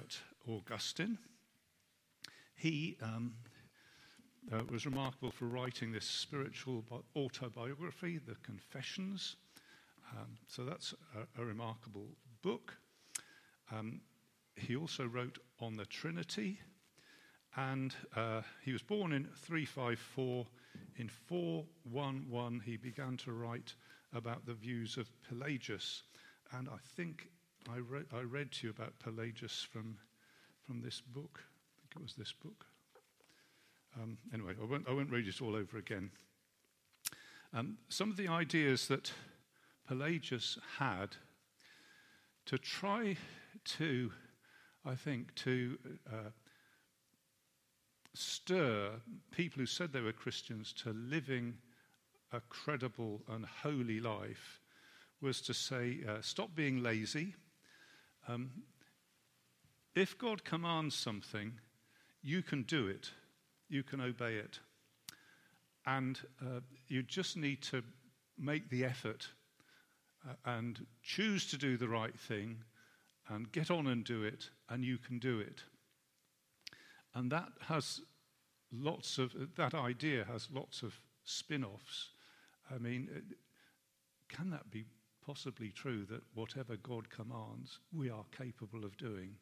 about 0.00 0.18
Augustine. 0.48 1.18
He 2.54 2.96
um, 3.02 3.34
uh, 4.50 4.62
was 4.70 4.86
remarkable 4.86 5.30
for 5.30 5.44
writing 5.44 5.92
this 5.92 6.06
spiritual 6.06 6.84
autobiography, 7.16 8.18
The 8.18 8.36
Confessions. 8.42 9.36
Um, 10.12 10.38
so 10.46 10.64
that's 10.64 10.94
a, 11.14 11.42
a, 11.42 11.44
remarkable 11.44 12.06
book. 12.42 12.76
Um, 13.70 14.00
he 14.56 14.74
also 14.74 15.04
wrote 15.04 15.38
on 15.60 15.76
the 15.76 15.84
Trinity, 15.84 16.60
and 17.56 17.94
uh, 18.16 18.40
he 18.64 18.72
was 18.72 18.82
born 18.82 19.12
in 19.12 19.28
354. 19.36 20.46
In 20.96 21.08
411, 21.08 22.62
he 22.64 22.76
began 22.76 23.18
to 23.18 23.32
write 23.32 23.74
about 24.14 24.46
the 24.46 24.54
views 24.54 24.96
of 24.96 25.10
Pelagius. 25.28 26.02
And 26.52 26.68
I 26.68 26.78
think 26.96 27.28
I, 27.68 27.76
re- 27.76 28.04
I 28.12 28.20
read 28.20 28.52
to 28.52 28.66
you 28.66 28.70
about 28.70 28.98
Pelagius 28.98 29.66
from, 29.70 29.96
from 30.66 30.80
this 30.80 31.00
book. 31.00 31.40
I 31.42 31.76
think 31.80 31.96
it 31.96 32.02
was 32.02 32.14
this 32.14 32.32
book. 32.32 32.64
Um, 34.00 34.18
anyway, 34.32 34.54
I 34.60 34.64
won't, 34.64 34.88
I 34.88 34.92
won't 34.92 35.10
read 35.10 35.26
it 35.26 35.42
all 35.42 35.56
over 35.56 35.76
again. 35.76 36.10
Um, 37.52 37.78
some 37.88 38.10
of 38.10 38.16
the 38.16 38.28
ideas 38.28 38.86
that 38.88 39.12
Pelagius 39.88 40.58
had 40.78 41.16
to 42.46 42.56
try 42.58 43.16
to, 43.64 44.12
I 44.84 44.94
think, 44.94 45.34
to 45.36 45.78
uh, 46.10 46.30
stir 48.14 48.92
people 49.32 49.60
who 49.60 49.66
said 49.66 49.92
they 49.92 50.00
were 50.00 50.12
Christians 50.12 50.72
to 50.84 50.92
living 50.92 51.54
a 52.32 52.40
credible 52.48 53.22
and 53.28 53.44
holy 53.44 54.00
life 54.00 54.60
was 55.20 55.40
to 55.42 55.54
say, 55.54 55.98
uh, 56.08 56.20
stop 56.20 56.54
being 56.54 56.82
lazy. 56.82 57.34
Um, 58.28 58.50
if 59.94 60.16
God 60.18 60.44
commands 60.44 60.94
something, 60.94 61.52
you 62.22 62.42
can 62.42 62.62
do 62.62 62.86
it, 62.86 63.10
you 63.68 63.82
can 63.82 64.00
obey 64.00 64.36
it. 64.36 64.60
And 65.86 66.20
uh, 66.40 66.60
you 66.88 67.02
just 67.02 67.36
need 67.36 67.62
to 67.62 67.82
make 68.38 68.68
the 68.68 68.84
effort 68.84 69.28
uh, 70.28 70.34
and 70.44 70.86
choose 71.02 71.46
to 71.50 71.56
do 71.56 71.76
the 71.76 71.88
right 71.88 72.18
thing 72.18 72.58
and 73.28 73.50
get 73.52 73.70
on 73.70 73.86
and 73.86 74.04
do 74.04 74.22
it, 74.22 74.50
and 74.68 74.84
you 74.84 74.98
can 74.98 75.18
do 75.18 75.40
it. 75.40 75.62
And 77.14 77.30
that 77.32 77.48
has 77.62 78.00
lots 78.72 79.18
of, 79.18 79.32
that 79.56 79.74
idea 79.74 80.24
has 80.30 80.48
lots 80.52 80.82
of 80.82 80.98
spin 81.24 81.64
offs. 81.64 82.10
I 82.72 82.78
mean, 82.78 83.08
can 84.28 84.50
that 84.50 84.70
be 84.70 84.84
possibly 85.24 85.70
true 85.70 86.04
that 86.06 86.22
whatever 86.34 86.76
God 86.76 87.10
commands, 87.10 87.78
we 87.92 88.10
are 88.10 88.24
capable 88.36 88.84
of 88.84 88.96
doing? 88.96 89.36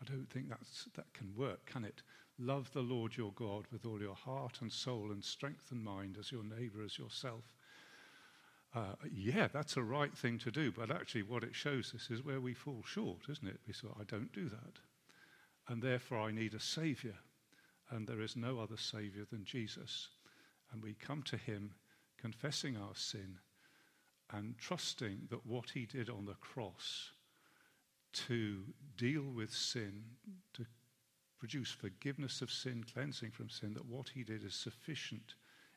I 0.00 0.04
don't 0.04 0.28
think 0.28 0.48
that's, 0.48 0.88
that 0.96 1.12
can 1.12 1.34
work, 1.36 1.66
can 1.66 1.84
it? 1.84 2.02
Love 2.38 2.72
the 2.72 2.82
Lord 2.82 3.16
your 3.16 3.32
God 3.32 3.66
with 3.70 3.86
all 3.86 4.00
your 4.00 4.14
heart 4.14 4.58
and 4.60 4.72
soul 4.72 5.12
and 5.12 5.22
strength 5.22 5.70
and 5.70 5.84
mind 5.84 6.16
as 6.18 6.32
your 6.32 6.42
neighbor 6.42 6.82
as 6.84 6.98
yourself. 6.98 7.44
Uh, 8.74 8.94
yeah, 9.12 9.46
that's 9.46 9.76
a 9.76 9.82
right 9.82 10.16
thing 10.16 10.36
to 10.38 10.50
do, 10.50 10.72
but 10.72 10.90
actually, 10.90 11.22
what 11.22 11.44
it 11.44 11.54
shows 11.54 11.92
us 11.94 12.10
is 12.10 12.24
where 12.24 12.40
we 12.40 12.54
fall 12.54 12.82
short, 12.84 13.20
isn't 13.30 13.46
it? 13.46 13.60
We 13.68 13.72
say, 13.72 13.86
I 13.98 14.02
don't 14.02 14.32
do 14.32 14.48
that. 14.48 14.80
And 15.68 15.80
therefore, 15.80 16.20
I 16.20 16.32
need 16.32 16.54
a 16.54 16.60
savior. 16.60 17.14
And 17.90 18.08
there 18.08 18.20
is 18.20 18.34
no 18.34 18.58
other 18.58 18.76
savior 18.76 19.24
than 19.30 19.44
Jesus. 19.44 20.08
And 20.72 20.82
we 20.82 20.94
come 20.94 21.22
to 21.24 21.36
him 21.36 21.74
confessing 22.18 22.76
our 22.76 22.94
sin 22.94 23.38
and 24.36 24.56
trusting 24.58 25.28
that 25.30 25.46
what 25.46 25.70
he 25.70 25.86
did 25.86 26.10
on 26.10 26.26
the 26.26 26.34
cross 26.34 27.12
to 28.12 28.58
deal 28.96 29.22
with 29.22 29.52
sin, 29.52 30.02
to 30.54 30.64
produce 31.38 31.70
forgiveness 31.70 32.42
of 32.42 32.50
sin, 32.50 32.84
cleansing 32.92 33.30
from 33.30 33.50
sin, 33.50 33.74
that 33.74 33.86
what 33.86 34.08
he 34.08 34.22
did 34.22 34.44
is 34.44 34.54
sufficient 34.54 35.34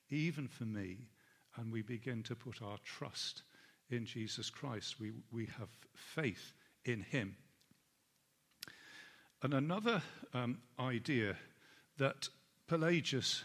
even 0.10 0.48
for 0.48 0.66
me. 0.66 1.10
And 1.58 1.72
we 1.72 1.82
begin 1.82 2.24
to 2.24 2.36
put 2.36 2.62
our 2.62 2.78
trust 2.84 3.44
in 3.90 4.06
Jesus 4.06 4.50
Christ. 4.50 5.00
We, 5.00 5.12
we 5.32 5.48
have 5.58 5.70
faith 5.96 6.54
in 6.86 7.02
him. 7.02 7.36
And 9.42 9.54
another 9.54 10.02
um, 10.34 10.60
idea 10.80 11.36
that 11.98 12.30
Pelagius 12.68 13.44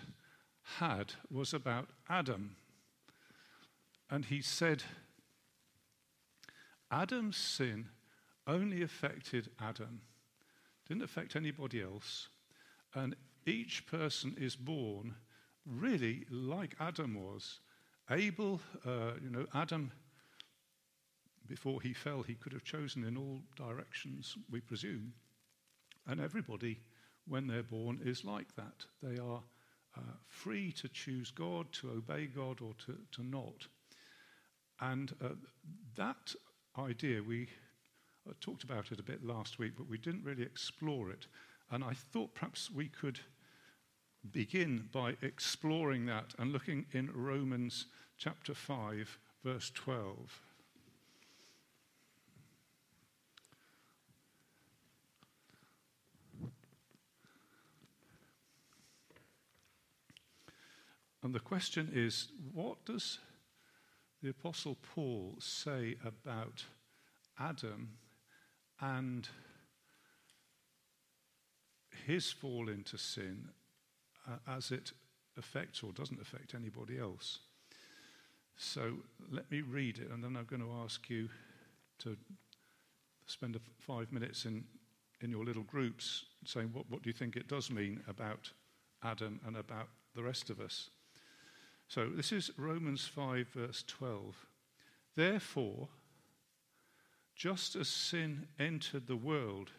had 0.78 1.14
was 1.30 1.54
about 1.54 1.88
Adam. 2.08 2.56
And 4.10 4.26
he 4.26 4.42
said, 4.42 4.82
Adam's 6.92 7.38
sin 7.38 7.88
only 8.46 8.82
affected 8.82 9.50
Adam, 9.58 10.02
didn't 10.86 11.02
affect 11.02 11.34
anybody 11.34 11.82
else. 11.82 12.28
And 12.94 13.16
each 13.46 13.86
person 13.86 14.36
is 14.38 14.54
born 14.54 15.14
really 15.64 16.26
like 16.30 16.76
Adam 16.78 17.14
was. 17.14 17.60
Abel, 18.10 18.60
uh, 18.84 19.12
you 19.22 19.30
know, 19.30 19.46
Adam, 19.54 19.90
before 21.48 21.80
he 21.80 21.92
fell, 21.92 22.22
he 22.22 22.34
could 22.34 22.52
have 22.52 22.64
chosen 22.64 23.04
in 23.04 23.16
all 23.16 23.40
directions, 23.56 24.36
we 24.50 24.60
presume. 24.60 25.14
And 26.06 26.20
everybody, 26.20 26.80
when 27.26 27.46
they're 27.46 27.62
born, 27.62 28.00
is 28.04 28.24
like 28.24 28.54
that. 28.56 28.84
They 29.02 29.18
are 29.18 29.42
uh, 29.96 30.00
free 30.28 30.72
to 30.72 30.88
choose 30.88 31.30
God, 31.30 31.72
to 31.72 31.90
obey 31.90 32.26
God, 32.26 32.60
or 32.60 32.74
to, 32.86 32.96
to 33.12 33.22
not. 33.22 33.66
And 34.80 35.14
uh, 35.24 35.28
that 35.96 36.34
idea, 36.78 37.22
we 37.22 37.48
uh, 38.28 38.32
talked 38.40 38.64
about 38.64 38.92
it 38.92 39.00
a 39.00 39.02
bit 39.02 39.24
last 39.24 39.58
week, 39.58 39.72
but 39.76 39.88
we 39.88 39.98
didn't 39.98 40.24
really 40.24 40.42
explore 40.42 41.10
it. 41.10 41.26
And 41.70 41.82
I 41.82 41.94
thought 41.94 42.34
perhaps 42.34 42.70
we 42.70 42.88
could 42.88 43.20
begin 44.30 44.88
by 44.92 45.16
exploring 45.22 46.06
that 46.06 46.34
and 46.38 46.52
looking 46.52 46.86
in 46.92 47.10
Romans 47.12 47.86
chapter 48.18 48.54
5, 48.54 49.18
verse 49.44 49.70
12. 49.74 50.40
And 61.22 61.34
the 61.34 61.40
question 61.40 61.90
is 61.94 62.28
what 62.52 62.84
does 62.84 63.18
the 64.22 64.30
Apostle 64.30 64.76
Paul 64.94 65.34
say 65.40 65.96
about 66.04 66.64
Adam 67.38 67.90
and 68.80 69.28
his 72.06 72.30
fall 72.30 72.68
into 72.68 72.96
sin 72.96 73.48
uh, 74.28 74.36
as 74.48 74.70
it 74.70 74.92
affects 75.36 75.82
or 75.82 75.92
doesn't 75.92 76.20
affect 76.20 76.54
anybody 76.54 76.98
else? 76.98 77.40
So 78.56 78.92
let 79.30 79.50
me 79.50 79.60
read 79.60 79.98
it, 79.98 80.10
and 80.10 80.22
then 80.22 80.36
I'm 80.36 80.44
going 80.44 80.62
to 80.62 80.72
ask 80.84 81.10
you 81.10 81.28
to 82.00 82.16
spend 83.26 83.58
five 83.78 84.12
minutes 84.12 84.44
in, 84.44 84.64
in 85.20 85.30
your 85.30 85.44
little 85.44 85.62
groups 85.64 86.26
saying, 86.44 86.70
what, 86.72 86.88
what 86.88 87.02
do 87.02 87.10
you 87.10 87.14
think 87.14 87.34
it 87.34 87.48
does 87.48 87.70
mean 87.70 88.00
about 88.08 88.52
Adam 89.02 89.40
and 89.46 89.56
about 89.56 89.88
the 90.14 90.22
rest 90.22 90.50
of 90.50 90.60
us? 90.60 90.90
So 91.92 92.08
this 92.08 92.32
is 92.32 92.50
Romans 92.56 93.06
5, 93.06 93.48
verse 93.48 93.84
12. 93.86 94.46
Therefore, 95.14 95.90
just 97.36 97.76
as 97.76 97.86
sin 97.86 98.46
entered 98.58 99.06
the 99.06 99.14
world 99.14 99.72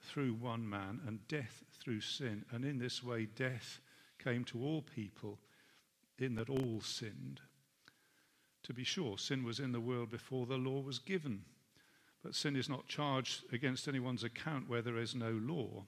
through 0.00 0.32
one 0.32 0.66
man 0.66 0.98
and 1.06 1.28
death 1.28 1.62
through 1.78 2.00
sin, 2.00 2.46
and 2.50 2.64
in 2.64 2.78
this 2.78 3.02
way 3.02 3.26
death 3.26 3.80
came 4.18 4.44
to 4.44 4.64
all 4.64 4.80
people, 4.80 5.38
in 6.18 6.36
that 6.36 6.48
all 6.48 6.80
sinned. 6.80 7.42
To 8.62 8.72
be 8.72 8.84
sure, 8.84 9.18
sin 9.18 9.44
was 9.44 9.60
in 9.60 9.72
the 9.72 9.78
world 9.78 10.08
before 10.08 10.46
the 10.46 10.56
law 10.56 10.80
was 10.80 10.98
given, 10.98 11.44
but 12.22 12.34
sin 12.34 12.56
is 12.56 12.70
not 12.70 12.88
charged 12.88 13.42
against 13.52 13.88
anyone's 13.88 14.24
account 14.24 14.70
where 14.70 14.80
there 14.80 14.96
is 14.96 15.14
no 15.14 15.32
law. 15.32 15.84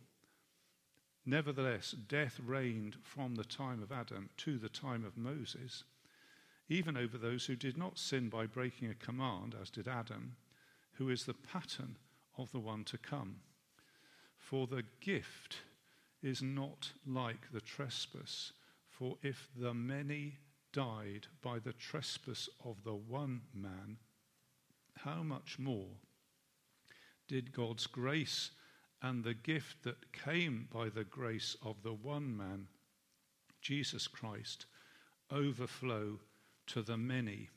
Nevertheless, 1.29 1.91
death 1.91 2.41
reigned 2.43 2.97
from 3.03 3.35
the 3.35 3.45
time 3.45 3.83
of 3.83 3.93
Adam 3.93 4.31
to 4.39 4.57
the 4.57 4.71
time 4.71 5.05
of 5.05 5.19
Moses, 5.19 5.85
even 6.71 6.97
over 6.97 7.19
those 7.19 7.45
who 7.45 7.55
did 7.55 7.77
not 7.77 7.99
sin 7.99 8.31
by 8.31 8.47
breaking 8.47 8.89
a 8.89 8.95
command, 8.95 9.55
as 9.61 9.69
did 9.69 9.87
Adam, 9.87 10.37
who 10.95 11.11
is 11.11 11.27
the 11.27 11.35
pattern 11.35 11.99
of 12.39 12.51
the 12.51 12.59
one 12.59 12.83
to 12.85 12.97
come. 12.97 13.41
For 14.39 14.67
the 14.67 14.85
gift 15.01 15.59
is 16.23 16.41
not 16.41 16.93
like 17.07 17.53
the 17.53 17.61
trespass, 17.61 18.55
for 18.89 19.19
if 19.23 19.51
the 19.55 19.75
many 19.75 20.39
died 20.73 21.27
by 21.43 21.59
the 21.59 21.75
trespass 21.75 22.49
of 22.65 22.85
the 22.85 22.95
one 22.95 23.43
man, 23.53 23.99
how 24.97 25.23
much 25.23 25.59
more 25.59 25.91
did 27.27 27.53
God's 27.53 27.87
grace 27.87 28.51
and 29.03 29.23
the 29.23 29.35
gift 29.35 29.83
that 29.85 30.13
came 30.13 30.69
by 30.73 30.89
the 30.89 31.05
grace 31.05 31.57
of 31.65 31.83
the 31.83 31.93
one 31.93 32.37
man, 32.37 32.69
Jesus 33.61 34.07
Christ, 34.09 34.67
overflow 35.31 36.19
to 36.69 36.83
the 36.83 36.97
many. 36.97 37.49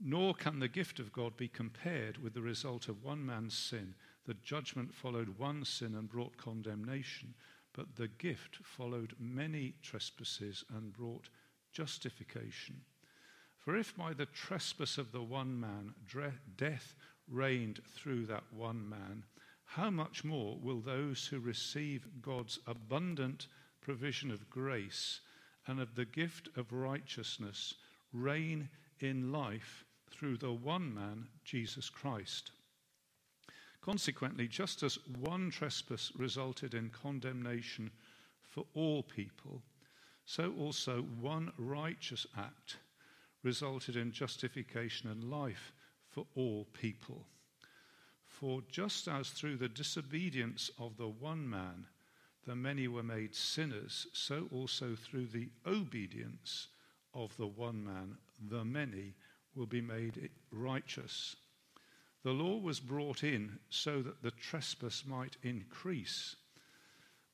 Nor 0.00 0.34
can 0.34 0.58
the 0.58 0.68
gift 0.68 1.00
of 1.00 1.12
God 1.12 1.36
be 1.36 1.48
compared 1.48 2.18
with 2.18 2.34
the 2.34 2.42
result 2.42 2.88
of 2.88 3.02
one 3.02 3.24
man's 3.24 3.56
sin 3.56 3.94
The 4.28 4.34
judgment 4.34 4.92
followed 4.92 5.38
one 5.38 5.64
sin 5.64 5.94
and 5.94 6.06
brought 6.06 6.36
condemnation, 6.36 7.34
but 7.72 7.96
the 7.96 8.08
gift 8.08 8.56
followed 8.56 9.14
many 9.18 9.76
trespasses 9.82 10.64
and 10.68 10.92
brought 10.92 11.30
justification. 11.72 12.82
For 13.56 13.74
if 13.74 13.96
by 13.96 14.12
the 14.12 14.26
trespass 14.26 14.98
of 14.98 15.12
the 15.12 15.22
one 15.22 15.58
man 15.58 15.94
death 16.58 16.94
reigned 17.26 17.80
through 17.86 18.26
that 18.26 18.44
one 18.52 18.86
man, 18.86 19.24
how 19.72 19.90
much 19.90 20.24
more 20.24 20.56
will 20.62 20.80
those 20.80 21.26
who 21.26 21.38
receive 21.38 22.08
God's 22.22 22.58
abundant 22.66 23.48
provision 23.82 24.30
of 24.30 24.48
grace 24.48 25.20
and 25.66 25.78
of 25.78 25.94
the 25.94 26.06
gift 26.06 26.48
of 26.56 26.72
righteousness 26.72 27.74
reign 28.12 28.70
in 29.00 29.30
life 29.30 29.84
through 30.10 30.38
the 30.38 30.52
one 30.52 30.94
man, 30.94 31.28
Jesus 31.44 31.90
Christ? 31.90 32.50
Consequently, 33.82 34.48
just 34.48 34.82
as 34.82 34.98
one 35.20 35.50
trespass 35.50 36.12
resulted 36.16 36.72
in 36.72 36.88
condemnation 36.88 37.90
for 38.42 38.64
all 38.72 39.02
people, 39.02 39.62
so 40.24 40.54
also 40.58 41.02
one 41.20 41.52
righteous 41.58 42.26
act 42.38 42.78
resulted 43.42 43.96
in 43.96 44.12
justification 44.12 45.10
and 45.10 45.24
life 45.24 45.72
for 46.08 46.26
all 46.34 46.66
people. 46.72 47.26
For 48.38 48.62
just 48.70 49.08
as 49.08 49.30
through 49.30 49.56
the 49.56 49.68
disobedience 49.68 50.70
of 50.78 50.96
the 50.96 51.08
one 51.08 51.50
man 51.50 51.86
the 52.46 52.54
many 52.54 52.86
were 52.86 53.02
made 53.02 53.34
sinners, 53.34 54.06
so 54.12 54.48
also 54.52 54.94
through 54.94 55.26
the 55.26 55.48
obedience 55.66 56.68
of 57.12 57.36
the 57.36 57.48
one 57.48 57.84
man 57.84 58.16
the 58.40 58.64
many 58.64 59.14
will 59.56 59.66
be 59.66 59.80
made 59.80 60.30
righteous. 60.52 61.34
The 62.22 62.30
law 62.30 62.58
was 62.58 62.78
brought 62.78 63.24
in 63.24 63.58
so 63.70 64.02
that 64.02 64.22
the 64.22 64.30
trespass 64.30 65.04
might 65.04 65.36
increase. 65.42 66.36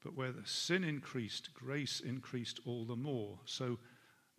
But 0.02 0.14
where 0.14 0.32
the 0.32 0.46
sin 0.46 0.84
increased, 0.84 1.52
grace 1.52 2.00
increased 2.00 2.60
all 2.64 2.86
the 2.86 2.96
more. 2.96 3.38
So 3.44 3.78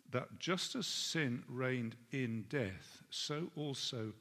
that 0.09 0.39
just 0.39 0.73
as 0.73 0.87
sin 0.87 1.43
reigned 1.47 1.95
in 2.11 2.45
death, 2.49 3.03
so 3.11 3.51
also 3.55 4.13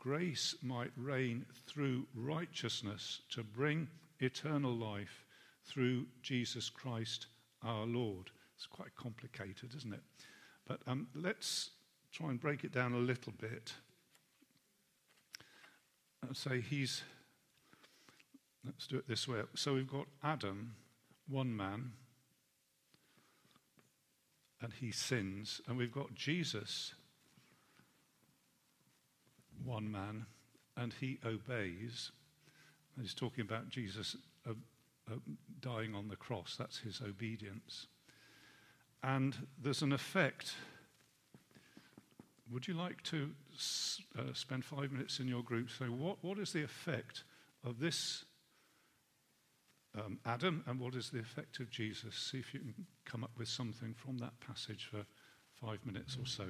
grace 0.00 0.56
might 0.62 0.90
reign 0.96 1.44
through 1.66 2.06
righteousness 2.14 3.20
to 3.30 3.44
bring 3.44 3.86
eternal 4.18 4.74
life 4.74 5.24
through 5.64 6.06
Jesus 6.22 6.70
Christ 6.70 7.26
our 7.62 7.84
Lord. 7.84 8.30
It's 8.56 8.66
quite 8.66 8.96
complicated, 8.96 9.74
isn't 9.76 9.92
it? 9.92 10.00
But 10.66 10.80
um, 10.86 11.08
let's 11.14 11.70
try 12.12 12.30
and 12.30 12.40
break 12.40 12.64
it 12.64 12.72
down 12.72 12.94
a 12.94 12.98
little 12.98 13.32
bit 13.38 13.74
and 16.26 16.34
say 16.36 16.60
he's, 16.60 17.02
let's 18.64 18.86
do 18.86 18.96
it 18.96 19.06
this 19.06 19.28
way. 19.28 19.40
So 19.54 19.74
we've 19.74 19.86
got 19.90 20.06
Adam, 20.24 20.76
one 21.28 21.54
man, 21.54 21.92
and 24.62 24.72
he 24.72 24.92
sins, 24.92 25.60
and 25.66 25.76
we've 25.76 25.92
got 25.92 26.14
Jesus, 26.14 26.94
one 29.64 29.90
man, 29.90 30.26
and 30.76 30.94
he 31.00 31.18
obeys. 31.24 32.10
And 32.96 33.04
he's 33.04 33.14
talking 33.14 33.42
about 33.42 33.68
Jesus 33.68 34.16
uh, 34.46 34.52
uh, 35.10 35.16
dying 35.60 35.94
on 35.94 36.08
the 36.08 36.16
cross. 36.16 36.56
That's 36.58 36.78
his 36.78 37.00
obedience. 37.00 37.86
And 39.02 39.36
there's 39.62 39.82
an 39.82 39.92
effect 39.92 40.54
would 42.50 42.66
you 42.66 42.74
like 42.74 43.02
to 43.04 43.30
uh, 44.18 44.22
spend 44.32 44.64
five 44.64 44.90
minutes 44.90 45.20
in 45.20 45.28
your 45.28 45.42
group 45.42 45.70
saying 45.70 45.98
what, 45.98 46.16
what 46.22 46.38
is 46.38 46.52
the 46.52 46.64
effect 46.64 47.22
of 47.64 47.78
this 47.78 48.24
um, 49.96 50.18
Adam 50.24 50.64
and 50.66 50.80
what 50.80 50.94
is 50.94 51.10
the 51.10 51.20
effect 51.20 51.60
of 51.60 51.70
Jesus? 51.70 52.14
See 52.14 52.38
if 52.38 52.52
you 52.52 52.60
can 52.60 52.74
come 53.04 53.22
up 53.22 53.30
with 53.38 53.48
something 53.48 53.94
from 53.94 54.18
that 54.18 54.32
passage 54.40 54.88
for 54.90 55.04
five 55.64 55.84
minutes 55.86 56.16
or 56.20 56.26
so. 56.26 56.48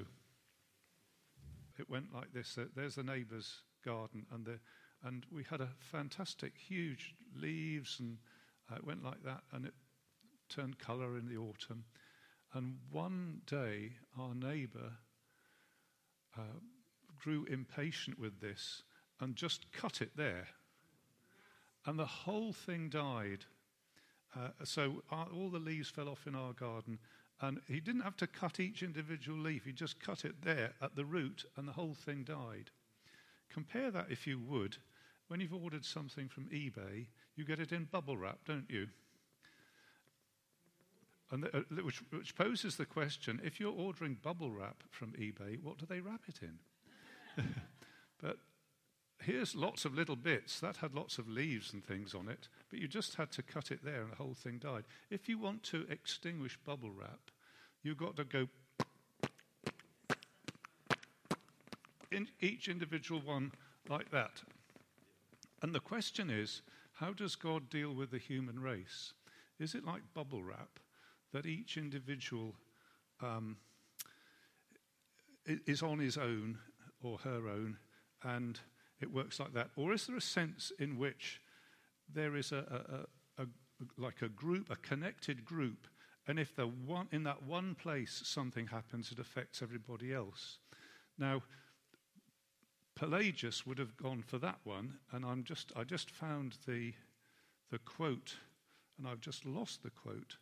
It 1.80 1.88
went 1.88 2.14
like 2.14 2.34
this 2.34 2.58
there's 2.76 2.96
the 2.96 3.02
neighbour's 3.02 3.62
garden, 3.82 4.26
and, 4.30 4.44
the, 4.44 4.60
and 5.02 5.24
we 5.32 5.44
had 5.48 5.62
a 5.62 5.70
fantastic, 5.78 6.52
huge 6.58 7.14
leaves, 7.34 7.96
and 7.98 8.18
uh, 8.70 8.76
it 8.76 8.86
went 8.86 9.02
like 9.02 9.22
that, 9.24 9.40
and 9.52 9.64
it 9.64 9.72
turned 10.50 10.78
colour 10.78 11.16
in 11.16 11.26
the 11.26 11.38
autumn. 11.38 11.84
And 12.52 12.76
one 12.90 13.40
day, 13.46 13.92
our 14.18 14.34
neighbour 14.34 14.92
uh, 16.36 16.58
grew 17.18 17.46
impatient 17.46 18.18
with 18.18 18.40
this 18.40 18.82
and 19.18 19.34
just 19.34 19.72
cut 19.72 20.02
it 20.02 20.16
there. 20.16 20.48
And 21.86 21.98
the 21.98 22.04
whole 22.04 22.52
thing 22.52 22.90
died. 22.90 23.46
Uh, 24.36 24.48
so 24.64 25.02
our, 25.10 25.28
all 25.34 25.48
the 25.48 25.58
leaves 25.58 25.88
fell 25.88 26.10
off 26.10 26.26
in 26.26 26.34
our 26.34 26.52
garden. 26.52 26.98
And 27.40 27.60
he 27.68 27.80
didn't 27.80 28.02
have 28.02 28.16
to 28.18 28.26
cut 28.26 28.60
each 28.60 28.82
individual 28.82 29.38
leaf, 29.38 29.64
he 29.64 29.72
just 29.72 30.00
cut 30.00 30.24
it 30.24 30.42
there 30.42 30.72
at 30.82 30.94
the 30.94 31.04
root, 31.04 31.44
and 31.56 31.66
the 31.66 31.72
whole 31.72 31.94
thing 31.94 32.24
died. 32.24 32.70
Compare 33.48 33.90
that, 33.90 34.06
if 34.10 34.26
you 34.26 34.38
would, 34.38 34.76
when 35.28 35.40
you've 35.40 35.54
ordered 35.54 35.84
something 35.84 36.28
from 36.28 36.44
eBay, 36.46 37.06
you 37.36 37.44
get 37.44 37.60
it 37.60 37.72
in 37.72 37.84
bubble 37.84 38.16
wrap, 38.16 38.40
don't 38.46 38.68
you? 38.68 38.88
And 41.30 41.44
the, 41.44 41.56
uh, 41.56 41.82
which, 41.82 42.02
which 42.10 42.34
poses 42.34 42.76
the 42.76 42.84
question 42.84 43.40
if 43.44 43.60
you're 43.60 43.72
ordering 43.72 44.18
bubble 44.20 44.50
wrap 44.50 44.82
from 44.90 45.12
eBay, 45.12 45.62
what 45.62 45.78
do 45.78 45.86
they 45.86 46.00
wrap 46.00 46.22
it 46.26 46.40
in? 46.42 47.44
but 48.22 48.38
here's 49.22 49.54
lots 49.54 49.84
of 49.84 49.94
little 49.94 50.16
bits. 50.16 50.60
That 50.60 50.76
had 50.78 50.94
lots 50.94 51.18
of 51.18 51.28
leaves 51.28 51.72
and 51.72 51.84
things 51.84 52.14
on 52.14 52.28
it, 52.28 52.48
but 52.70 52.78
you 52.78 52.88
just 52.88 53.14
had 53.14 53.30
to 53.32 53.42
cut 53.42 53.70
it 53.70 53.84
there 53.84 54.02
and 54.02 54.12
the 54.12 54.16
whole 54.16 54.34
thing 54.34 54.58
died. 54.58 54.84
If 55.10 55.28
you 55.28 55.38
want 55.38 55.62
to 55.64 55.86
extinguish 55.90 56.58
bubble 56.64 56.90
wrap, 56.90 57.30
you've 57.82 57.98
got 57.98 58.16
to 58.16 58.24
go 58.24 58.48
in 62.10 62.28
each 62.40 62.68
individual 62.68 63.20
one 63.20 63.52
like 63.88 64.10
that. 64.10 64.42
And 65.62 65.74
the 65.74 65.80
question 65.80 66.30
is 66.30 66.62
how 66.94 67.12
does 67.12 67.34
God 67.34 67.70
deal 67.70 67.94
with 67.94 68.10
the 68.10 68.18
human 68.18 68.60
race? 68.60 69.12
Is 69.58 69.74
it 69.74 69.84
like 69.84 70.02
bubble 70.14 70.42
wrap? 70.42 70.80
that 71.32 71.46
each 71.46 71.76
individual 71.76 72.54
um, 73.20 73.56
is 75.46 75.82
on 75.82 75.98
his 75.98 76.16
own 76.16 76.58
or 77.02 77.18
her 77.18 77.48
own, 77.48 77.76
and 78.22 78.60
it 79.00 79.12
works 79.12 79.40
like 79.40 79.52
that? 79.54 79.70
Or 79.76 79.92
is 79.92 80.06
there 80.06 80.16
a 80.16 80.20
sense 80.20 80.72
in 80.78 80.98
which 80.98 81.40
there 82.12 82.36
is 82.36 82.52
a, 82.52 83.06
a, 83.38 83.42
a, 83.42 83.44
a 83.44 83.46
like 83.96 84.22
a 84.22 84.28
group, 84.28 84.70
a 84.70 84.76
connected 84.76 85.44
group, 85.44 85.86
and 86.26 86.38
if 86.38 86.54
the 86.54 86.66
one, 86.66 87.08
in 87.12 87.24
that 87.24 87.42
one 87.42 87.74
place 87.74 88.22
something 88.24 88.66
happens, 88.66 89.10
it 89.10 89.18
affects 89.18 89.62
everybody 89.62 90.12
else? 90.12 90.58
Now, 91.18 91.42
Pelagius 92.94 93.66
would 93.66 93.78
have 93.78 93.96
gone 93.96 94.22
for 94.22 94.38
that 94.38 94.58
one, 94.64 94.98
and 95.12 95.24
I'm 95.24 95.44
just, 95.44 95.72
I 95.74 95.84
just 95.84 96.10
found 96.10 96.58
the, 96.66 96.92
the 97.70 97.78
quote, 97.78 98.36
and 98.98 99.08
I've 99.08 99.20
just 99.20 99.46
lost 99.46 99.82
the 99.82 99.90
quote 99.90 100.36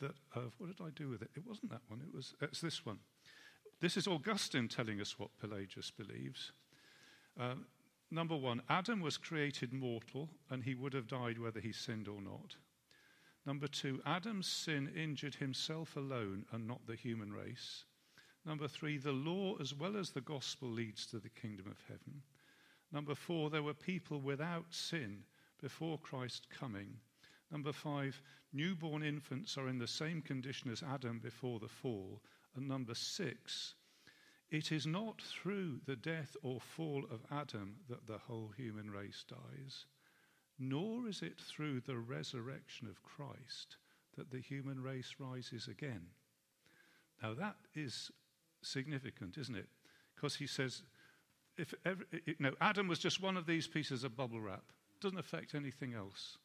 that 0.00 0.16
of 0.34 0.52
what 0.58 0.76
did 0.76 0.84
I 0.84 0.90
do 0.90 1.08
with 1.08 1.22
it? 1.22 1.30
It 1.36 1.46
wasn't 1.46 1.70
that 1.70 1.82
one. 1.86 2.00
It 2.00 2.12
was 2.12 2.34
it's 2.40 2.60
this 2.60 2.84
one. 2.84 2.98
This 3.80 3.96
is 3.96 4.06
Augustine 4.06 4.68
telling 4.68 5.00
us 5.00 5.18
what 5.18 5.30
Pelagius 5.40 5.90
believes. 5.90 6.52
Uh, 7.40 7.54
number 8.12 8.36
one, 8.36 8.62
Adam 8.68 9.00
was 9.00 9.16
created 9.16 9.72
mortal, 9.72 10.28
and 10.50 10.62
he 10.62 10.74
would 10.74 10.92
have 10.92 11.08
died 11.08 11.38
whether 11.38 11.60
he 11.60 11.72
sinned 11.72 12.08
or 12.08 12.20
not. 12.20 12.56
Number 13.44 13.66
two, 13.66 14.00
Adam's 14.06 14.46
sin 14.46 14.92
injured 14.96 15.34
himself 15.34 15.96
alone 15.96 16.44
and 16.52 16.68
not 16.68 16.86
the 16.86 16.94
human 16.94 17.32
race. 17.32 17.84
Number 18.44 18.68
three, 18.68 18.98
the 18.98 19.12
law 19.12 19.56
as 19.60 19.74
well 19.74 19.96
as 19.96 20.10
the 20.10 20.20
gospel 20.20 20.68
leads 20.68 21.06
to 21.06 21.18
the 21.18 21.28
kingdom 21.28 21.66
of 21.66 21.82
heaven. 21.88 22.22
Number 22.92 23.14
four, 23.14 23.50
there 23.50 23.62
were 23.62 23.74
people 23.74 24.20
without 24.20 24.66
sin 24.70 25.24
before 25.60 25.98
Christ 25.98 26.48
coming. 26.50 26.98
Number 27.50 27.72
five, 27.72 28.20
newborn 28.52 29.02
infants 29.02 29.56
are 29.56 29.68
in 29.68 29.78
the 29.78 29.86
same 29.86 30.22
condition 30.22 30.70
as 30.70 30.82
Adam 30.82 31.18
before 31.18 31.58
the 31.58 31.68
fall. 31.68 32.20
And 32.56 32.68
number 32.68 32.94
six, 32.94 33.74
it 34.52 34.70
is 34.70 34.86
not 34.86 35.22
through 35.22 35.80
the 35.86 35.96
death 35.96 36.36
or 36.42 36.60
fall 36.60 37.04
of 37.10 37.24
Adam 37.30 37.76
that 37.88 38.06
the 38.06 38.18
whole 38.18 38.52
human 38.54 38.90
race 38.90 39.24
dies, 39.26 39.86
nor 40.58 41.08
is 41.08 41.22
it 41.22 41.40
through 41.40 41.80
the 41.80 41.96
resurrection 41.96 42.86
of 42.86 43.02
Christ 43.02 43.78
that 44.16 44.30
the 44.30 44.40
human 44.40 44.82
race 44.82 45.14
rises 45.18 45.68
again. 45.68 46.02
Now 47.22 47.32
that 47.32 47.56
is 47.74 48.10
significant, 48.60 49.38
isn't 49.38 49.56
it? 49.56 49.68
Because 50.14 50.36
he 50.36 50.46
says, 50.46 50.82
if 51.56 51.72
ever, 51.86 52.04
you 52.26 52.34
know, 52.38 52.52
Adam 52.60 52.88
was 52.88 52.98
just 52.98 53.22
one 53.22 53.38
of 53.38 53.46
these 53.46 53.66
pieces 53.66 54.04
of 54.04 54.16
bubble 54.16 54.40
wrap, 54.40 54.64
doesn't 55.00 55.18
affect 55.18 55.54
anything 55.54 55.94
else. 55.94 56.36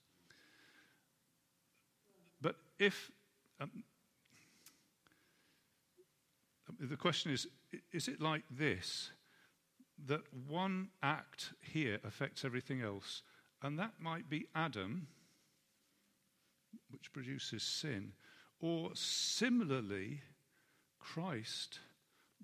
But 2.41 2.55
if 2.79 3.11
um, 3.59 3.83
the 6.79 6.97
question 6.97 7.31
is, 7.31 7.47
is 7.91 8.07
it 8.07 8.21
like 8.21 8.43
this 8.49 9.11
that 10.05 10.21
one 10.47 10.89
act 11.01 11.53
here 11.61 11.99
affects 12.03 12.45
everything 12.45 12.81
else, 12.81 13.23
And 13.63 13.79
that 13.79 13.93
might 13.99 14.29
be 14.29 14.47
Adam, 14.53 15.07
which 16.91 17.11
produces 17.11 17.63
sin, 17.63 18.13
or 18.59 18.91
similarly, 18.93 20.21
Christ, 20.99 21.79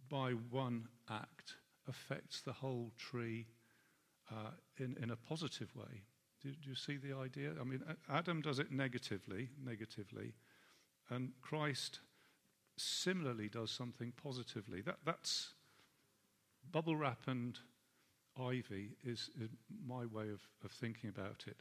by 0.10 0.32
one 0.32 0.88
act, 1.10 1.54
affects 1.88 2.42
the 2.42 2.54
whole 2.54 2.92
tree 2.98 3.46
uh, 4.32 4.52
in, 4.78 4.98
in 5.02 5.12
a 5.12 5.16
positive 5.16 5.76
way. 5.76 6.02
Do, 6.42 6.50
do, 6.50 6.70
you 6.70 6.76
see 6.76 6.98
the 6.98 7.16
idea? 7.16 7.52
I 7.60 7.64
mean, 7.64 7.84
Adam 8.10 8.42
does 8.42 8.58
it 8.58 8.72
negatively, 8.72 9.50
negatively, 9.64 10.34
and 11.10 11.32
Christ 11.42 12.00
similarly 12.78 13.50
does 13.50 13.72
something 13.72 14.14
positively. 14.22 14.82
That, 14.82 14.98
that's 15.06 15.54
bubble 16.72 16.96
wrap 16.96 17.28
and 17.28 17.60
ivy 18.40 18.96
is, 19.04 19.30
is 19.40 19.50
my 19.86 20.06
way 20.06 20.30
of, 20.30 20.42
of, 20.64 20.72
thinking 20.72 21.10
about 21.10 21.44
it. 21.48 21.58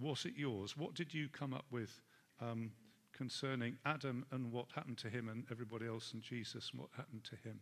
Was 0.00 0.24
it 0.24 0.34
yours? 0.36 0.76
What 0.76 0.94
did 0.94 1.12
you 1.12 1.28
come 1.28 1.52
up 1.52 1.66
with 1.70 2.00
um, 2.40 2.72
concerning 3.12 3.76
Adam 3.84 4.24
and 4.30 4.52
what 4.52 4.66
happened 4.74 4.98
to 4.98 5.08
him 5.08 5.28
and 5.28 5.44
everybody 5.50 5.86
else, 5.86 6.12
and 6.12 6.22
Jesus 6.22 6.70
and 6.72 6.80
what 6.80 6.90
happened 6.96 7.24
to 7.24 7.36
him 7.36 7.60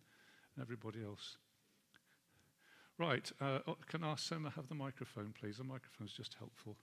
and 0.54 0.62
everybody 0.62 1.02
else? 1.04 1.38
Right, 2.98 3.30
uh, 3.40 3.60
oh, 3.66 3.76
can 3.88 4.04
Sema 4.16 4.50
have 4.50 4.68
the 4.68 4.74
microphone, 4.74 5.34
please? 5.38 5.58
The 5.58 5.64
microphone's 5.64 6.12
just 6.12 6.36
helpful. 6.38 6.76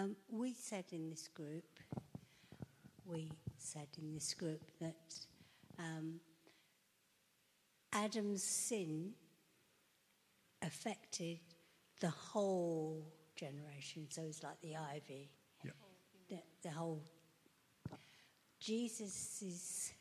Um, 0.00 0.16
we 0.30 0.54
said 0.54 0.84
in 0.92 1.10
this 1.10 1.28
group, 1.28 1.64
we 3.04 3.30
said 3.58 3.88
in 4.00 4.14
this 4.14 4.32
group 4.32 4.62
that 4.80 5.14
um, 5.78 6.20
Adam's 7.92 8.42
sin 8.42 9.12
affected 10.62 11.40
the 12.00 12.08
whole 12.08 13.12
generation, 13.36 14.06
so 14.08 14.22
it's 14.22 14.42
like 14.42 14.58
the 14.62 14.76
ivy. 14.76 15.28
Yeah. 15.64 15.72
The, 16.30 16.38
the 16.62 16.70
whole. 16.70 17.02
Jesus' 18.58 19.92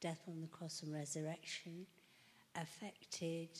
death 0.00 0.22
on 0.26 0.40
the 0.40 0.48
cross 0.48 0.82
and 0.82 0.92
resurrection 0.92 1.86
affected 2.56 3.50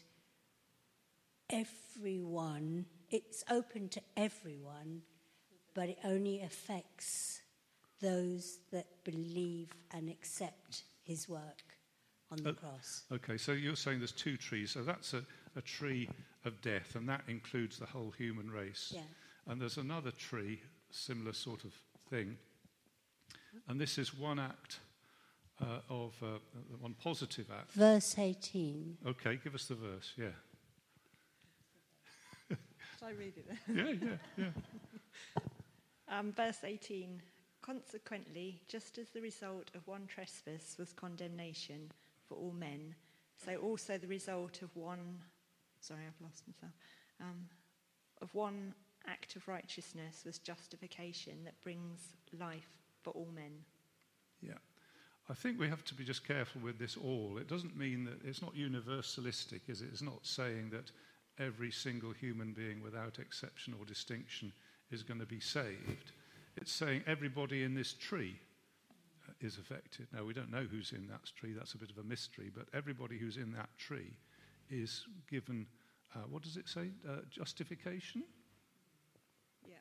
everyone. 1.51 2.87
It's 3.11 3.45
open 3.49 3.89
to 3.91 4.01
everyone 4.17 5.03
but 5.77 5.91
it 5.91 5.99
only 6.05 6.41
affects 6.41 7.43
those 8.01 8.61
that 8.73 8.87
believe 9.05 9.69
and 9.93 10.09
accept 10.09 10.85
his 11.03 11.29
work 11.29 11.63
on 12.33 12.43
the 12.43 12.55
cross. 12.55 13.03
Okay, 13.13 13.37
so 13.37 13.53
you're 13.53 13.77
saying 13.77 13.99
there's 13.99 14.11
two 14.11 14.39
trees. 14.39 14.71
So 14.71 14.83
that's 14.83 15.13
a, 15.13 15.23
a 15.55 15.61
tree 15.61 16.09
of 16.47 16.61
death, 16.63 16.97
and 16.97 17.07
that 17.11 17.23
includes 17.29 17.79
the 17.79 17.85
whole 17.85 18.11
human 18.11 18.51
race. 18.51 18.91
Yeah. 18.95 19.03
And 19.47 19.61
there's 19.61 19.77
another 19.77 20.11
tree, 20.13 20.61
similar 20.91 21.35
sort 21.35 21.65
of 21.65 21.73
thing. 22.09 22.39
And 23.69 23.79
this 23.79 23.99
is 23.99 24.17
one 24.17 24.39
act 24.39 24.81
uh, 25.61 25.81
of 25.91 26.15
uh, 26.23 26.39
one 26.81 26.95
positive 26.95 27.47
act. 27.53 27.73
Verse 27.73 28.19
18. 28.19 28.97
Okay, 29.09 29.39
give 29.45 29.55
us 29.55 29.67
the 29.67 29.75
verse, 29.75 30.15
yeah. 30.17 30.27
Shall 32.99 33.09
I 33.09 33.13
read 33.13 33.35
it? 33.37 33.47
yeah, 33.69 34.09
yeah, 34.09 34.17
yeah. 34.39 34.51
Um, 36.09 36.33
verse 36.33 36.59
18 36.65 37.21
Consequently, 37.63 38.61
just 38.69 38.97
as 38.97 39.09
the 39.09 39.21
result 39.21 39.73
of 39.75 39.87
one 39.89 40.07
trespass 40.07 40.77
was 40.79 40.93
condemnation 40.93 41.91
for 42.29 42.37
all 42.37 42.53
men, 42.57 42.95
so 43.45 43.57
also 43.57 43.99
the 43.99 44.07
result 44.07 44.63
of 44.63 44.75
one, 44.77 45.19
sorry, 45.81 46.03
I've 46.07 46.25
lost 46.25 46.45
myself, 46.47 46.73
um, 47.21 47.49
of 48.23 48.33
one 48.35 48.73
act 49.09 49.35
of 49.35 49.49
righteousness 49.49 50.23
was 50.25 50.39
justification 50.39 51.45
that 51.45 51.61
brings 51.63 52.01
life 52.39 52.71
for 53.03 53.11
all 53.11 53.29
men. 53.35 53.65
Yeah. 54.41 54.59
I 55.29 55.35
think 55.35 55.59
we 55.59 55.69
have 55.69 55.85
to 55.87 55.95
be 55.95 56.05
just 56.05 56.27
careful 56.27 56.61
with 56.61 56.79
this 56.79 56.97
all. 56.97 57.37
It 57.39 57.49
doesn't 57.49 57.77
mean 57.77 58.05
that 58.05 58.25
it's 58.25 58.43
not 58.43 58.55
universalistic, 58.55 59.63
is 59.67 59.83
it? 59.83 59.89
It's 59.91 60.03
not 60.03 60.25
saying 60.25 60.71
that 60.71 60.93
every 61.39 61.73
single 61.73 62.13
human 62.13 62.53
being 62.53 62.81
without 62.81 63.19
exception 63.19 63.75
or 63.79 63.85
distinction 63.85 64.53
is 64.91 65.03
going 65.03 65.21
to 65.21 65.27
be 65.27 65.41
saved. 65.41 66.13
It's 66.57 66.73
saying 66.73 67.03
everybody 67.07 67.63
in 67.65 67.75
this 67.75 67.93
tree 67.93 68.39
uh, 69.29 69.33
is 69.41 69.59
affected. 69.59 70.07
Now, 70.13 70.25
we 70.25 70.33
don't 70.33 70.51
know 70.51 70.67
who's 70.71 70.93
in 70.93 71.07
that 71.09 71.25
tree, 71.39 71.53
that's 71.57 71.75
a 71.75 71.79
bit 71.79 71.91
of 71.91 71.99
a 71.99 72.03
mystery, 72.03 72.51
but 72.55 72.67
everybody 72.73 73.19
who's 73.19 73.37
in 73.37 73.53
that 73.53 73.69
tree 73.79 74.17
is 74.71 75.05
given, 75.31 75.67
uh, 76.15 76.21
what 76.31 76.43
does 76.43 76.57
it 76.57 76.69
say? 76.69 76.89
Uh, 77.09 77.17
justification? 77.31 78.23
Yeah. 79.69 79.75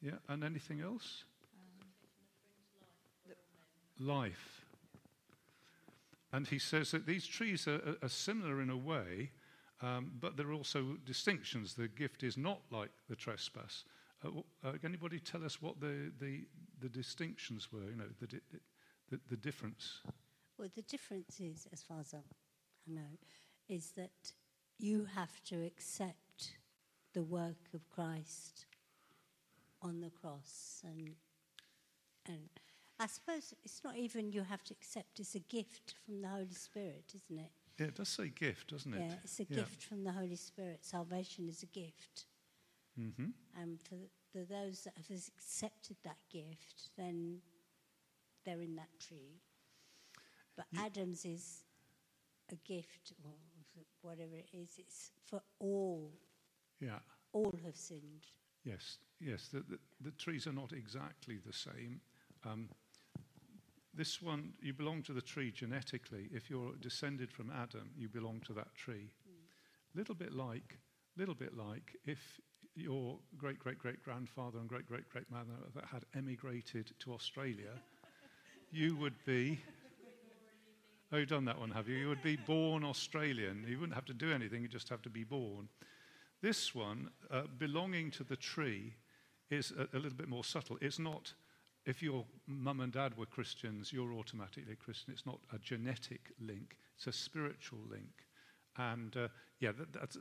Yeah, 0.00 0.18
and 0.28 0.42
anything 0.42 0.80
else? 0.80 1.24
Um, 3.28 3.34
life. 4.06 4.62
And 6.32 6.48
he 6.48 6.58
says 6.58 6.90
that 6.90 7.06
these 7.06 7.26
trees 7.26 7.68
are, 7.68 7.96
are 8.02 8.08
similar 8.08 8.60
in 8.60 8.70
a 8.70 8.76
way, 8.76 9.30
um, 9.82 10.10
but 10.20 10.36
there 10.36 10.48
are 10.48 10.54
also 10.54 10.96
distinctions. 11.04 11.74
The 11.74 11.88
gift 11.88 12.22
is 12.22 12.36
not 12.36 12.60
like 12.70 12.90
the 13.08 13.14
trespass. 13.14 13.84
Uh, 14.24 14.28
uh, 14.64 14.72
anybody 14.84 15.18
tell 15.18 15.44
us 15.44 15.60
what 15.60 15.80
the, 15.80 16.12
the, 16.20 16.46
the 16.80 16.88
distinctions 16.88 17.72
were, 17.72 17.90
you 17.90 17.96
know, 17.96 18.04
the, 18.20 18.40
the, 19.10 19.20
the 19.28 19.36
difference? 19.36 20.00
Well, 20.58 20.68
the 20.74 20.82
difference 20.82 21.40
is, 21.40 21.66
as 21.72 21.82
far 21.82 22.00
as 22.00 22.14
I 22.14 22.22
know, 22.86 23.18
is 23.68 23.92
that 23.96 24.32
you 24.78 25.06
have 25.14 25.42
to 25.44 25.64
accept 25.64 26.52
the 27.12 27.22
work 27.22 27.68
of 27.74 27.88
Christ 27.90 28.66
on 29.82 30.00
the 30.00 30.10
cross 30.10 30.82
and 30.84 31.10
and 32.26 32.48
I 32.98 33.06
suppose 33.06 33.52
it's 33.64 33.82
not 33.84 33.96
even 33.96 34.32
you 34.32 34.42
have 34.42 34.64
to 34.64 34.72
accept 34.72 35.20
it's 35.20 35.34
a 35.34 35.40
gift 35.40 35.94
from 36.04 36.22
the 36.22 36.28
Holy 36.28 36.54
Spirit, 36.54 37.12
isn't 37.14 37.44
it? 37.44 37.50
Yeah, 37.78 37.86
it 37.86 37.96
does 37.96 38.08
say 38.08 38.28
gift, 38.28 38.70
doesn't 38.70 38.94
it? 38.94 39.00
Yeah, 39.00 39.14
it's 39.22 39.40
a 39.40 39.46
yeah. 39.48 39.56
gift 39.56 39.82
from 39.82 40.04
the 40.04 40.12
Holy 40.12 40.36
Spirit. 40.36 40.78
Salvation 40.82 41.48
is 41.48 41.62
a 41.62 41.66
gift. 41.66 42.26
Mm-hmm. 42.98 43.26
And 43.60 43.78
for, 43.80 43.96
for 44.32 44.44
those 44.44 44.82
that 44.82 44.94
have 44.96 45.10
accepted 45.10 45.96
that 46.04 46.18
gift, 46.30 46.90
then 46.96 47.38
they're 48.44 48.60
in 48.60 48.76
that 48.76 48.88
tree. 49.00 49.40
But 50.56 50.66
yeah. 50.72 50.84
Adam's 50.86 51.24
is 51.24 51.64
a 52.52 52.56
gift, 52.56 53.12
or 53.24 53.32
whatever 54.02 54.36
it 54.36 54.50
is, 54.52 54.74
it's 54.78 55.10
for 55.24 55.42
all. 55.58 56.12
Yeah. 56.80 56.98
All 57.32 57.54
have 57.64 57.76
sinned. 57.76 58.26
Yes, 58.64 58.98
yes. 59.20 59.48
The, 59.52 59.64
the, 59.68 59.78
the 60.00 60.12
trees 60.12 60.46
are 60.46 60.52
not 60.52 60.72
exactly 60.72 61.38
the 61.44 61.52
same. 61.52 62.00
Um, 62.44 62.68
this 63.92 64.20
one, 64.22 64.52
you 64.60 64.72
belong 64.72 65.02
to 65.04 65.12
the 65.12 65.22
tree 65.22 65.50
genetically. 65.50 66.28
If 66.32 66.50
you're 66.50 66.74
descended 66.80 67.32
from 67.32 67.50
Adam, 67.50 67.90
you 67.96 68.08
belong 68.08 68.40
to 68.46 68.52
that 68.54 68.74
tree. 68.74 69.10
Mm. 69.28 69.96
Little 69.96 70.14
bit 70.14 70.32
like, 70.32 70.78
little 71.16 71.34
bit 71.34 71.56
like 71.56 71.96
if 72.04 72.40
your 72.76 73.18
great 73.36 73.58
great 73.58 73.78
great 73.78 74.02
grandfather 74.02 74.58
and 74.58 74.68
great 74.68 74.86
great 74.86 75.08
great 75.08 75.30
mother 75.30 75.52
that 75.74 75.84
had 75.84 76.04
emigrated 76.14 76.90
to 77.00 77.12
Australia, 77.12 77.80
you 78.70 78.96
would 78.96 79.14
be. 79.24 79.60
Oh, 81.12 81.18
you've 81.18 81.28
done 81.28 81.44
that 81.44 81.60
one, 81.60 81.70
have 81.70 81.88
you? 81.88 81.96
You 81.96 82.08
would 82.08 82.22
be 82.22 82.34
born 82.34 82.82
Australian. 82.82 83.64
You 83.68 83.78
wouldn't 83.78 83.94
have 83.94 84.06
to 84.06 84.14
do 84.14 84.32
anything, 84.32 84.62
you 84.62 84.68
just 84.68 84.88
have 84.88 85.02
to 85.02 85.10
be 85.10 85.22
born. 85.22 85.68
This 86.42 86.74
one, 86.74 87.10
uh, 87.30 87.42
belonging 87.56 88.10
to 88.12 88.24
the 88.24 88.36
tree, 88.36 88.94
is 89.48 89.72
a, 89.78 89.96
a, 89.96 89.98
little 89.98 90.16
bit 90.16 90.28
more 90.28 90.44
subtle. 90.44 90.76
It's 90.80 90.98
not, 90.98 91.32
if 91.86 92.02
your 92.02 92.24
mum 92.46 92.80
and 92.80 92.92
dad 92.92 93.16
were 93.16 93.26
Christians, 93.26 93.92
you're 93.92 94.12
automatically 94.12 94.72
a 94.72 94.76
Christian. 94.76 95.12
It's 95.12 95.26
not 95.26 95.38
a 95.54 95.58
genetic 95.58 96.32
link, 96.40 96.76
it's 96.96 97.06
a 97.06 97.12
spiritual 97.12 97.80
link. 97.88 98.26
And 98.76 99.16
uh, 99.16 99.28
yeah, 99.60 99.72
that, 99.72 99.92
that's, 99.92 100.18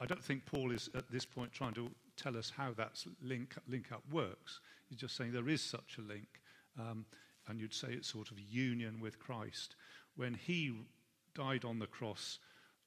I 0.00 0.06
don't 0.06 0.22
think 0.22 0.46
Paul 0.46 0.72
is 0.72 0.90
at 0.94 1.10
this 1.10 1.24
point 1.24 1.52
trying 1.52 1.74
to 1.74 1.90
tell 2.16 2.36
us 2.36 2.52
how 2.54 2.72
that 2.76 3.02
link, 3.22 3.54
link 3.68 3.92
up 3.92 4.02
works. 4.10 4.60
He's 4.88 4.98
just 4.98 5.16
saying 5.16 5.32
there 5.32 5.48
is 5.48 5.62
such 5.62 5.96
a 5.98 6.02
link. 6.02 6.28
Um, 6.78 7.06
and 7.48 7.60
you'd 7.60 7.74
say 7.74 7.88
it's 7.90 8.08
sort 8.08 8.30
of 8.30 8.38
union 8.40 9.00
with 9.00 9.18
Christ. 9.18 9.76
When 10.16 10.34
he 10.34 10.72
died 11.34 11.64
on 11.64 11.78
the 11.78 11.86
cross, 11.86 12.38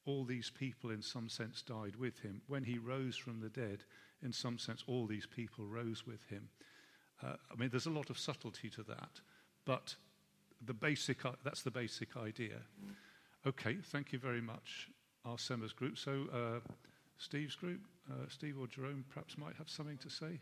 all 0.05 0.23
these 0.23 0.49
people, 0.49 0.91
in 0.91 1.01
some 1.01 1.29
sense, 1.29 1.61
died 1.61 1.95
with 1.95 2.19
him. 2.19 2.41
When 2.47 2.63
he 2.63 2.77
rose 2.77 3.15
from 3.15 3.39
the 3.39 3.49
dead, 3.49 3.83
in 4.23 4.33
some 4.33 4.57
sense, 4.57 4.83
all 4.87 5.05
these 5.05 5.25
people 5.25 5.65
rose 5.65 6.05
with 6.05 6.23
him. 6.29 6.49
Uh, 7.23 7.35
I 7.51 7.55
mean, 7.57 7.69
there's 7.69 7.85
a 7.85 7.91
lot 7.91 8.09
of 8.09 8.17
subtlety 8.17 8.69
to 8.71 8.83
that, 8.83 9.21
but 9.65 9.95
the 10.65 10.73
basic, 10.73 11.25
uh, 11.25 11.31
that's 11.43 11.63
the 11.63 11.71
basic 11.71 12.15
idea. 12.17 12.61
Okay, 13.45 13.77
thank 13.91 14.11
you 14.13 14.19
very 14.19 14.41
much, 14.41 14.89
our 15.25 15.37
SEMA's 15.37 15.73
group. 15.73 15.97
So, 15.97 16.27
uh, 16.33 16.73
Steve's 17.19 17.55
group, 17.55 17.81
uh, 18.09 18.13
Steve 18.29 18.55
or 18.59 18.65
Jerome 18.67 19.03
perhaps 19.13 19.37
might 19.37 19.55
have 19.57 19.69
something 19.69 19.97
to 19.97 20.09
say. 20.09 20.39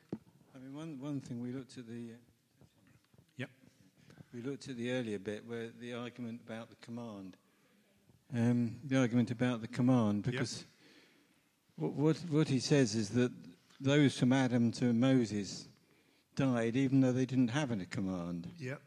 I 0.56 0.60
mean, 0.60 0.76
one, 0.76 0.98
one 1.02 1.20
thing 1.20 1.42
we 1.42 1.52
looked 1.52 1.78
at 1.78 1.88
the. 1.88 2.12
Uh, 2.12 2.18
yep. 3.38 3.50
We 4.34 4.42
looked 4.42 4.70
at 4.70 4.78
the 4.78 4.92
earlier 4.92 5.18
bit 5.18 5.44
where 5.48 5.70
the 5.80 5.94
argument 5.94 6.42
about 6.46 6.70
the 6.70 6.76
command. 6.76 7.36
Um, 8.36 8.76
the 8.84 9.00
argument 9.00 9.32
about 9.32 9.62
the 9.62 9.68
command, 9.68 10.24
because 10.24 10.66
what, 11.78 11.94
what, 11.94 12.18
what 12.30 12.48
he 12.48 12.60
says 12.60 12.94
is 12.94 13.10
that 13.10 13.32
those 13.80 14.18
from 14.18 14.34
Adam 14.34 14.72
to 14.74 14.94
Moses 14.94 15.68
died 16.36 16.76
even 16.76 17.02
though 17.02 17.12
they 17.12 17.26
didn't 17.26 17.50
have 17.50 17.72
any 17.72 17.86
command. 17.86 18.48
Yep. 18.60 18.82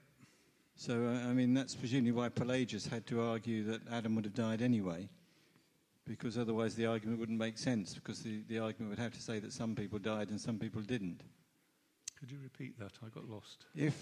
So, 0.77 1.07
uh, 1.07 1.29
I 1.29 1.33
mean, 1.33 1.55
that's 1.55 1.75
presumably 1.75 2.13
why 2.13 2.29
Pelagius 2.29 2.87
had 2.87 3.07
to 3.09 3.23
argue 3.23 3.65
that 3.65 3.81
Adam 3.91 4.15
would 4.15 4.25
have 4.25 4.35
died 4.35 4.63
anyway, 4.63 5.09
because 6.11 6.37
otherwise 6.37 6.75
the 6.75 6.87
argument 6.87 7.21
wouldn't 7.21 7.39
make 7.39 7.57
sense, 7.57 7.95
because 7.95 8.19
the, 8.21 8.43
the 8.49 8.59
argument 8.59 8.91
would 8.91 8.99
have 8.99 9.13
to 9.13 9.23
say 9.23 9.39
that 9.39 9.53
some 9.53 9.77
people 9.77 9.97
died 9.97 10.29
and 10.31 10.41
some 10.41 10.59
people 10.59 10.83
didn't. 10.83 11.21
Could 12.19 12.33
you 12.33 12.39
repeat 12.43 12.77
that? 12.81 12.91
I 13.07 13.09
got 13.11 13.29
lost. 13.29 13.67
If 13.77 13.95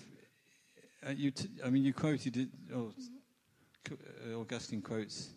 uh, 1.06 1.10
you, 1.10 1.30
t- 1.30 1.50
I 1.62 1.68
mean, 1.68 1.84
you 1.84 1.92
quoted 1.92 2.38
it, 2.38 2.48
or 2.74 2.92
uh, 3.90 4.40
Augustine 4.40 4.80
quotes 4.80 5.28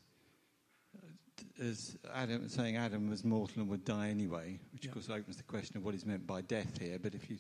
uh, 0.98 1.62
as 1.62 1.98
Adam 2.16 2.48
saying 2.48 2.78
Adam 2.78 3.10
was 3.10 3.26
mortal 3.26 3.62
and 3.62 3.70
would 3.70 3.84
die 3.84 4.08
anyway, 4.08 4.58
which 4.72 4.86
Yeah. 4.86 4.92
of 4.92 4.94
course 4.94 5.10
opens 5.10 5.36
the 5.36 5.44
question 5.44 5.76
of 5.76 5.84
what 5.84 5.94
is 5.94 6.06
meant 6.06 6.26
by 6.26 6.40
death 6.40 6.80
here. 6.80 6.98
But 7.00 7.16
if 7.16 7.30
you 7.30 7.38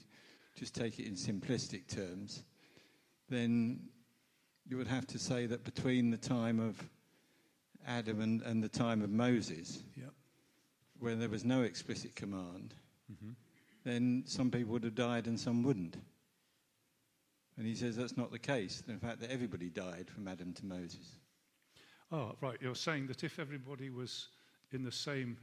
just 0.57 0.75
take 0.75 0.99
it 0.99 1.07
in 1.07 1.13
simplistic 1.13 1.87
terms, 1.87 2.43
then 3.29 3.79
you 4.67 4.75
would 4.75 4.87
have 4.87 5.07
to 5.07 5.17
say 5.17 5.45
that 5.45 5.63
between 5.63 6.11
the 6.11 6.17
time 6.17 6.59
of 6.59 6.75
Adam 7.87 8.21
and, 8.21 8.41
and 8.41 8.63
the 8.63 8.69
time 8.69 9.01
of 9.01 9.09
Moses, 9.09 9.83
Yep. 9.95 10.13
where 10.99 11.15
there 11.15 11.29
was 11.29 11.43
no 11.43 11.63
explicit 11.63 12.15
command, 12.15 12.73
hmm 13.07 13.31
then 13.83 14.21
some 14.27 14.51
people 14.51 14.73
would 14.73 14.83
have 14.83 14.93
died 14.93 15.25
and 15.25 15.39
some 15.39 15.63
wouldn't. 15.63 15.97
And 17.57 17.65
he 17.65 17.73
says 17.73 17.95
that's 17.95 18.15
not 18.15 18.31
the 18.31 18.37
case. 18.37 18.83
In 18.87 18.99
fact, 18.99 19.21
that 19.21 19.31
everybody 19.31 19.69
died 19.71 20.07
from 20.07 20.27
Adam 20.27 20.53
to 20.53 20.65
Moses. 20.67 21.15
Oh, 22.11 22.35
right. 22.41 22.57
You're 22.61 22.75
saying 22.75 23.07
that 23.07 23.23
if 23.23 23.39
everybody 23.39 23.89
was 23.89 24.27
in 24.71 24.83
the 24.83 24.91
same 24.91 25.35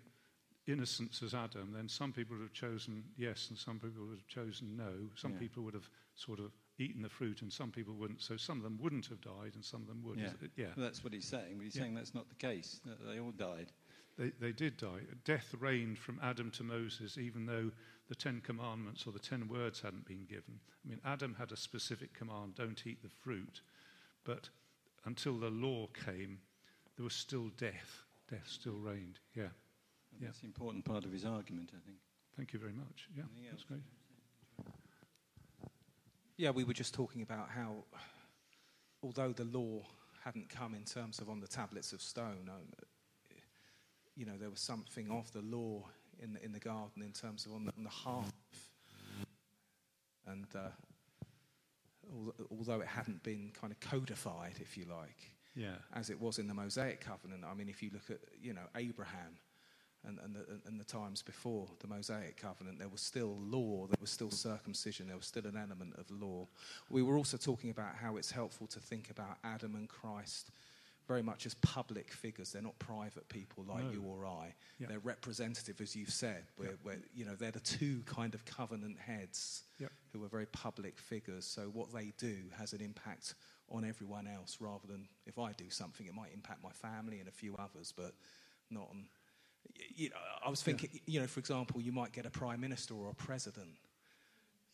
innocence 0.69 1.21
as 1.25 1.35
Adam, 1.35 1.73
then 1.75 1.89
some 1.89 2.13
people 2.13 2.37
would 2.37 2.45
have 2.45 2.53
chosen 2.53 3.03
yes 3.17 3.49
and 3.49 3.59
some 3.59 3.81
people 3.81 4.05
would 4.07 4.19
have 4.19 4.29
chosen 4.29 4.77
no. 4.77 4.93
Some 5.17 5.33
Yeah. 5.33 5.39
people 5.41 5.65
would 5.65 5.75
have 5.75 5.91
sort 6.15 6.39
of 6.39 6.53
eaten 6.79 7.03
the 7.03 7.09
fruit 7.09 7.43
and 7.43 7.53
some 7.53 7.71
people 7.71 7.95
wouldn't. 7.95 8.23
So 8.23 8.37
some 8.37 8.57
of 8.59 8.63
them 8.65 8.79
wouldn't 8.81 9.07
have 9.07 9.21
died 9.21 9.53
and 9.55 9.65
some 9.65 9.83
of 9.83 9.89
them 9.89 10.03
would. 10.05 10.19
Yeah. 10.19 10.31
Yeah. 10.57 10.67
Well, 10.77 10.87
that's 10.87 11.03
what 11.03 11.13
he's 11.13 11.27
saying, 11.27 11.55
but 11.57 11.65
he's 11.65 11.75
Yeah. 11.77 11.83
saying 11.83 11.95
that's 11.95 12.15
not 12.15 12.29
the 12.29 12.35
case. 12.37 12.81
They 13.07 13.19
all 13.19 13.33
died. 13.33 13.73
They, 14.17 14.31
they 14.41 14.53
did 14.53 14.77
die. 14.77 15.01
Death 15.25 15.55
reigned 15.61 15.99
from 15.99 16.19
Adam 16.23 16.51
to 16.53 16.65
Moses, 16.65 17.19
even 17.19 17.47
though 17.47 17.71
the 18.09 18.15
Ten 18.17 18.41
Commandments 18.41 19.07
or 19.07 19.13
the 19.13 19.19
Ten 19.21 19.47
Words 19.49 19.81
hadn't 19.81 20.07
been 20.07 20.25
given. 20.25 20.59
I 20.85 20.89
mean, 20.89 21.01
Adam 21.05 21.35
had 21.39 21.53
a 21.53 21.57
specific 21.57 22.15
command 22.15 22.55
don't 22.57 22.85
eat 22.87 23.03
the 23.03 23.09
fruit. 23.09 23.61
But 24.25 24.49
until 25.05 25.39
the 25.39 25.51
law 25.51 25.87
came, 26.05 26.39
there 26.97 27.05
was 27.05 27.15
still 27.15 27.49
death. 27.57 28.03
Death 28.29 28.49
still 28.49 28.77
reigned. 28.79 29.21
Yeah. 29.35 29.43
And 30.13 30.21
Yeah. 30.21 30.27
That's 30.29 30.41
the 30.41 30.47
important 30.47 30.85
part 30.85 31.05
of 31.05 31.13
his 31.13 31.25
argument, 31.25 31.71
I 31.77 31.81
think. 31.87 31.99
Thank 32.37 32.53
you 32.53 32.59
very 32.59 32.73
much. 32.73 33.09
Yeah, 33.17 33.23
that's 33.51 33.65
great. 33.65 33.83
Yeah, 36.39 36.51
we 36.51 36.63
were 36.63 36.73
just 36.73 36.95
talking 36.95 37.23
about 37.23 37.49
how, 37.51 37.85
although 39.03 39.33
the 39.33 39.45
law 39.45 39.83
hadn't 40.25 40.49
come 40.49 40.73
in 40.75 40.85
terms 40.85 41.19
of 41.19 41.29
on 41.29 41.41
the 41.41 41.49
tablets 41.49 41.93
of 41.93 42.01
stone, 42.01 42.49
um, 42.49 42.69
you 44.15 44.25
know, 44.25 44.37
there 44.39 44.49
was 44.49 44.61
something 44.61 45.11
of 45.11 45.33
the 45.33 45.43
law 45.43 45.83
in 46.23 46.35
the, 46.35 46.45
in 46.45 46.53
the 46.53 46.61
garden 46.61 47.03
in 47.03 47.13
terms 47.13 47.45
of 47.45 47.53
on 47.53 47.65
the, 47.65 47.73
on 47.77 47.83
the 47.85 47.91
hearth. 47.91 48.33
And 50.29 50.47
uh, 50.55 50.69
although 52.53 52.81
it 52.81 52.87
hadn't 52.87 53.23
been 53.25 53.51
kind 53.61 53.73
of 53.73 53.81
codified, 53.81 54.55
if 54.61 54.77
you 54.77 54.85
like, 54.85 55.33
Yeah. 55.57 55.77
as 55.95 56.09
it 56.11 56.21
was 56.21 56.39
in 56.39 56.47
the 56.47 56.55
Mosaic 56.55 57.01
covenant. 57.01 57.43
I 57.45 57.55
mean, 57.55 57.69
if 57.69 57.83
you 57.83 57.91
look 57.93 58.11
at 58.11 58.21
you 58.41 58.53
know 58.53 58.67
Abraham 58.77 59.39
and, 60.07 60.19
and, 60.25 60.35
the, 60.35 60.45
and 60.67 60.79
the 60.81 60.85
times 60.85 61.23
before 61.23 61.67
the 61.81 61.89
Mosaic 61.89 62.37
covenant, 62.37 62.79
there 62.79 62.89
was 62.89 63.01
still 63.01 63.37
law, 63.41 63.87
there 63.87 63.99
was 64.01 64.11
still 64.11 64.31
circumcision, 64.31 65.09
there 65.09 65.17
was 65.17 65.27
still 65.27 65.47
an 65.47 65.57
element 65.57 65.95
of 65.99 66.11
law. 66.11 66.47
We 66.89 67.03
were 67.03 67.17
also 67.17 67.37
talking 67.37 67.71
about 67.71 67.97
how 67.97 68.17
it's 68.17 68.31
helpful 68.31 68.67
to 68.69 68.81
think 68.81 69.11
about 69.11 69.39
Adam 69.45 69.75
and 69.75 69.89
Christ 69.89 70.51
very 71.09 71.23
much 71.23 71.47
as 71.47 71.55
public 71.55 72.13
figures. 72.13 72.53
They're 72.53 72.61
not 72.61 72.79
private 72.79 73.27
people 73.31 73.65
like 73.67 73.85
No. 73.85 73.91
you 73.91 74.03
or 74.03 74.27
I. 74.27 74.55
Yeah. 74.79 74.89
They're 74.89 74.99
representative, 74.99 75.81
as 75.81 75.97
you've 75.97 76.13
said, 76.13 76.45
where, 76.57 76.77
where 76.83 76.99
you 77.15 77.25
know 77.25 77.35
they're 77.35 77.51
the 77.51 77.61
two 77.61 78.03
kind 78.05 78.35
of 78.35 78.45
covenant 78.45 78.99
heads 78.99 79.63
Yep. 79.79 79.91
who 80.13 80.23
are 80.23 80.29
very 80.29 80.45
public 80.47 80.99
figures. 80.99 81.47
So 81.47 81.63
what 81.73 81.93
they 81.95 82.13
do 82.19 82.37
has 82.59 82.75
an 82.75 82.83
impact 82.83 83.35
on 83.71 83.87
everyone 83.87 84.27
else, 84.27 84.59
rather 84.61 84.87
than 84.87 85.09
if 85.27 85.39
I 85.39 85.53
do 85.53 85.71
something, 85.71 86.07
it 86.07 86.15
might 86.15 86.33
impact 86.35 86.63
my 86.63 86.73
family 86.73 87.21
and 87.21 87.29
a 87.29 87.33
few 87.33 87.57
others, 87.57 87.91
but 87.97 88.13
not 88.71 88.89
on. 88.91 89.07
You 89.95 90.11
know, 90.11 90.17
I 90.45 90.49
was 90.51 90.63
thinking, 90.63 90.91
you 91.07 91.21
know, 91.21 91.27
for 91.27 91.41
example, 91.41 91.81
you 91.81 91.93
might 91.93 92.13
get 92.13 92.27
a 92.27 92.31
prime 92.31 92.61
minister 92.61 92.95
or 92.95 93.11
a 93.11 93.15
president 93.15 93.77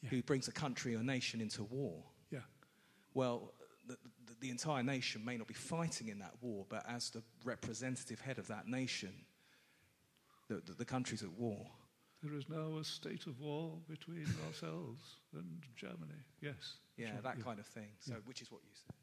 Yeah. 0.02 0.10
who 0.10 0.22
brings 0.22 0.48
a 0.48 0.52
country 0.52 0.94
or 0.94 1.02
nation 1.02 1.40
into 1.40 1.64
war. 1.64 2.02
Yeah. 2.30 2.40
Well, 3.14 3.52
the, 3.86 3.96
the, 4.26 4.34
the 4.40 4.50
entire 4.50 4.82
nation 4.82 5.24
may 5.24 5.36
not 5.36 5.46
be 5.46 5.54
fighting 5.54 6.08
in 6.08 6.18
that 6.20 6.34
war, 6.42 6.66
but 6.68 6.84
as 6.88 7.10
the 7.10 7.22
representative 7.44 8.20
head 8.20 8.38
of 8.38 8.46
that 8.48 8.66
nation, 8.68 9.12
the, 10.48 10.56
the, 10.66 10.72
the 10.72 10.84
country's 10.84 11.22
at 11.22 11.32
war. 11.32 11.66
There 12.22 12.34
is 12.34 12.48
now 12.48 12.78
a 12.78 12.84
state 12.84 13.26
of 13.26 13.40
war 13.40 13.78
between 13.88 14.26
ourselves 14.46 15.16
and 15.34 15.62
Germany. 15.76 16.20
Yes. 16.40 16.76
Yeah, 16.96 17.08
sure, 17.12 17.22
that 17.22 17.42
kind 17.44 17.58
of 17.58 17.66
thing. 17.66 17.88
So, 18.00 18.12
Yeah. 18.12 18.18
which 18.26 18.40
is 18.42 18.50
what 18.50 18.60
you 18.64 18.70
said. 18.74 18.94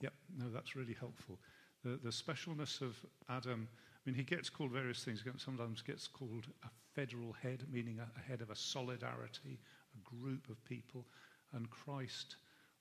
Yep, 0.00 0.12
no, 0.38 0.50
that's 0.50 0.74
really 0.76 0.94
helpful. 0.98 1.38
The, 1.84 1.96
the 2.02 2.10
specialness 2.10 2.82
of 2.82 2.96
Adam, 3.28 3.68
Mean, 4.06 4.14
he 4.14 4.22
gets 4.22 4.48
called 4.48 4.70
various 4.70 5.02
things. 5.02 5.24
Sometimes 5.36 5.82
gets 5.82 6.06
called 6.06 6.46
a 6.64 6.68
federal 6.94 7.32
head, 7.32 7.64
meaning 7.70 7.98
a, 7.98 8.30
head 8.30 8.40
of 8.40 8.50
a 8.50 8.56
solidarity, 8.56 9.58
a 9.94 10.16
group 10.16 10.48
of 10.48 10.64
people. 10.64 11.04
And 11.52 11.68
Christ 11.70 12.36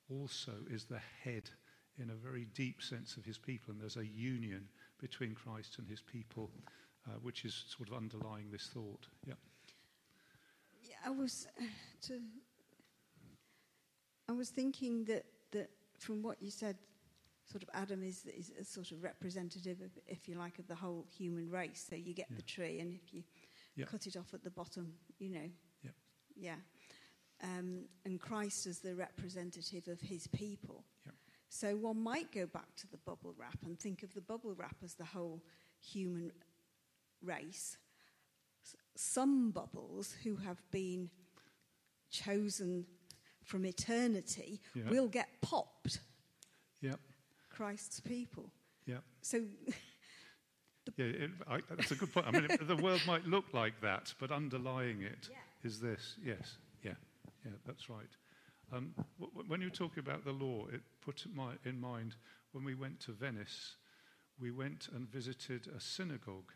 also 0.07 0.51
is 0.69 0.85
the 0.85 1.01
head 1.23 1.49
in 1.97 2.11
a 2.11 2.13
very 2.13 2.45
deep 2.53 2.83
sense 2.83 3.17
of 3.17 3.25
his 3.25 3.39
people. 3.39 3.71
And 3.71 3.81
there's 3.81 3.97
a 3.97 4.05
union 4.05 4.67
between 5.01 5.33
Christ 5.33 5.79
and 5.79 5.89
his 5.89 6.01
people, 6.01 6.51
uh, 7.07 7.13
which 7.23 7.43
is 7.43 7.65
sort 7.75 7.89
of 7.89 7.95
underlying 7.95 8.51
this 8.51 8.69
thought. 8.71 9.07
Yep. 9.25 9.37
Yeah, 10.83 10.95
I 11.05 11.09
was 11.09 11.47
uh, 11.59 11.63
to. 12.03 12.19
I 14.29 14.31
was 14.31 14.49
thinking 14.49 15.05
that 15.05 15.25
that 15.51 15.69
from 15.97 16.21
what 16.21 16.41
you 16.41 16.51
said, 16.51 16.77
sort 17.45 17.63
of 17.63 17.69
Adam 17.73 18.03
is 18.03 18.25
is 18.25 18.51
a 18.59 18.63
sort 18.63 18.91
of 18.91 19.03
representative, 19.03 19.81
of, 19.81 19.91
if 20.07 20.27
you 20.27 20.35
like, 20.35 20.59
of 20.59 20.67
the 20.67 20.75
whole 20.75 21.05
human 21.17 21.49
race. 21.49 21.85
So 21.89 21.95
you 21.95 22.13
get 22.13 22.27
Yeah. 22.29 22.35
the 22.37 22.41
tree, 22.43 22.79
and 22.79 22.91
if 22.93 23.13
you 23.13 23.23
Yeah. 23.75 23.85
cut 23.85 24.07
it 24.07 24.15
off 24.17 24.33
at 24.33 24.43
the 24.43 24.49
bottom, 24.51 24.97
you 25.19 25.29
know. 25.29 25.49
Yeah. 25.83 25.91
Yeah. 26.35 26.55
Um, 27.41 27.89
and 28.05 28.19
Christ 28.19 28.65
as 28.67 28.79
the 28.79 28.95
representative 28.95 29.87
of 29.87 30.01
his 30.01 30.27
people. 30.27 30.85
Yeah. 31.05 31.11
So 31.49 31.75
one 31.75 31.99
might 32.01 32.31
go 32.31 32.45
back 32.47 32.75
to 32.77 32.87
the 32.87 32.97
bubble 32.97 33.33
wrap 33.37 33.63
and 33.65 33.79
think 33.79 34.03
of 34.03 34.13
the 34.13 34.21
bubble 34.21 34.53
wrap 34.55 34.77
as 34.83 34.95
the 34.95 35.05
whole 35.05 35.43
human 35.79 36.31
race. 37.21 37.77
S- 38.63 38.75
Some 38.95 39.51
bubbles 39.51 40.13
who 40.23 40.37
have 40.37 40.61
been 40.71 41.11
chosen 42.09 42.87
from 43.43 43.65
eternity 43.65 44.61
will 44.89 45.07
get 45.07 45.41
popped, 45.41 45.99
Yep. 46.81 46.99
Christ's 47.55 47.99
people. 47.99 48.49
Yeah. 48.85 48.97
So, 49.21 49.39
Yeah, 50.97 51.05
it, 51.05 51.31
I, 51.49 51.59
that's 51.75 51.91
a 51.91 51.95
good 51.95 52.13
point. 52.13 52.27
I 52.27 52.31
mean, 52.31 52.45
it, 52.47 52.67
the 52.67 52.75
world 52.75 53.01
might 53.07 53.25
look 53.25 53.45
like 53.53 53.81
that, 53.81 54.13
but 54.19 54.31
underlying 54.31 55.01
it 55.01 55.29
is 55.63 55.79
Yeah. 55.81 55.89
this. 55.89 56.15
Yes, 56.23 56.57
yeah, 56.83 56.93
yeah, 57.43 57.51
that's 57.65 57.89
right. 57.89 58.07
Um, 58.71 58.93
w- 59.19 59.31
w- 59.33 59.49
when 59.49 59.61
you 59.61 59.71
talk 59.71 59.97
about 59.97 60.23
the 60.25 60.31
law, 60.31 60.67
it 60.71 60.81
put 61.01 61.25
my, 61.33 61.53
in 61.65 61.79
mind 61.79 62.15
when 62.51 62.63
we 62.63 62.75
went 62.75 62.99
to 63.01 63.13
Venice, 63.13 63.75
we 64.39 64.51
went 64.51 64.87
and 64.93 65.09
visited 65.11 65.67
a 65.75 65.79
synagogue. 65.79 66.51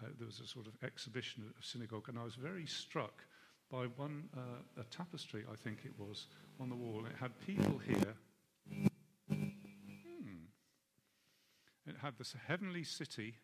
Uh, 0.00 0.06
there 0.16 0.26
was 0.26 0.38
a 0.40 0.46
sort 0.46 0.68
of 0.68 0.74
exhibition 0.84 1.42
of 1.58 1.64
synagogue, 1.64 2.08
and 2.08 2.16
I 2.18 2.22
was 2.24 2.36
very 2.36 2.66
struck 2.66 3.24
by 3.68 3.86
one, 3.96 4.28
uh, 4.36 4.80
a 4.80 4.84
tapestry, 4.84 5.44
I 5.52 5.56
think 5.56 5.78
it 5.84 5.92
was, 5.98 6.28
on 6.60 6.68
the 6.68 6.76
wall. 6.76 7.04
It 7.04 7.16
had 7.18 7.32
people 7.44 7.78
here. 7.78 8.14
Had 12.02 12.18
this 12.18 12.34
heavenly 12.48 12.82
city, 12.82 13.36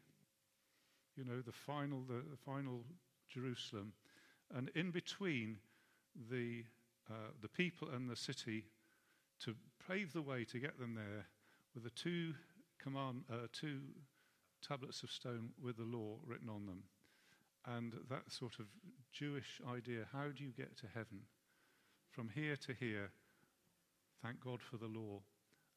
you 1.17 1.25
know, 1.25 1.41
the 1.41 1.53
final, 1.53 2.03
the, 2.03 2.25
the 2.29 2.37
final 2.37 2.85
Jerusalem, 3.29 3.93
and 4.53 4.69
in 4.75 4.91
between 4.91 5.59
the 6.29 6.65
uh, 7.09 7.31
the 7.41 7.49
people 7.49 7.89
and 7.95 8.11
the 8.11 8.17
city, 8.17 8.65
to 9.45 9.55
pave 9.89 10.13
the 10.13 10.23
way 10.23 10.45
to 10.45 10.59
get 10.59 10.77
them 10.77 10.95
there, 10.95 11.27
were 11.73 11.81
the 11.81 11.91
two 11.91 12.35
command, 12.83 13.23
uh, 13.33 13.47
two 13.53 13.79
tablets 14.61 15.05
of 15.05 15.11
stone 15.13 15.51
with 15.63 15.77
the 15.77 15.85
law 15.85 16.19
written 16.27 16.49
on 16.49 16.67
them, 16.67 16.83
and 17.65 17.95
that 18.11 18.29
sort 18.29 18.59
of 18.59 18.67
Jewish 19.13 19.61
idea: 19.73 20.05
how 20.13 20.31
do 20.37 20.43
you 20.43 20.51
get 20.51 20.77
to 20.79 20.87
heaven? 20.93 21.21
From 22.11 22.29
here 22.35 22.57
to 22.57 22.75
here, 22.75 23.13
thank 24.21 24.41
God 24.41 24.61
for 24.61 24.79
the 24.79 24.89
law, 24.89 25.21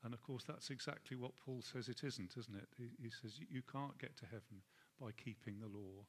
And 0.04 0.14
of 0.14 0.24
course, 0.24 0.44
that's 0.48 0.70
exactly 0.70 1.16
what 1.16 1.38
Paul 1.46 1.62
says 1.62 1.88
it 1.88 2.04
isn't, 2.04 2.36
isn't 2.38 2.56
it? 2.56 2.68
He, 2.78 2.90
he 3.04 3.10
says 3.10 3.40
you 3.50 3.62
can't 3.72 3.98
get 4.00 4.18
to 4.18 4.26
heaven 4.26 4.64
by 5.00 5.12
keeping 5.12 5.60
the 5.60 5.68
law. 5.68 6.06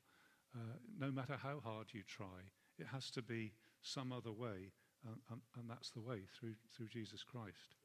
Uh, 0.55 0.77
no 0.99 1.11
matter 1.11 1.37
how 1.43 1.61
hard 1.61 1.89
you 1.93 2.03
try, 2.07 2.51
it 2.79 2.87
has 2.87 3.11
to 3.11 3.23
be 3.23 3.53
some 3.83 4.13
other 4.13 4.33
way, 4.33 4.73
and, 5.07 5.17
and, 5.31 5.41
and 5.59 5.69
that's 5.69 5.91
the 5.91 6.01
way 6.01 6.23
through, 6.39 6.55
through 6.75 6.89
Jesus 6.89 7.23
Christ. 7.23 7.77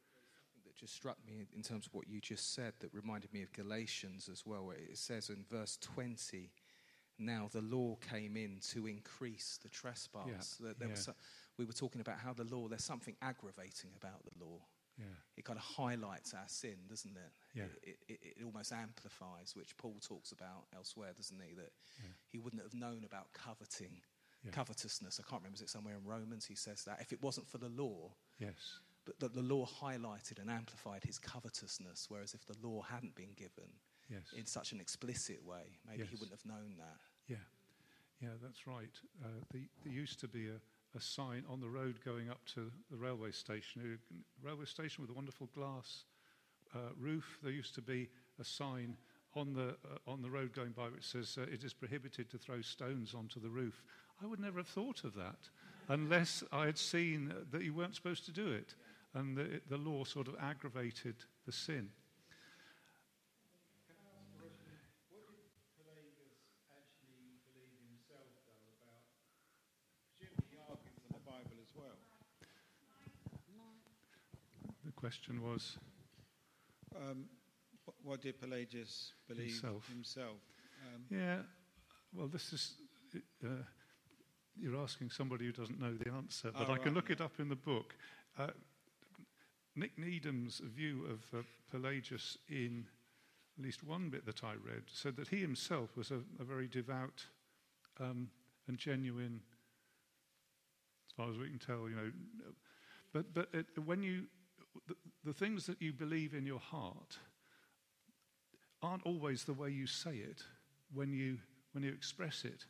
That 0.65 0.75
just 0.75 0.93
struck 0.93 1.17
me 1.25 1.45
in 1.55 1.61
terms 1.61 1.87
of 1.87 1.93
what 1.93 2.07
you 2.07 2.19
just 2.19 2.53
said 2.53 2.73
that 2.79 2.93
reminded 2.93 3.33
me 3.33 3.41
of 3.41 3.51
Galatians 3.53 4.29
as 4.31 4.45
well, 4.45 4.65
where 4.65 4.77
it 4.77 4.97
says 4.97 5.29
in 5.29 5.45
verse 5.49 5.77
20, 5.81 6.51
now 7.19 7.49
the 7.51 7.61
law 7.61 7.97
came 8.11 8.37
in 8.37 8.59
to 8.73 8.87
increase 8.87 9.59
the 9.61 9.69
trespass. 9.69 10.59
Yeah, 10.61 10.71
there 10.77 10.87
yeah. 10.87 10.93
was, 10.93 11.09
we 11.57 11.65
were 11.65 11.73
talking 11.73 12.01
about 12.01 12.19
how 12.19 12.33
the 12.33 12.43
law, 12.43 12.67
there's 12.67 12.83
something 12.83 13.15
aggravating 13.21 13.91
about 13.97 14.23
the 14.23 14.45
law. 14.45 14.59
Yeah. 14.97 15.05
It 15.35 15.45
kind 15.45 15.59
of 15.59 15.63
highlights 15.65 16.33
our 16.33 16.47
sin, 16.47 16.77
doesn't 16.89 17.15
it? 17.15 17.31
Yeah. 17.53 17.65
It, 17.83 17.97
it, 18.07 18.19
it 18.39 18.43
almost 18.43 18.71
amplifies, 18.71 19.55
which 19.55 19.77
Paul 19.77 19.97
talks 20.01 20.31
about 20.31 20.65
elsewhere, 20.75 21.13
doesn't 21.15 21.39
he? 21.39 21.53
That 21.53 21.71
Yeah. 22.03 22.09
he 22.29 22.39
wouldn't 22.39 22.61
have 22.63 22.73
known 22.73 23.03
about 23.03 23.31
coveting, 23.33 24.01
Yeah. 24.43 24.51
covetousness. 24.51 25.19
I 25.19 25.23
can't 25.29 25.41
remember, 25.41 25.55
is 25.55 25.61
it 25.61 25.69
somewhere 25.69 25.95
in 25.95 26.03
Romans 26.03 26.45
he 26.45 26.55
says 26.55 26.83
that? 26.85 26.99
If 27.01 27.13
it 27.13 27.21
wasn't 27.21 27.47
for 27.47 27.59
the 27.59 27.69
law, 27.69 28.15
Yes. 28.39 28.79
but 29.05 29.19
that 29.19 29.33
the 29.33 29.41
law 29.43 29.65
highlighted 29.67 30.39
and 30.39 30.49
amplified 30.49 31.03
his 31.03 31.19
covetousness, 31.19 32.09
whereas 32.09 32.33
if 32.33 32.45
the 32.45 32.57
law 32.67 32.81
hadn't 32.81 33.13
been 33.15 33.33
given 33.33 33.69
Yes. 34.09 34.33
in 34.33 34.45
such 34.47 34.71
an 34.71 34.79
explicit 34.81 35.43
way, 35.43 35.77
maybe 35.85 36.05
he 36.05 36.15
wouldn't 36.15 36.31
have 36.31 36.45
known 36.45 36.77
that. 36.77 36.99
Yeah, 37.27 37.43
yeah, 38.19 38.33
that's 38.41 38.65
right. 38.65 38.99
Uh, 39.23 39.27
the, 39.51 39.69
there 39.83 39.93
used 39.93 40.19
to 40.21 40.27
be 40.27 40.47
a, 40.47 40.59
a 40.97 41.01
sign 41.01 41.43
on 41.47 41.61
the 41.61 41.69
road 41.69 41.99
going 42.03 42.29
up 42.29 42.43
to 42.55 42.71
the 42.89 42.97
railway 42.97 43.31
station, 43.31 43.99
railway 44.43 44.65
station 44.65 45.03
with 45.03 45.11
a 45.11 45.13
wonderful 45.13 45.47
glass 45.53 46.05
uh, 46.75 46.79
roof. 46.99 47.37
There 47.43 47.51
used 47.51 47.75
to 47.75 47.81
be 47.81 48.09
a 48.39 48.43
sign 48.43 48.97
on 49.35 49.53
the 49.53 49.69
uh, 49.85 50.11
on 50.11 50.21
the 50.21 50.29
road 50.29 50.53
going 50.53 50.71
by 50.71 50.87
which 50.89 51.05
says 51.05 51.37
uh, 51.37 51.43
it 51.43 51.63
is 51.63 51.73
prohibited 51.73 52.29
to 52.31 52.37
throw 52.37 52.61
stones 52.61 53.13
onto 53.13 53.39
the 53.39 53.49
roof. 53.49 53.83
I 54.21 54.25
would 54.25 54.39
never 54.39 54.59
have 54.59 54.67
thought 54.67 55.03
of 55.03 55.13
that 55.13 55.49
unless 55.89 56.43
I 56.51 56.65
had 56.65 56.77
seen 56.77 57.33
that 57.51 57.63
you 57.63 57.73
weren't 57.73 57.95
supposed 57.95 58.25
to 58.25 58.31
do 58.31 58.51
it, 58.51 58.75
and 59.13 59.37
the, 59.37 59.61
the 59.69 59.77
law 59.77 60.03
sort 60.03 60.27
of 60.27 60.35
aggravated 60.41 61.15
the 61.45 61.51
sin. 61.51 61.89
What 65.07 65.31
did 65.31 65.47
Pelagius 65.79 66.43
actually 66.67 67.39
believe 67.47 67.79
himself, 67.87 68.27
though, 68.43 68.67
about? 68.75 69.07
Presumably 70.11 70.51
he 70.51 70.59
argued 70.59 70.97
from 70.99 71.15
the 71.15 71.23
Bible 71.23 71.55
as 71.63 71.71
well. 71.71 71.95
The 74.83 74.86
question 74.97 75.41
was. 75.41 75.77
Um, 76.95 77.25
what 78.03 78.21
did 78.21 78.39
Pelagius 78.41 79.13
believe 79.27 79.51
Himself. 79.51 79.87
himself? 79.87 80.37
Um, 80.93 81.03
Yeah, 81.09 81.37
well, 82.13 82.27
this 82.27 82.51
is. 82.51 82.73
Uh, 83.43 83.63
you're 84.59 84.75
asking 84.81 85.11
somebody 85.11 85.45
who 85.45 85.51
doesn't 85.51 85.79
know 85.79 85.93
the 85.93 86.11
answer, 86.11 86.51
but 86.51 86.67
Oh, 86.67 86.73
I 86.73 86.77
can 86.77 86.85
right, 86.87 86.95
look 86.95 87.09
it 87.11 87.21
up 87.21 87.39
in 87.39 87.47
the 87.47 87.55
book. 87.55 87.95
Uh, 88.37 88.47
Nick 89.75 89.97
Needham's 89.99 90.59
view 90.59 91.05
of 91.05 91.39
uh, 91.39 91.43
Pelagius 91.71 92.37
in 92.49 92.85
at 93.57 93.63
least 93.63 93.83
one 93.83 94.09
bit 94.09 94.25
that 94.25 94.43
I 94.43 94.53
read 94.53 94.83
said 94.91 95.15
that 95.17 95.27
he 95.27 95.37
himself 95.37 95.95
was 95.95 96.09
a, 96.11 96.21
a 96.39 96.43
very 96.43 96.67
devout 96.67 97.23
um, 97.99 98.29
and 98.67 98.77
genuine, 98.77 99.41
as 101.07 101.13
far 101.15 101.29
as 101.29 101.37
we 101.37 101.49
can 101.49 101.59
tell, 101.59 101.87
you 101.87 101.95
know. 101.95 102.11
But, 103.13 103.33
but 103.33 103.49
it, 103.53 103.67
when 103.85 104.01
you, 104.03 104.23
the, 104.87 104.95
the 105.23 105.33
things 105.33 105.65
that 105.65 105.81
you 105.81 105.93
believe 105.93 106.33
in 106.33 106.45
your 106.45 106.59
heart 106.59 107.17
aren't 108.81 109.03
always 109.03 109.43
the 109.43 109.53
way 109.53 109.69
you 109.69 109.87
say 109.87 110.15
it 110.17 110.43
when 110.93 111.11
you, 111.11 111.37
when 111.73 111.83
you 111.83 111.91
express 111.91 112.45
it. 112.45 112.65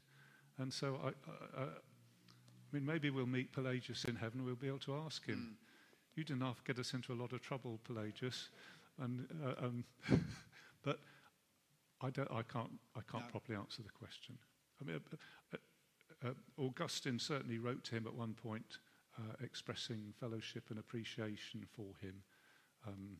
And 0.57 0.73
so, 0.73 0.99
I, 1.03 1.09
I, 1.59 1.63
I 1.63 1.67
mean, 2.71 2.85
maybe 2.85 3.09
we'll 3.09 3.25
meet 3.25 3.51
Pelagius 3.53 4.05
in 4.05 4.15
heaven. 4.15 4.43
We'll 4.45 4.55
be 4.55 4.67
able 4.67 4.79
to 4.79 4.95
ask 4.95 5.25
him. 5.25 5.57
You 6.15 6.23
did 6.23 6.35
enough 6.35 6.63
get 6.65 6.79
us 6.79 6.93
into 6.93 7.13
a 7.13 7.15
lot 7.15 7.33
of 7.33 7.41
trouble, 7.41 7.79
Pelagius. 7.83 8.49
And, 8.99 9.27
uh, 9.45 9.65
um, 9.65 9.83
but 10.83 10.99
I, 12.01 12.09
don't, 12.09 12.31
I 12.31 12.41
can't, 12.41 12.71
I 12.95 13.01
can't 13.11 13.25
No. 13.25 13.29
properly 13.31 13.57
answer 13.57 13.83
the 13.83 13.89
question. 13.89 14.37
I 14.81 14.85
mean, 14.85 14.99
uh, 15.13 15.57
uh, 16.25 16.29
uh, 16.29 16.33
Augustine 16.57 17.19
certainly 17.19 17.59
wrote 17.59 17.83
to 17.85 17.95
him 17.95 18.07
at 18.07 18.13
one 18.13 18.33
point, 18.33 18.79
uh, 19.17 19.33
expressing 19.43 20.13
fellowship 20.19 20.65
and 20.69 20.79
appreciation 20.79 21.65
for 21.75 21.95
him. 22.01 22.23
Um, 22.87 23.17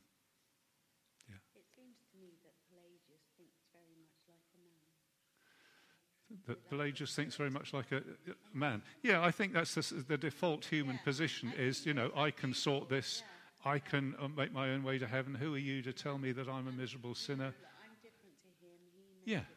It 1.56 1.66
seems 1.76 1.98
to 2.12 2.18
me 2.18 2.30
that 2.44 2.54
Pelagius 2.70 3.26
thinks 3.38 3.58
very 3.74 3.94
much 4.00 4.18
like 4.30 4.48
a 4.56 4.60
man. 4.66 6.46
that 6.48 6.70
Pelagius 6.70 7.16
thinks 7.16 7.36
very 7.36 7.50
much 7.50 7.74
like 7.74 7.92
a, 7.92 7.98
a 7.98 8.36
man. 8.54 8.82
Yeah, 9.02 9.24
I 9.24 9.32
think 9.32 9.54
that's 9.54 9.76
the, 9.76 10.04
the 10.04 10.18
default 10.18 10.66
human 10.66 10.96
Yeah, 10.96 11.04
position 11.04 11.54
is, 11.58 11.86
you 11.86 11.94
know, 11.94 12.12
I 12.16 12.32
can 12.32 12.54
sort 12.54 12.90
this, 12.90 13.24
yeah. 13.66 13.72
I 13.72 13.80
can 13.80 14.16
uh, 14.20 14.28
make 14.28 14.54
my 14.54 14.70
own 14.70 14.84
way 14.84 14.98
to 14.98 15.08
heaven. 15.08 15.36
Who 15.36 15.56
are 15.56 15.60
you 15.60 15.82
to 15.84 15.94
tell 15.94 16.18
me 16.18 16.32
that 16.34 16.48
I'm 16.48 16.68
a 16.68 16.72
miserable 16.72 17.16
sinner? 17.16 17.54
I'm 17.84 17.96
different 18.02 18.38
to 18.42 18.50
him. 18.66 18.78
Yeah. 19.26 19.57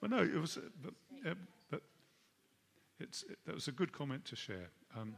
Well, 0.00 0.10
no, 0.10 0.22
it 0.22 0.40
was, 0.40 0.56
uh, 0.56 0.60
but, 0.82 0.94
uh, 1.28 1.34
but 1.70 1.82
it's, 2.98 3.22
it, 3.24 3.38
that 3.46 3.54
was 3.54 3.68
a 3.68 3.72
good 3.72 3.92
comment 3.92 4.24
to 4.26 4.36
share. 4.36 4.70
Um, 4.96 5.14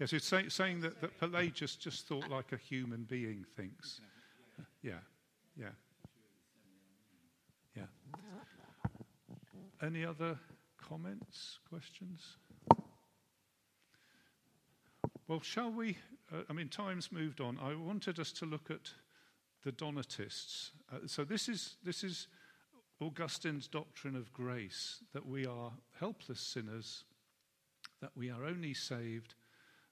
yes, 0.00 0.12
it's 0.12 0.26
say, 0.26 0.48
saying 0.48 0.80
that, 0.80 1.00
that 1.00 1.18
Pelagius 1.20 1.76
just 1.76 2.06
thought 2.06 2.28
like 2.28 2.52
a 2.52 2.56
human 2.56 3.04
being 3.04 3.44
thinks. 3.56 4.00
Yeah, 4.82 4.94
yeah, 5.56 5.68
yeah. 7.76 7.84
Any 9.80 10.04
other 10.04 10.36
comments, 10.76 11.60
questions? 11.68 12.38
Well, 15.28 15.40
shall 15.40 15.70
we? 15.70 15.98
Uh, 16.32 16.38
I 16.50 16.52
mean, 16.52 16.68
time's 16.68 17.12
moved 17.12 17.40
on. 17.40 17.58
I 17.62 17.74
wanted 17.74 18.18
us 18.18 18.32
to 18.32 18.46
look 18.46 18.70
at 18.70 18.90
the 19.62 19.70
Donatists. 19.72 20.72
Uh, 20.92 21.06
so 21.06 21.22
this 21.22 21.48
is 21.48 21.76
this 21.84 22.02
is 22.02 22.28
Augustine's 23.00 23.68
doctrine 23.68 24.16
of 24.16 24.32
grace 24.32 25.04
that 25.12 25.26
we 25.26 25.46
are 25.46 25.72
helpless 26.00 26.40
sinners, 26.40 27.04
that 28.00 28.10
we 28.16 28.30
are 28.30 28.44
only 28.44 28.74
saved 28.74 29.34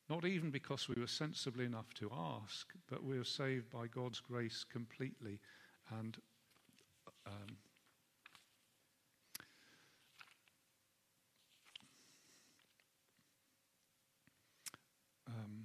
not 0.09 0.25
even 0.25 0.51
because 0.51 0.88
we 0.88 1.01
were 1.01 1.09
sensible 1.09 1.61
enough 1.61 1.92
to 1.95 2.11
ask, 2.14 2.73
but 2.88 3.03
we 3.03 3.19
are 3.19 3.25
saved 3.25 3.71
by 3.71 3.88
God's 3.88 4.21
grace 4.21 4.64
completely. 4.64 5.40
And 5.99 6.16
um, 7.27 7.57
um, 15.27 15.64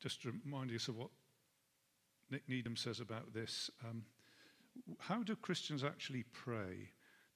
just 0.00 0.22
to 0.22 0.32
remind 0.44 0.70
us 0.70 0.88
of 0.88 0.96
what 0.96 1.10
Nick 2.30 2.48
Needham 2.48 2.76
says 2.76 3.00
about 3.00 3.34
this. 3.34 3.70
Um, 3.86 4.04
how 4.98 5.22
do 5.22 5.36
Christians 5.36 5.84
actually 5.84 6.24
pray? 6.32 6.90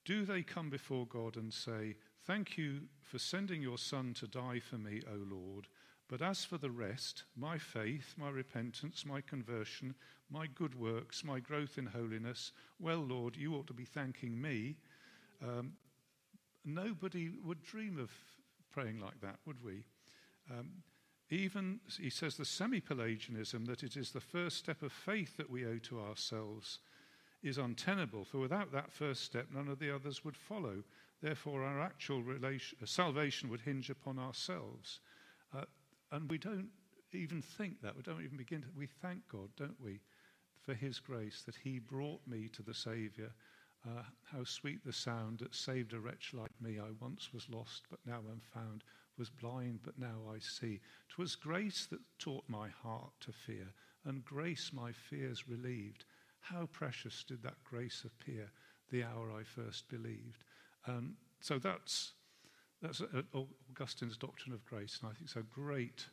Do 0.05 0.25
they 0.25 0.43
come 0.43 0.71
before 0.71 1.07
God 1.07 1.37
and 1.37 1.53
say, 1.53 1.97
Thank 2.27 2.59
you 2.59 2.83
for 3.03 3.19
sending 3.19 3.63
your 3.63 3.79
Son 3.79 4.15
to 4.15 4.27
die 4.27 4.61
for 4.61 4.77
me, 4.77 5.01
O 5.11 5.17
Lord, 5.17 5.69
but 6.09 6.21
as 6.21 6.45
for 6.45 6.59
the 6.59 6.71
rest, 6.71 7.25
my 7.37 7.57
faith, 7.57 8.15
my 8.19 8.29
repentance, 8.29 9.07
my 9.07 9.21
conversion, 9.21 9.95
my 10.29 10.47
good 10.47 10.75
works, 10.75 11.25
my 11.25 11.41
growth 11.41 11.79
in 11.79 11.87
holiness, 11.87 12.53
well, 12.79 12.99
Lord, 12.99 13.37
you 13.37 13.55
ought 13.55 13.67
to 13.69 13.73
be 13.73 13.85
thanking 13.85 14.41
me. 14.41 14.77
Um, 15.43 15.73
nobody 16.65 17.31
would 17.43 17.63
dream 17.63 17.99
of 17.99 18.11
praying 18.71 19.01
like 19.01 19.21
that, 19.23 19.37
would 19.47 19.65
we? 19.65 19.85
Um, 20.51 20.83
even, 21.31 21.81
he 22.01 22.11
says, 22.11 22.37
the 22.37 22.45
semi 22.45 22.81
Pelagianism, 22.81 23.65
that 23.67 23.83
it 23.85 23.97
is 23.97 24.11
the 24.11 24.21
first 24.21 24.57
step 24.57 24.83
of 24.83 24.93
faith 24.93 25.37
that 25.37 25.49
we 25.49 25.65
owe 25.65 25.79
to 25.79 26.01
ourselves, 26.01 26.81
is 27.43 27.59
untenable, 27.59 28.25
for 28.25 28.39
without 28.39 28.73
that 28.73 28.93
first 28.93 29.25
step, 29.25 29.47
none 29.53 29.69
of 29.69 29.79
the 29.79 29.95
others 29.95 30.25
would 30.25 30.37
follow. 30.37 30.83
Therefore, 31.23 31.65
our 31.65 31.81
actual 31.81 32.23
relation, 32.23 32.79
uh, 32.83 32.87
salvation 32.87 33.49
would 33.51 33.61
hinge 33.61 33.91
upon 33.91 34.19
ourselves. 34.19 35.01
Uh, 35.55 35.65
and 36.13 36.31
we 36.31 36.39
don't 36.39 36.69
even 37.13 37.43
think 37.43 37.81
that. 37.83 37.97
We 37.97 38.03
don't 38.03 38.23
even 38.23 38.37
begin 38.37 38.63
to. 38.63 38.69
We 38.77 38.87
thank 38.87 39.27
God, 39.29 39.49
don't 39.57 39.81
we, 39.81 40.01
for 40.63 40.75
His 40.75 40.99
grace 40.99 41.43
that 41.47 41.57
He 41.57 41.79
brought 41.79 42.21
me 42.27 42.49
to 42.49 42.63
the 42.63 42.75
Saviour. 42.75 43.31
Uh, 43.87 44.03
how 44.25 44.45
sweet 44.45 44.85
the 44.85 44.93
sound 44.93 45.39
that 45.39 45.55
saved 45.55 45.95
a 45.95 46.01
wretch 46.01 46.35
like 46.35 46.53
me. 46.61 46.79
I 46.79 46.91
once 47.01 47.33
was 47.33 47.49
lost, 47.49 47.85
but 47.91 48.01
now 48.05 48.19
am 48.31 48.41
found, 48.53 48.85
was 49.17 49.31
blind, 49.31 49.81
but 49.83 49.99
now 49.99 50.19
I 50.31 50.39
see. 50.39 50.81
'Twas 51.09 51.35
grace 51.35 51.87
that 51.87 52.01
taught 52.19 52.45
my 52.49 52.69
heart 52.69 53.13
to 53.21 53.33
fear, 53.33 53.73
and 54.05 54.25
grace 54.25 54.73
my 54.73 54.93
fears 54.93 55.49
relieved. 55.49 56.05
How 56.41 56.67
precious 56.73 57.25
did 57.27 57.43
that 57.43 57.63
grace 57.65 58.05
appear 58.05 58.51
the 58.91 59.05
hour 59.05 59.33
I 59.33 59.45
first 59.45 59.89
believed. 59.89 60.45
Um, 60.87 61.17
so 61.41 61.59
that's 61.59 62.13
that's 62.83 63.03
uh, 63.03 63.23
Augustine's 63.71 64.17
doctrine 64.17 64.55
of 64.55 64.65
grace, 64.65 64.99
and 65.01 65.11
I 65.11 65.13
think 65.13 65.27
it's 65.27 65.37
a 65.37 65.43
great 65.43 66.07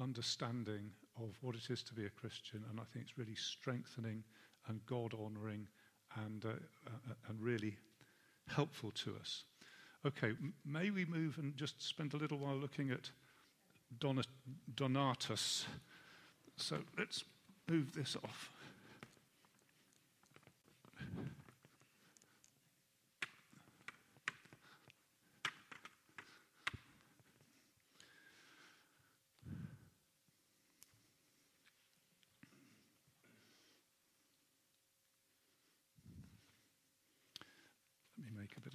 understanding 0.00 0.90
of 1.20 1.36
what 1.40 1.56
it 1.56 1.70
is 1.70 1.82
to 1.84 1.94
be 1.94 2.06
a 2.06 2.10
Christian, 2.10 2.64
and 2.70 2.78
I 2.78 2.84
think 2.92 3.06
it's 3.06 3.18
really 3.18 3.34
strengthening 3.34 4.22
and 4.68 4.84
God 4.86 5.12
honoring 5.12 5.66
and, 6.24 6.44
uh, 6.44 6.50
uh, 6.86 7.14
and 7.28 7.40
really 7.40 7.76
helpful 8.46 8.92
to 8.92 9.16
us. 9.20 9.44
Okay, 10.06 10.34
may 10.64 10.90
we 10.90 11.04
move 11.04 11.38
and 11.38 11.56
just 11.56 11.82
spend 11.82 12.14
a 12.14 12.16
little 12.16 12.38
while 12.38 12.56
looking 12.56 12.90
at 12.90 13.10
Donat- 13.98 14.26
Donatus. 14.76 15.64
So 16.56 16.78
let's 16.96 17.24
move 17.68 17.92
this 17.92 18.16
off. 18.22 18.52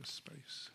Of 0.04 0.10
space. 0.10 0.70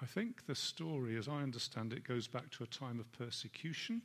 I 0.00 0.06
think 0.06 0.46
the 0.46 0.54
story, 0.54 1.16
as 1.16 1.26
I 1.26 1.42
understand 1.42 1.92
it, 1.92 2.04
goes 2.04 2.28
back 2.28 2.50
to 2.50 2.62
a 2.62 2.68
time 2.68 3.00
of 3.00 3.10
persecution 3.10 4.02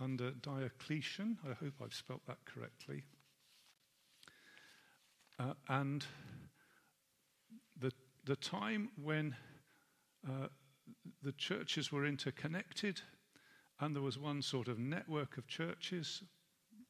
under 0.00 0.32
Diocletian. 0.32 1.38
I 1.48 1.52
hope 1.52 1.74
I've 1.80 1.94
spelt 1.94 2.26
that 2.26 2.38
correctly. 2.44 3.04
Uh, 5.38 5.54
and 5.68 6.04
the, 7.78 7.92
the 8.24 8.34
time 8.34 8.88
when 9.00 9.36
uh, 10.28 10.48
the 11.22 11.32
churches 11.32 11.90
were 11.92 12.06
interconnected 12.06 13.00
and 13.80 13.94
there 13.94 14.02
was 14.02 14.18
one 14.18 14.42
sort 14.42 14.68
of 14.68 14.78
network 14.78 15.38
of 15.38 15.46
churches 15.46 16.22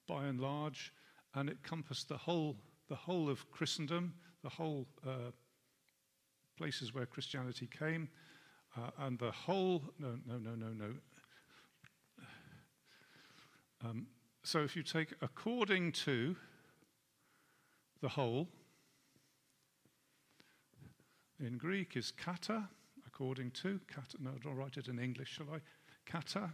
by 0.06 0.24
and 0.24 0.40
large, 0.40 0.92
and 1.34 1.50
it 1.50 1.62
compassed 1.62 2.08
the 2.08 2.16
whole, 2.16 2.56
the 2.88 2.96
whole 2.96 3.28
of 3.28 3.50
Christendom, 3.50 4.14
the 4.42 4.48
whole 4.48 4.88
uh, 5.06 5.30
places 6.56 6.94
where 6.94 7.04
Christianity 7.04 7.68
came, 7.68 8.08
uh, 8.76 8.90
and 9.00 9.18
the 9.18 9.30
whole. 9.30 9.82
No, 9.98 10.18
no, 10.26 10.38
no, 10.38 10.54
no, 10.54 10.72
no. 10.72 10.94
Um, 13.84 14.06
so 14.42 14.60
if 14.60 14.74
you 14.74 14.82
take 14.82 15.14
according 15.20 15.92
to 15.92 16.34
the 18.00 18.08
whole, 18.08 18.48
in 21.38 21.58
Greek 21.58 21.96
is 21.96 22.10
kata, 22.10 22.68
according 23.18 23.50
to 23.50 23.80
kata. 23.92 24.16
No, 24.20 24.30
I'll 24.46 24.54
write 24.54 24.76
it 24.76 24.86
in 24.86 25.00
English, 25.00 25.30
shall 25.30 25.46
I? 25.52 25.58
Kata. 26.06 26.50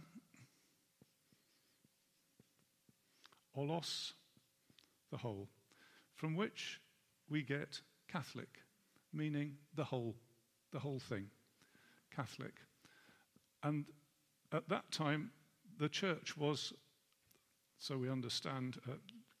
Olos, 3.55 4.13
the 5.11 5.17
whole, 5.17 5.47
from 6.15 6.35
which 6.35 6.81
we 7.29 7.43
get 7.43 7.81
Catholic, 8.11 8.61
meaning 9.13 9.53
the 9.75 9.83
whole, 9.83 10.15
the 10.73 10.79
whole 10.79 10.99
thing. 10.99 11.27
Catholic. 12.13 12.55
And 13.61 13.85
at 14.51 14.67
that 14.69 14.91
time, 14.91 15.31
the 15.79 15.87
church 15.87 16.35
was, 16.35 16.73
so 17.77 17.95
we 17.95 18.09
understand, 18.09 18.77
uh, 18.89 18.93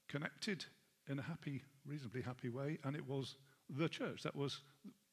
connected 0.07 0.63
in 1.09 1.17
a 1.17 1.23
happy, 1.23 1.63
reasonably 1.85 2.21
happy 2.21 2.49
way, 2.49 2.77
and 2.83 2.95
it 2.95 3.07
was 3.07 3.35
the 3.67 3.89
church. 3.89 4.21
That 4.21 4.35
was 4.35 4.61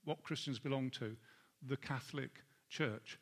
what 0.05 0.23
Christians 0.23 0.59
belonged 0.59 0.93
to, 0.95 1.17
the 1.67 1.77
Catholic 1.77 2.43
Church. 2.69 3.19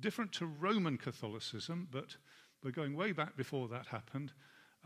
Different 0.00 0.32
to 0.32 0.46
Roman 0.46 0.98
Catholicism, 0.98 1.88
but 1.90 2.16
we're 2.62 2.70
going 2.70 2.96
way 2.96 3.12
back 3.12 3.36
before 3.36 3.68
that 3.68 3.86
happened. 3.86 4.32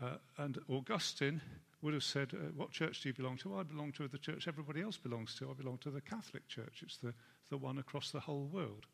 Uh, 0.01 0.15
and 0.37 0.59
Augustine 0.69 1.41
would 1.81 1.93
have 1.93 2.03
said, 2.03 2.33
uh, 2.33 2.51
What 2.55 2.71
church 2.71 3.01
do 3.01 3.09
you 3.09 3.13
belong 3.13 3.37
to? 3.37 3.49
Well, 3.49 3.59
I 3.59 3.63
belong 3.63 3.91
to 3.93 4.07
the 4.07 4.17
church 4.17 4.47
everybody 4.47 4.81
else 4.81 4.97
belongs 4.97 5.35
to. 5.35 5.49
I 5.49 5.53
belong 5.53 5.77
to 5.79 5.89
the 5.89 6.01
Catholic 6.01 6.47
Church. 6.47 6.81
It's 6.83 6.97
the, 6.97 7.13
the 7.49 7.57
one 7.57 7.79
across 7.79 8.11
the 8.11 8.19
whole 8.19 8.49
world. 8.51 8.85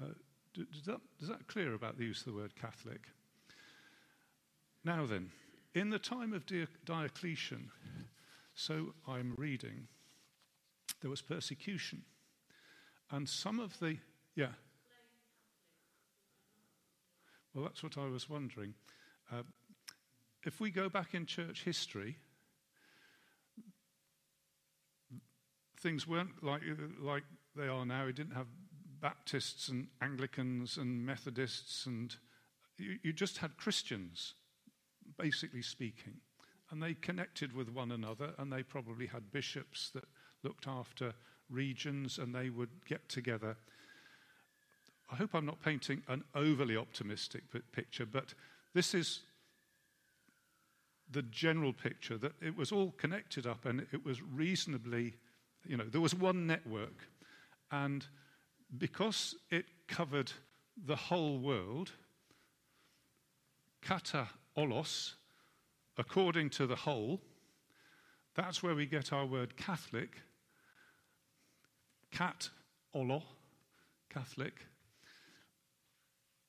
Uh, 0.00 0.14
does, 0.54 0.84
that, 0.86 1.00
does 1.18 1.28
that 1.28 1.46
clear 1.46 1.74
about 1.74 1.98
the 1.98 2.04
use 2.04 2.20
of 2.20 2.26
the 2.26 2.38
word 2.38 2.54
Catholic? 2.56 3.08
Now 4.84 5.06
then, 5.06 5.30
in 5.74 5.90
the 5.90 5.98
time 5.98 6.32
of 6.32 6.44
Diocletian, 6.84 7.70
so 8.54 8.94
I'm 9.08 9.34
reading, 9.36 9.88
there 11.00 11.10
was 11.10 11.22
persecution. 11.22 12.02
And 13.10 13.28
some 13.28 13.60
of 13.60 13.78
the, 13.78 13.98
yeah. 14.34 14.52
Well, 17.54 17.64
that's 17.64 17.82
what 17.82 17.96
I 17.96 18.06
was 18.06 18.28
wondering. 18.28 18.74
Uh, 19.32 19.42
if 20.44 20.60
we 20.60 20.70
go 20.70 20.88
back 20.88 21.14
in 21.14 21.26
church 21.26 21.62
history, 21.64 22.16
things 25.80 26.06
weren't 26.08 26.42
like, 26.42 26.62
like 27.00 27.24
they 27.54 27.68
are 27.68 27.86
now. 27.86 28.06
We 28.06 28.12
didn't 28.12 28.34
have 28.34 28.48
Baptists 29.00 29.68
and 29.68 29.88
Anglicans 30.00 30.78
and 30.78 31.04
Methodists, 31.04 31.86
and 31.86 32.16
you, 32.78 32.98
you 33.02 33.12
just 33.12 33.38
had 33.38 33.56
Christians, 33.56 34.34
basically 35.18 35.62
speaking. 35.62 36.14
And 36.70 36.82
they 36.82 36.94
connected 36.94 37.54
with 37.54 37.68
one 37.68 37.92
another, 37.92 38.32
and 38.38 38.52
they 38.52 38.62
probably 38.62 39.06
had 39.06 39.30
bishops 39.30 39.90
that 39.90 40.04
looked 40.42 40.66
after 40.66 41.14
regions, 41.54 42.18
and 42.18 42.34
they 42.34 42.50
would 42.50 42.70
get 42.86 43.08
together. 43.08 43.56
I 45.10 45.16
hope 45.16 45.34
I'm 45.34 45.46
not 45.46 45.62
painting 45.62 46.02
an 46.08 46.24
overly 46.34 46.76
optimistic 46.76 47.44
picture, 47.72 48.06
but 48.06 48.34
this 48.74 48.94
is 48.94 49.20
the 51.10 51.22
general 51.22 51.72
picture 51.72 52.18
that 52.18 52.32
it 52.40 52.56
was 52.56 52.72
all 52.72 52.92
connected 52.92 53.46
up 53.46 53.66
and 53.66 53.86
it 53.92 54.04
was 54.04 54.22
reasonably, 54.22 55.14
you 55.66 55.76
know, 55.76 55.84
there 55.84 56.00
was 56.00 56.14
one 56.14 56.46
network. 56.46 57.06
And 57.70 58.06
because 58.78 59.34
it 59.50 59.66
covered 59.86 60.32
the 60.86 60.96
whole 60.96 61.38
world, 61.38 61.92
kata 63.82 64.28
olos, 64.56 65.12
according 65.98 66.50
to 66.50 66.66
the 66.66 66.76
whole, 66.76 67.20
that's 68.34 68.62
where 68.62 68.74
we 68.74 68.86
get 68.86 69.12
our 69.12 69.26
word 69.26 69.56
Catholic. 69.56 70.20
Cat 72.14 72.48
olo, 72.94 73.22
Catholic. 74.08 74.54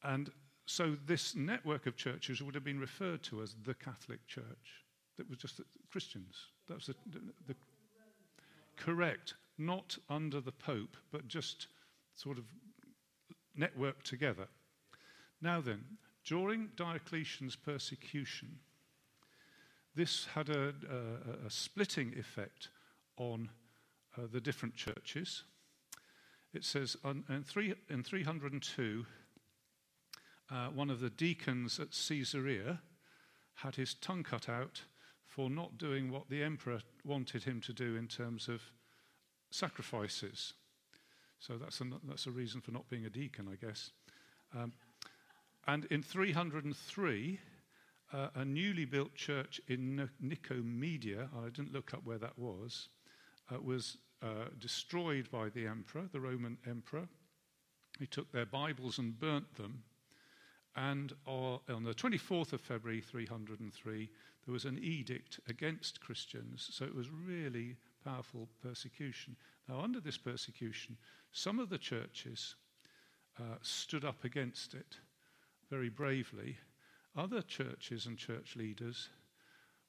And 0.04 0.30
so 0.68 0.96
this 1.08 1.36
network 1.36 1.88
of 1.88 1.98
churches 1.98 2.42
would 2.42 2.54
have 2.54 2.64
been 2.64 2.80
referred 2.80 3.24
to 3.24 3.42
as 3.42 3.56
the 3.66 3.74
Catholic 3.74 4.26
Church. 4.28 4.84
That 5.18 5.28
was 5.28 5.40
just 5.40 5.62
Christians. 5.92 6.36
That 6.68 6.76
was 6.76 6.86
the, 6.86 6.96
the, 7.12 7.20
the 7.48 7.56
correct, 8.78 9.34
not 9.58 9.98
under 10.10 10.40
the 10.40 10.52
Pope, 10.52 10.98
but 11.12 11.28
just 11.28 11.68
sort 12.16 12.38
of 12.38 12.46
networked 13.60 14.04
together. 14.04 14.48
Now 15.42 15.62
then, 15.62 15.82
during 16.24 16.70
Diocletian's 16.76 17.56
persecution, 17.56 18.60
this 19.96 20.26
had 20.26 20.50
a, 20.50 20.74
a, 20.92 21.48
a 21.48 21.50
splitting 21.50 22.14
effect 22.20 22.70
on 23.18 23.50
uh, 24.18 24.24
the 24.32 24.42
different 24.42 24.76
churches. 24.76 25.44
It 26.56 26.64
says 26.64 26.96
in, 27.04 27.44
three, 27.44 27.74
in 27.90 28.02
302, 28.02 29.06
uh, 30.50 30.68
one 30.68 30.90
of 30.90 31.02
the 31.02 31.10
deacons 31.10 31.82
at 31.82 31.90
Caesarea 31.92 32.80
had 33.56 33.76
his 33.76 33.94
tongue 33.96 34.24
cut 34.24 34.48
out 34.48 34.84
for 35.26 35.50
not 35.50 35.78
doing 35.78 36.10
what 36.10 36.30
the 36.30 36.42
emperor 36.42 36.80
wanted 37.04 37.44
him 37.44 37.60
to 37.60 37.74
do 37.74 37.98
in 37.98 38.08
terms 38.08 38.48
of 38.48 38.62
sacrifices. 39.52 40.54
So 41.40 41.58
that's 41.58 41.82
a, 41.82 41.86
that's 42.08 42.26
a 42.26 42.32
reason 42.32 42.62
for 42.62 42.72
not 42.72 42.88
being 42.90 43.06
a 43.06 43.10
deacon, 43.10 43.50
I 43.52 43.58
guess. 43.64 43.92
Um, 44.56 44.72
and 45.68 45.84
in 45.86 46.02
303, 46.02 47.38
uh, 48.14 48.28
a 48.34 48.46
newly 48.46 48.86
built 48.86 49.14
church 49.14 49.60
in 49.68 50.10
Nicomedia, 50.24 51.28
I 51.38 51.50
didn't 51.50 51.74
look 51.74 51.94
up 51.94 52.06
where 52.06 52.20
that 52.20 52.40
was, 52.40 52.88
uh, 53.54 53.60
was 53.60 53.98
uh, 54.22 54.50
destroyed 54.60 55.30
by 55.32 55.50
the 55.50 55.68
emperor, 55.68 56.06
the 56.12 56.20
Roman 56.20 56.58
emperor. 56.68 57.08
He 58.00 58.08
took 58.08 58.32
their 58.32 58.46
Bibles 58.46 58.98
and 58.98 59.20
burnt 59.20 59.56
them 59.56 59.84
and 60.76 61.14
on 61.26 61.84
the 61.84 61.94
24th 61.94 62.54
of 62.54 62.62
February 62.62 63.00
303, 63.00 64.10
there 64.46 64.54
was 64.54 64.66
an 64.66 64.78
edict 64.80 65.40
against 65.48 66.02
Christians. 66.02 66.70
So 66.72 66.86
it 66.86 66.94
was 66.94 67.10
really 67.10 67.78
powerful 68.04 68.50
persecution. 68.62 69.38
Now, 69.70 69.80
under 69.80 70.02
this 70.02 70.18
persecution, 70.18 70.98
some 71.32 71.60
of 71.60 71.70
the 71.70 71.78
churches 71.78 72.56
uh, 73.40 73.56
stood 73.62 74.04
up 74.04 74.26
against 74.26 74.74
it 74.74 74.98
very 75.70 75.90
bravely. 75.90 76.58
Other 77.16 77.42
churches 77.42 78.06
and 78.06 78.18
church 78.18 78.56
leaders 78.56 79.10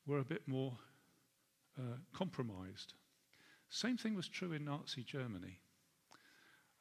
were 0.06 0.20
a 0.20 0.24
bit 0.24 0.46
more 0.46 0.72
uh, 1.76 1.96
compromised. 2.14 2.94
Same 3.68 3.96
thing 3.96 4.14
was 4.14 4.28
true 4.28 4.52
in 4.52 4.64
Nazi 4.64 5.02
Germany. 5.02 5.60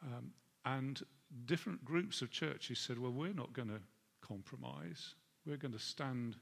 Um, 0.04 0.32
and 0.65 1.02
different 1.45 1.84
groups 1.84 2.21
of 2.21 2.32
churches 2.32 2.80
said, 2.80 3.00
well, 3.00 3.12
we're 3.12 3.34
not 3.34 3.54
going 3.54 3.69
to 3.69 3.82
compromise, 4.21 5.15
we're 5.45 5.58
going 5.58 5.74
to 5.74 5.80
stand 5.80 6.38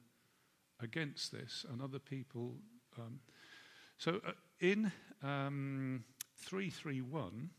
against 0.81 1.31
this. 1.31 1.65
And 1.69 1.81
other 1.81 1.99
people. 1.99 2.55
Um, 2.97 3.19
so 3.97 4.19
uh, 4.27 4.31
in 4.59 4.91
um, 5.21 6.03
331, 6.37 7.49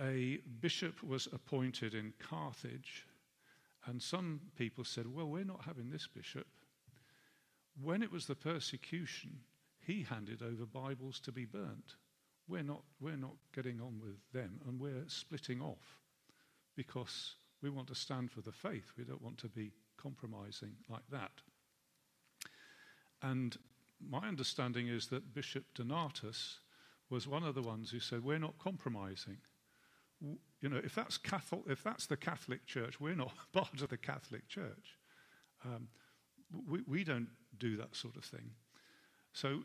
a 0.00 0.38
bishop 0.60 1.02
was 1.02 1.26
appointed 1.32 1.94
in 1.94 2.12
Carthage, 2.18 3.06
and 3.86 4.00
some 4.00 4.40
people 4.56 4.84
said, 4.84 5.12
Well, 5.12 5.26
we're 5.26 5.44
not 5.44 5.64
having 5.64 5.90
this 5.90 6.06
bishop. 6.06 6.46
When 7.82 8.02
it 8.02 8.12
was 8.12 8.26
the 8.26 8.34
persecution, 8.34 9.40
he 9.88 10.02
handed 10.02 10.42
over 10.42 10.66
Bibles 10.66 11.18
to 11.20 11.32
be 11.32 11.46
burnt. 11.46 11.96
We're 12.46 12.62
not, 12.62 12.82
we're 13.00 13.16
not 13.16 13.36
getting 13.54 13.80
on 13.80 13.98
with 14.02 14.20
them, 14.34 14.60
and 14.66 14.78
we're 14.78 15.04
splitting 15.06 15.62
off 15.62 15.96
because 16.76 17.36
we 17.62 17.70
want 17.70 17.88
to 17.88 17.94
stand 17.94 18.30
for 18.30 18.42
the 18.42 18.52
faith. 18.52 18.92
We 18.98 19.04
don't 19.04 19.22
want 19.22 19.38
to 19.38 19.48
be 19.48 19.72
compromising 19.96 20.72
like 20.90 21.08
that. 21.10 21.30
And 23.22 23.56
my 24.06 24.28
understanding 24.28 24.88
is 24.88 25.06
that 25.06 25.34
Bishop 25.34 25.64
Donatus 25.74 26.58
was 27.08 27.26
one 27.26 27.42
of 27.42 27.54
the 27.54 27.62
ones 27.62 27.90
who 27.90 27.98
said, 27.98 28.22
We're 28.22 28.38
not 28.38 28.58
compromising. 28.58 29.38
You 30.20 30.68
know, 30.68 30.80
if 30.84 30.94
that's, 30.94 31.16
Catholic, 31.16 31.62
if 31.66 31.82
that's 31.82 32.04
the 32.06 32.16
Catholic 32.16 32.66
Church, 32.66 33.00
we're 33.00 33.14
not 33.14 33.32
part 33.54 33.80
of 33.80 33.88
the 33.88 33.96
Catholic 33.96 34.48
Church. 34.48 34.98
Um, 35.64 35.88
we, 36.68 36.80
we 36.86 37.04
don't 37.04 37.28
do 37.56 37.78
that 37.78 37.96
sort 37.96 38.16
of 38.16 38.24
thing. 38.24 38.50
So, 39.32 39.62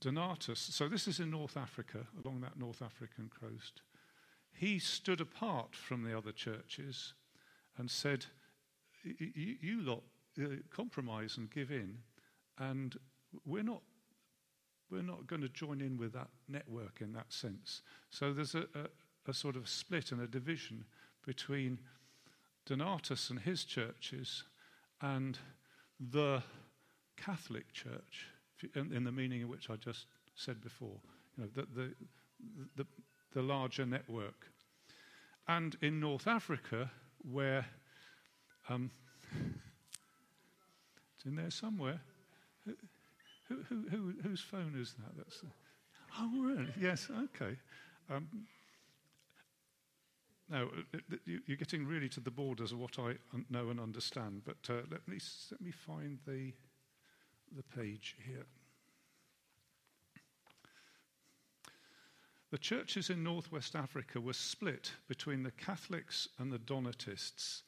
Donatus, 0.00 0.58
so 0.58 0.88
this 0.88 1.06
is 1.06 1.20
in 1.20 1.30
North 1.30 1.56
Africa, 1.56 2.06
along 2.24 2.40
that 2.40 2.58
North 2.58 2.82
African 2.82 3.30
coast. 3.40 3.82
He 4.52 4.78
stood 4.78 5.20
apart 5.20 5.74
from 5.74 6.02
the 6.02 6.16
other 6.16 6.32
churches 6.32 7.14
and 7.78 7.90
said, 7.90 8.26
You 9.02 9.82
lot 9.82 10.02
uh, 10.40 10.46
compromise 10.70 11.36
and 11.36 11.50
give 11.50 11.70
in, 11.70 11.98
and 12.58 12.96
we're 13.44 13.62
not 13.62 13.82
we're 14.90 15.02
not 15.02 15.26
going 15.26 15.42
to 15.42 15.48
join 15.48 15.80
in 15.80 15.96
with 15.96 16.12
that 16.12 16.28
network 16.48 17.00
in 17.00 17.12
that 17.14 17.32
sense. 17.32 17.82
So 18.10 18.32
there's 18.32 18.54
a, 18.54 18.66
a, 18.74 19.30
a 19.30 19.34
sort 19.34 19.56
of 19.56 19.68
split 19.68 20.12
and 20.12 20.20
a 20.20 20.26
division 20.26 20.84
between 21.26 21.80
Donatus 22.66 23.30
and 23.30 23.40
his 23.40 23.64
churches 23.64 24.44
and 25.00 25.38
the 25.98 26.42
Catholic 27.16 27.72
Church, 27.72 28.26
in, 28.74 28.92
in 28.92 29.04
the 29.04 29.12
meaning 29.12 29.42
in 29.42 29.48
which 29.48 29.70
I 29.70 29.76
just 29.76 30.06
said 30.34 30.60
before, 30.60 30.96
you 31.36 31.44
know, 31.44 31.50
the, 31.54 31.66
the, 31.74 31.94
the, 32.76 32.86
the 33.34 33.42
larger 33.42 33.86
network. 33.86 34.46
And 35.46 35.76
in 35.82 36.00
North 36.00 36.26
Africa, 36.26 36.90
where 37.30 37.66
um, 38.68 38.90
it's 41.16 41.26
in 41.26 41.36
there 41.36 41.50
somewhere. 41.50 42.00
Who, 43.48 43.56
who, 43.68 43.84
who, 43.90 44.14
whose 44.22 44.40
phone 44.40 44.74
is 44.80 44.94
that? 44.94 45.16
That's, 45.16 45.42
oh, 46.18 46.30
really? 46.40 46.72
Yes, 46.80 47.08
okay. 47.10 47.56
Um, 48.10 48.46
now, 50.50 50.68
uh, 50.94 51.16
you're 51.24 51.56
getting 51.56 51.86
really 51.86 52.08
to 52.10 52.20
the 52.20 52.30
borders 52.30 52.72
of 52.72 52.78
what 52.78 52.98
I 52.98 53.14
know 53.50 53.70
and 53.70 53.80
understand, 53.80 54.42
but 54.44 54.56
uh, 54.68 54.82
let, 54.90 55.06
me, 55.08 55.18
let 55.50 55.60
me 55.60 55.70
find 55.70 56.18
the, 56.26 56.52
the 57.54 57.62
page 57.62 58.16
here. 58.24 58.46
The 62.50 62.58
churches 62.58 63.10
in 63.10 63.24
northwest 63.24 63.74
Africa 63.74 64.20
were 64.20 64.32
split 64.32 64.92
between 65.08 65.42
the 65.42 65.50
Catholics 65.50 66.28
and 66.38 66.52
the 66.52 66.58
Donatists. 66.58 67.64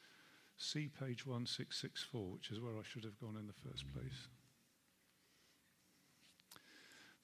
See 0.57 0.89
page 0.89 1.27
1664, 1.27 2.31
which 2.31 2.51
is 2.51 2.61
where 2.61 2.79
I 2.79 2.83
should 2.85 3.05
have 3.05 3.19
gone 3.19 3.37
in 3.37 3.47
the 3.47 3.69
first 3.69 3.85
place. 3.93 4.29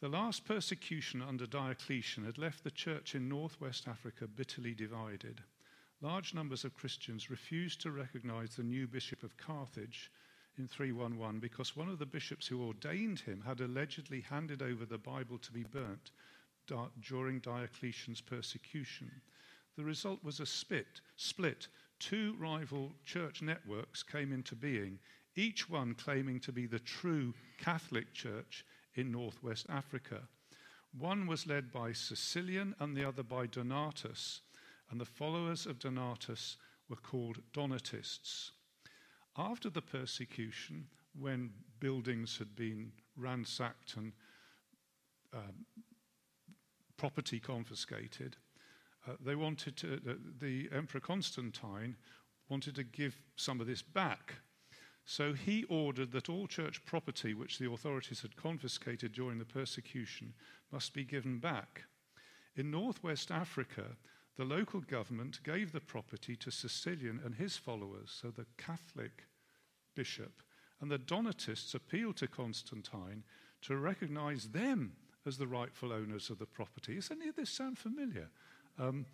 The 0.01 0.09
last 0.09 0.45
persecution 0.45 1.23
under 1.23 1.47
Diocletian 1.47 2.25
had 2.25 2.37
left 2.37 2.65
the 2.65 2.73
church 2.73 3.15
in 3.15 3.29
northwest 3.29 3.87
Africa 3.87 4.27
bitterly 4.27 4.75
divided. 4.75 5.41
Large 6.01 6.35
numbers 6.35 6.65
of 6.65 6.75
Christians 6.75 7.31
refused 7.31 7.81
to 7.83 7.93
recognize 7.93 8.57
the 8.57 8.65
new 8.65 8.89
bishop 8.89 9.23
of 9.23 9.37
Carthage 9.37 10.11
in 10.59 10.69
311 10.69 11.41
because 11.41 11.77
one 11.77 11.89
of 11.89 11.99
the 11.99 12.07
bishops 12.07 12.47
who 12.47 12.67
ordained 12.67 13.21
him 13.21 13.43
had 13.47 13.61
allegedly 13.61 14.21
handed 14.21 14.63
over 14.63 14.85
the 14.85 14.99
Bible 14.99 15.39
to 15.39 15.53
be 15.53 15.65
burnt 15.65 16.11
during 17.01 17.39
Diocletian's 17.41 18.21
persecution. 18.21 19.11
The 19.77 19.85
result 19.85 20.23
was 20.23 20.41
a 20.41 20.47
split. 20.47 21.01
split. 21.17 21.69
Two 21.99 22.35
rival 22.39 22.93
church 23.05 23.43
networks 23.43 24.03
came 24.03 24.33
into 24.33 24.55
being, 24.55 24.99
each 25.35 25.69
one 25.69 25.95
claiming 25.95 26.41
to 26.41 26.53
be 26.53 26.67
the 26.67 26.79
true 26.79 27.33
Catholic 27.59 28.13
Church 28.13 28.65
in 28.95 29.11
northwest 29.11 29.67
Africa. 29.69 30.21
One 30.99 31.27
was 31.27 31.47
led 31.47 31.73
by 31.73 31.93
Cecilian 31.93 32.75
and 32.79 32.97
the 32.97 33.07
other 33.07 33.23
by 33.23 33.47
Donatus, 33.47 34.41
and 34.91 35.01
the 35.01 35.07
followers 35.07 35.65
of 35.65 35.79
Donatus 35.79 36.57
were 36.89 36.97
called 36.97 37.41
Donatists. 37.55 38.53
After 39.37 39.71
the 39.71 39.83
persecution, 39.83 40.87
when 41.19 41.51
buildings 41.81 42.39
had 42.39 42.55
been 42.55 42.93
ransacked 43.17 43.97
and 43.97 44.13
um, 45.33 45.67
property 46.97 47.41
confiscated, 47.41 48.37
uh, 49.09 49.13
they 49.25 49.35
wanted 49.35 49.77
to, 49.79 49.95
uh, 49.95 50.15
the 50.39 50.69
Emperor 50.73 51.01
Constantine 51.01 51.97
wanted 52.49 52.75
to 52.77 52.85
give 52.85 53.19
some 53.37 53.61
of 53.61 53.67
this 53.67 53.83
back 53.83 54.35
so 55.05 55.33
he 55.33 55.65
ordered 55.65 56.13
that 56.13 56.29
all 56.29 56.47
church 56.47 56.85
property 56.85 57.35
which 57.35 57.59
the 57.59 57.71
authorities 57.71 58.23
had 58.23 58.37
confiscated 58.37 59.13
during 59.13 59.39
the 59.39 59.45
persecution 59.45 60.35
must 60.71 60.95
be 60.95 61.05
given 61.05 61.39
back. 61.39 61.85
In 62.55 62.71
northwest 62.71 63.31
Africa, 63.31 63.97
the 64.37 64.45
local 64.45 64.81
government 64.81 65.41
gave 65.45 65.73
the 65.73 65.81
property 65.81 66.37
to 66.37 66.51
Cecilian 66.51 67.21
and 67.25 67.35
his 67.35 67.57
followers, 67.57 68.11
so 68.21 68.31
the 68.31 68.47
Catholic 68.57 69.25
bishop, 69.95 70.43
and 70.81 70.91
the 70.91 70.99
Donatists 70.99 71.75
appealed 71.75 72.17
to 72.17 72.27
Constantine 72.27 73.25
to 73.63 73.77
recognize 73.77 74.49
them 74.49 74.93
as 75.27 75.39
the 75.39 75.47
rightful 75.47 75.93
owners 75.93 76.31
of 76.31 76.39
the 76.39 76.47
property. 76.47 76.95
Does 76.97 77.11
any 77.11 77.29
of 77.29 77.37
this 77.37 77.51
sound 77.51 77.79
familiar? 77.79 78.29
Um, 78.79 79.07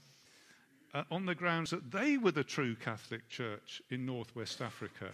uh, 0.95 1.05
on 1.11 1.27
the 1.27 1.35
grounds 1.35 1.71
that 1.71 1.91
they 1.91 2.17
were 2.17 2.31
the 2.31 2.45
true 2.45 2.75
Catholic 2.75 3.29
Church 3.29 3.83
in 3.91 4.07
northwest 4.07 4.63
Africa. 4.63 5.11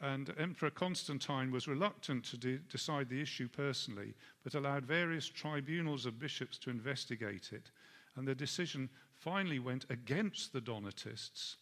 And 0.00 0.32
Emperor 0.38 0.70
Constantine 0.70 1.50
was 1.50 1.66
reluctant 1.66 2.24
to 2.26 2.36
de- 2.36 2.58
decide 2.58 3.08
the 3.08 3.20
issue 3.20 3.48
personally, 3.48 4.14
but 4.44 4.54
allowed 4.54 4.84
various 4.84 5.26
tribunals 5.26 6.06
of 6.06 6.20
bishops 6.20 6.56
to 6.58 6.70
investigate 6.70 7.50
it. 7.52 7.72
And 8.18 8.26
the 8.26 8.34
decision 8.34 8.90
finally 9.14 9.60
went 9.60 9.86
against 9.90 10.52
the 10.52 10.60
Donatists. 10.60 11.56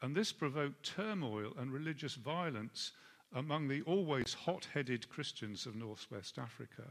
And 0.00 0.14
this 0.14 0.30
provoked 0.30 0.84
turmoil 0.84 1.52
and 1.58 1.72
religious 1.72 2.14
violence 2.14 2.92
among 3.34 3.66
the 3.66 3.82
always 3.82 4.32
hot 4.32 4.68
headed 4.72 5.08
Christians 5.08 5.66
of 5.66 5.74
northwest 5.74 6.38
Africa, 6.38 6.84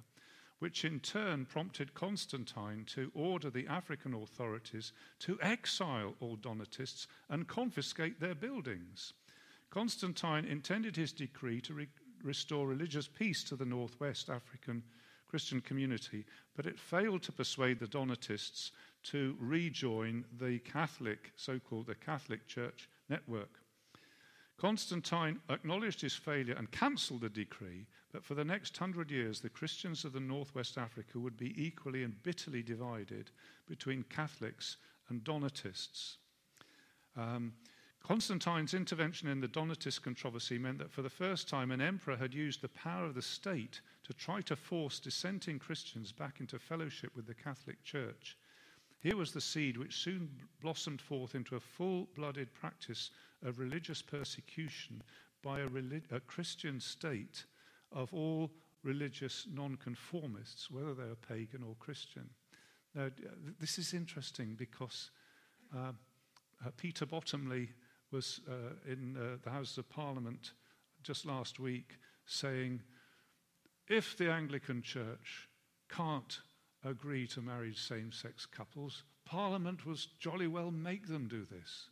which 0.60 0.84
in 0.84 1.00
turn 1.00 1.46
prompted 1.46 1.94
Constantine 1.94 2.84
to 2.88 3.10
order 3.14 3.50
the 3.50 3.66
African 3.68 4.14
authorities 4.14 4.92
to 5.20 5.40
exile 5.42 6.16
all 6.20 6.36
Donatists 6.36 7.08
and 7.30 7.48
confiscate 7.48 8.20
their 8.20 8.36
buildings. 8.36 9.14
Constantine 9.70 10.44
intended 10.44 10.98
his 10.98 11.14
decree 11.14 11.62
to 11.62 11.74
re- 11.74 11.88
restore 12.24 12.68
religious 12.68 13.08
peace 13.08 13.42
to 13.46 13.56
the 13.56 13.66
northwest 13.66 14.30
African 14.30 14.84
Christian 15.28 15.62
community, 15.62 16.26
but 16.56 16.66
it 16.66 16.80
failed 16.80 17.22
to 17.24 17.32
persuade 17.32 17.80
the 17.80 17.88
Donatists 17.88 18.72
to 19.12 19.36
rejoin 19.40 20.26
the 20.40 20.60
Catholic, 20.60 21.32
so 21.36 21.60
called 21.60 21.88
the 21.88 21.96
Catholic 21.96 22.48
Church 22.48 22.90
network. 23.10 23.60
Constantine 24.58 25.40
acknowledged 25.50 26.02
his 26.02 26.16
failure 26.16 26.56
and 26.58 26.72
cancelled 26.72 27.22
the 27.22 27.30
decree, 27.30 27.86
but 28.12 28.24
for 28.24 28.34
the 28.34 28.44
next 28.44 28.76
hundred 28.76 29.12
years, 29.12 29.40
the 29.40 29.50
Christians 29.50 30.04
of 30.04 30.14
the 30.14 30.20
northwest 30.20 30.78
Africa 30.78 31.20
would 31.20 31.38
be 31.38 31.54
equally 31.64 32.04
and 32.04 32.22
bitterly 32.24 32.64
divided 32.64 33.30
between 33.68 34.04
Catholics 34.04 34.78
and 35.10 35.24
Donatists. 35.24 36.18
Um, 37.16 37.54
Constantine's 38.04 38.74
intervention 38.74 39.28
in 39.28 39.42
the 39.42 39.48
Donatist 39.48 40.02
controversy 40.02 40.58
meant 40.58 40.78
that 40.78 40.92
for 40.92 41.02
the 41.02 41.10
first 41.10 41.50
time 41.50 41.72
an 41.72 41.82
emperor 41.82 42.16
had 42.16 42.34
used 42.34 42.62
the 42.62 42.70
power 42.70 43.06
of 43.06 43.16
the 43.16 43.22
state 43.22 43.82
to 44.06 44.14
try 44.14 44.42
to 44.42 44.56
force 44.56 45.00
dissenting 45.00 45.60
Christians 45.60 46.12
back 46.12 46.40
into 46.40 46.58
fellowship 46.58 47.16
with 47.16 47.28
the 47.28 47.34
Catholic 47.34 47.84
Church. 47.84 48.38
Here 49.00 49.16
was 49.16 49.32
the 49.32 49.42
seed 49.42 49.78
which 49.78 49.96
soon 49.96 50.30
blossomed 50.62 51.02
forth 51.02 51.36
into 51.36 51.56
a 51.56 51.60
full 51.60 52.08
blooded 52.16 52.54
practice 52.54 53.12
of 53.44 53.60
religious 53.60 54.02
persecution 54.02 55.04
by 55.44 55.60
a, 55.60 55.68
relig- 55.68 56.12
a 56.12 56.20
Christian 56.20 56.80
state 56.80 57.46
of 57.92 58.14
all 58.14 58.52
religious 58.84 59.48
nonconformists, 59.54 60.72
whether 60.72 60.94
they 60.94 61.04
are 61.04 61.16
pagan 61.16 61.64
or 61.64 61.76
Christian. 61.80 62.30
Now, 62.96 63.10
this 63.60 63.78
is 63.78 63.94
interesting 63.94 64.56
because 64.58 65.12
uh, 65.76 65.92
uh, 66.66 66.70
Peter 66.78 67.06
Bottomley 67.06 67.70
was 68.12 68.42
uh, 68.50 68.92
in 68.92 69.16
uh, 69.18 69.38
the 69.44 69.50
Houses 69.50 69.78
of 69.78 69.90
Parliament 69.90 70.54
just 71.04 71.26
last 71.26 71.60
week 71.60 71.98
saying, 72.26 72.82
if 73.88 74.18
the 74.18 74.32
Anglican 74.32 74.82
Church 74.82 75.48
can't 75.90 76.40
agree 76.84 77.28
to 77.28 77.42
marry 77.42 77.74
same 77.74 78.12
sex 78.12 78.46
couples, 78.46 79.04
Parliament 79.26 79.86
was 79.86 80.08
jolly 80.20 80.48
well 80.48 80.72
make 80.72 81.08
them 81.08 81.28
do 81.28 81.46
this. 81.46 81.90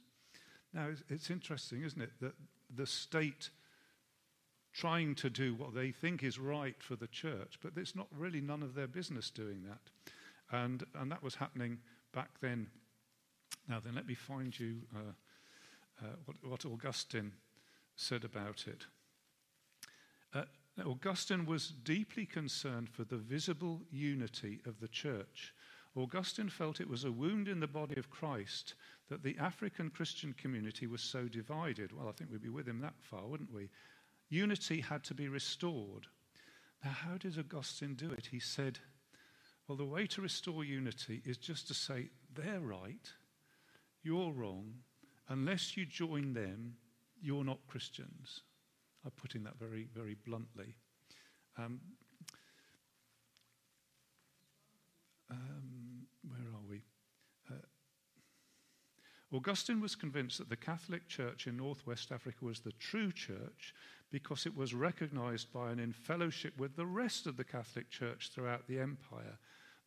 Now, 0.74 0.88
it's, 0.90 1.04
it's 1.10 1.30
interesting, 1.30 1.84
isn't 1.84 2.02
it, 2.02 2.12
that 2.22 2.34
the 2.74 2.88
state 2.88 3.50
trying 4.74 5.16
to 5.16 5.30
do 5.30 5.56
what 5.56 5.74
they 5.74 5.92
think 5.92 6.24
is 6.24 6.38
right 6.38 6.76
for 6.82 6.96
the 6.96 7.08
church, 7.08 7.58
but 7.62 7.74
it's 7.78 7.96
not 7.96 8.08
really 8.12 8.42
none 8.42 8.62
of 8.62 8.76
their 8.76 8.88
business 8.88 9.30
doing 9.30 9.64
that. 9.64 10.56
And, 10.56 10.84
and 10.96 11.12
that 11.12 11.24
was 11.24 11.36
happening 11.36 11.80
back 12.14 12.30
then. 12.42 12.68
Now, 13.70 13.80
then, 13.80 13.96
let 13.96 14.06
me 14.06 14.14
find 14.14 14.58
you 14.58 14.82
uh, 14.96 16.04
uh, 16.04 16.10
what, 16.26 16.38
what, 16.44 16.66
Augustine 16.66 17.32
said 17.96 18.24
about 18.24 18.66
it. 18.68 18.86
Uh, 20.34 20.44
Augustine 20.84 21.46
was 21.46 21.70
deeply 21.70 22.26
concerned 22.26 22.90
for 22.90 23.06
the 23.06 23.18
visible 23.18 23.82
unity 23.92 24.60
of 24.66 24.80
the 24.80 24.88
church. 24.88 25.54
Augustine 25.96 26.50
felt 26.50 26.82
it 26.82 26.90
was 26.90 27.06
a 27.06 27.12
wound 27.12 27.48
in 27.48 27.62
the 27.62 27.68
body 27.68 27.96
of 27.98 28.10
Christ 28.10 28.76
that 29.08 29.24
the 29.24 29.38
African 29.38 29.90
Christian 29.90 30.34
community 30.34 30.88
was 30.88 31.02
so 31.02 31.30
divided. 31.30 31.94
Well, 31.94 32.10
I 32.10 32.12
think 32.12 32.30
we'd 32.30 32.42
be 32.42 32.50
with 32.50 32.68
him 32.68 32.82
that 32.82 33.00
far, 33.00 33.26
wouldn't 33.26 33.54
we? 33.54 33.70
Unity 34.30 34.82
had 34.82 35.04
to 35.06 35.14
be 35.14 35.30
restored. 35.30 36.08
Now, 36.84 36.92
how 36.92 37.18
did 37.18 37.40
Augustine 37.40 37.96
do 37.96 38.12
it? 38.12 38.26
He 38.26 38.40
said, 38.40 38.80
Well, 39.68 39.78
the 39.78 39.86
way 39.86 40.08
to 40.08 40.22
restore 40.22 40.66
unity 40.66 41.22
is 41.24 41.38
just 41.38 41.68
to 41.70 41.74
say, 41.74 42.10
they're 42.34 42.60
right, 42.60 43.12
you're 44.04 44.34
wrong. 44.34 44.74
Unless 45.30 45.78
you 45.78 45.86
join 45.86 46.34
them, 46.34 46.76
you're 47.22 47.46
not 47.46 47.66
Christians. 47.68 48.42
I'm 49.06 49.12
putting 49.12 49.44
that 49.44 49.60
very, 49.60 49.88
very 49.94 50.16
bluntly. 50.26 50.76
Um, 51.58 51.80
um, 55.30 56.08
where 56.28 56.40
are 56.40 56.68
we? 56.68 56.82
Uh, 57.50 57.62
Augustine 59.32 59.80
was 59.80 59.96
convinced 59.96 60.40
that 60.40 60.50
the 60.50 60.56
Catholic 60.56 61.08
Church 61.08 61.46
in 61.46 61.58
Northwest 61.58 62.12
Africa 62.12 62.44
was 62.44 62.60
the 62.60 62.72
true 62.74 63.12
church 63.12 63.76
because 64.12 64.46
it 64.46 64.56
was 64.56 64.74
recognized 64.74 65.52
by 65.54 65.72
and 65.72 65.80
in 65.80 65.94
fellowship 65.94 66.58
with 66.58 66.76
the 66.76 66.86
rest 66.86 67.28
of 67.28 67.38
the 67.38 67.44
Catholic 67.44 67.90
Church 67.90 68.32
throughout 68.34 68.68
the 68.68 68.80
empire. 68.80 69.38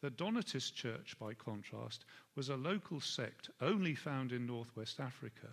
The 0.00 0.10
Donatist 0.10 0.74
Church, 0.74 1.16
by 1.18 1.34
contrast, 1.34 2.04
was 2.36 2.50
a 2.50 2.56
local 2.56 3.00
sect 3.00 3.50
only 3.60 3.96
found 3.96 4.30
in 4.30 4.46
Northwest 4.46 5.00
Africa. 5.00 5.48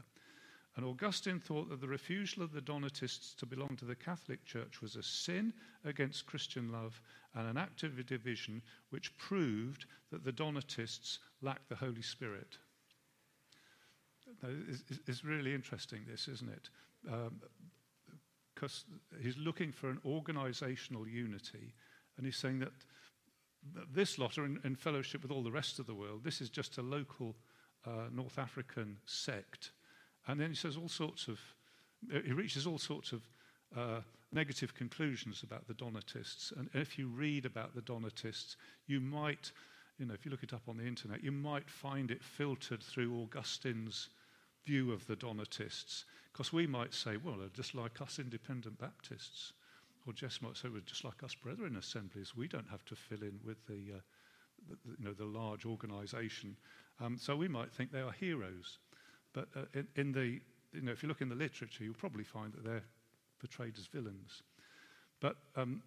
And 0.76 0.86
Augustine 0.86 1.39
thought 1.39 1.69
that 1.69 1.80
the 1.80 1.88
refusal 1.88 2.43
of 2.43 2.51
the 2.51 2.61
Donatists 2.61 3.34
to 3.36 3.45
belong 3.45 3.78
to 3.78 3.86
the 3.86 3.95
Catholic 3.95 4.43
Church 4.43 4.82
was 4.82 4.97
a 4.97 5.03
sin 5.03 5.53
against 5.86 6.26
Christian 6.26 6.69
love 6.69 7.01
and 7.34 7.47
an 7.47 7.57
act 7.57 7.84
of 7.84 8.05
division 8.05 8.61
which 8.89 9.17
proved 9.17 9.86
that 10.11 10.26
the 10.26 10.34
Donatists 10.34 11.19
lacked 11.41 11.69
the 11.69 11.76
Holy 11.76 12.01
Spirit. 12.01 12.57
Now, 14.43 14.49
It's 15.07 15.23
really 15.23 15.53
interesting, 15.53 16.01
this, 16.09 16.28
isn't 16.28 16.49
it? 16.49 16.69
Um, 17.09 17.41
because 18.53 18.86
he's 19.21 19.38
looking 19.38 19.71
for 19.71 19.89
an 19.89 19.99
organizational 20.05 21.07
unity, 21.07 21.73
and 22.17 22.26
he's 22.26 22.38
saying 22.38 22.59
that 22.59 22.71
this 23.93 24.17
lot 24.17 24.38
are 24.38 24.45
in, 24.45 24.59
in, 24.63 24.76
fellowship 24.76 25.21
with 25.21 25.32
all 25.32 25.43
the 25.43 25.51
rest 25.51 25.80
of 25.80 25.88
the 25.88 25.93
world. 25.93 26.23
This 26.23 26.39
is 26.39 26.49
just 26.49 26.78
a 26.78 26.82
local 26.82 27.36
uh, 27.86 28.07
North 28.13 28.39
African 28.39 28.97
sect. 29.05 29.71
And 30.28 30.39
then 30.39 30.49
he 30.49 30.55
says 30.55 30.78
all 30.78 30.89
sorts 30.89 31.28
of, 31.28 31.39
he 32.09 32.34
reaches 32.34 32.65
all 32.65 32.78
sorts 32.78 33.11
of 33.11 33.21
uh, 33.76 34.01
negative 34.32 34.73
conclusions 34.73 35.43
about 35.43 35.67
the 35.67 35.73
Donatists. 35.73 36.51
And 36.55 36.69
if 36.73 36.97
you 36.97 37.07
read 37.07 37.45
about 37.45 37.76
the 37.76 37.82
Donatists, 37.82 38.57
you 38.88 38.99
might, 38.99 39.51
you 39.97 40.05
know, 40.05 40.13
if 40.13 40.26
you 40.26 40.32
look 40.32 40.43
it 40.43 40.53
up 40.53 40.67
on 40.67 40.78
the 40.78 40.86
internet, 40.86 41.23
you 41.23 41.32
might 41.32 41.69
find 41.69 42.11
it 42.11 42.23
filtered 42.23 42.84
through 42.84 43.21
Augustine's 43.21 44.09
view 44.65 44.91
of 44.91 45.05
the 45.07 45.15
Donatists. 45.15 46.05
Because 46.32 46.51
we 46.51 46.67
might 46.67 46.93
say, 46.93 47.17
well, 47.17 47.38
they're 47.38 47.49
just 47.49 47.76
like 47.76 48.01
us 48.01 48.19
independent 48.19 48.78
Baptists. 48.78 49.53
Or 50.05 50.13
Jess 50.13 50.41
might 50.41 50.57
say, 50.57 50.69
well, 50.69 50.82
just 50.86 51.03
like 51.03 51.23
us 51.23 51.34
brethren 51.34 51.78
assemblies, 51.78 52.36
we 52.36 52.47
don't 52.47 52.69
have 52.69 52.86
to 52.86 52.95
fill 52.95 53.23
in 53.23 53.39
with 53.43 53.65
the, 53.67 53.95
uh, 53.95 53.99
the 54.69 54.91
you 54.99 55.05
know, 55.05 55.13
the 55.13 55.26
large 55.26 55.65
organisation. 55.65 56.57
Um, 56.99 57.17
so 57.17 57.36
we 57.36 57.47
might 57.47 57.71
think 57.71 57.91
they 57.91 58.01
are 58.01 58.11
heroes. 58.11 58.80
But 59.36 59.49
uh, 59.53 59.65
in, 59.73 59.88
in, 59.97 60.11
the, 60.13 60.39
you 60.73 60.81
know, 60.81 60.93
if 60.93 61.03
you 61.03 61.09
look 61.09 61.21
in 61.21 61.27
the 61.27 61.36
literature, 61.36 61.83
you'll 61.83 61.93
probably 61.93 62.23
find 62.23 62.53
that 62.53 62.63
they're 62.63 62.86
portrayed 63.38 63.77
as 63.77 63.86
villains. 63.86 64.41
But 65.19 65.36
um, 65.57 65.83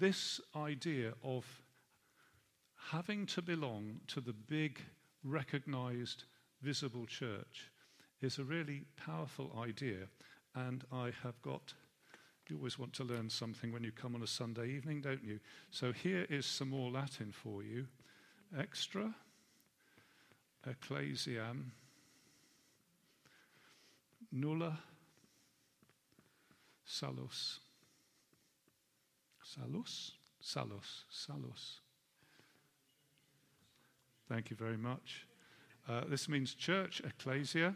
this 0.00 0.40
idea 0.56 1.12
of 1.22 1.44
having 2.90 3.26
to 3.26 3.42
belong 3.42 4.00
to 4.08 4.22
the 4.22 4.32
big, 4.32 4.80
recognised, 5.22 6.24
visible 6.62 7.04
church 7.04 7.70
is 8.22 8.38
a 8.38 8.44
really 8.44 8.84
powerful 8.96 9.52
idea. 9.62 10.08
And 10.54 10.84
I 10.90 11.12
have 11.22 11.40
got, 11.42 11.74
you 12.48 12.56
always 12.56 12.78
want 12.78 12.94
to 12.94 13.04
learn 13.04 13.28
something 13.28 13.72
when 13.72 13.84
you 13.84 13.92
come 13.92 14.14
on 14.14 14.22
a 14.22 14.26
Sunday 14.26 14.70
evening, 14.70 15.02
don't 15.02 15.22
you? 15.22 15.38
So 15.70 15.92
here 15.92 16.26
is 16.30 16.46
some 16.46 16.70
more 16.70 16.90
Latin 16.90 17.30
for 17.30 17.62
you 17.62 17.86
extra, 18.56 19.12
ecclesiam, 20.66 21.72
nulla, 24.32 24.78
salus. 26.84 27.60
Salus? 29.42 30.12
Salus, 30.40 31.04
salus. 31.10 31.80
Thank 34.28 34.50
you 34.50 34.56
very 34.56 34.76
much. 34.76 35.26
Uh, 35.88 36.02
this 36.08 36.28
means 36.28 36.54
church, 36.54 37.00
ecclesia. 37.04 37.74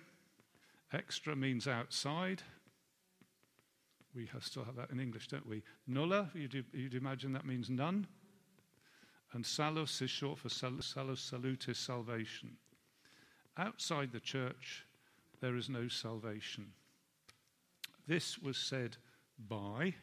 Extra 0.92 1.36
means 1.36 1.68
outside. 1.68 2.42
We 4.14 4.26
have, 4.32 4.44
still 4.44 4.64
have 4.64 4.74
that 4.76 4.90
in 4.90 4.98
English, 4.98 5.28
don't 5.28 5.46
we? 5.46 5.62
Nulla, 5.86 6.30
you'd, 6.34 6.64
you'd 6.72 6.94
imagine 6.94 7.32
that 7.32 7.46
means 7.46 7.70
none. 7.70 8.06
And 9.32 9.46
salus 9.46 10.02
is 10.02 10.10
short 10.10 10.38
for 10.38 10.48
salus, 10.48 10.86
salus 10.86 11.20
salutis, 11.20 11.78
salvation. 11.78 12.56
Outside 13.56 14.10
the 14.12 14.18
church, 14.18 14.84
there 15.40 15.56
is 15.56 15.68
no 15.68 15.88
salvation. 15.88 16.72
This 18.06 18.38
was 18.38 18.56
said 18.56 18.96
by 19.48 19.94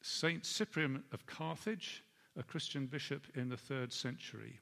Saint 0.00 0.46
Cyprian 0.46 1.02
of 1.12 1.26
Carthage, 1.26 2.04
a 2.36 2.42
Christian 2.42 2.86
bishop 2.86 3.26
in 3.34 3.48
the 3.48 3.56
third 3.56 3.92
century. 3.92 4.60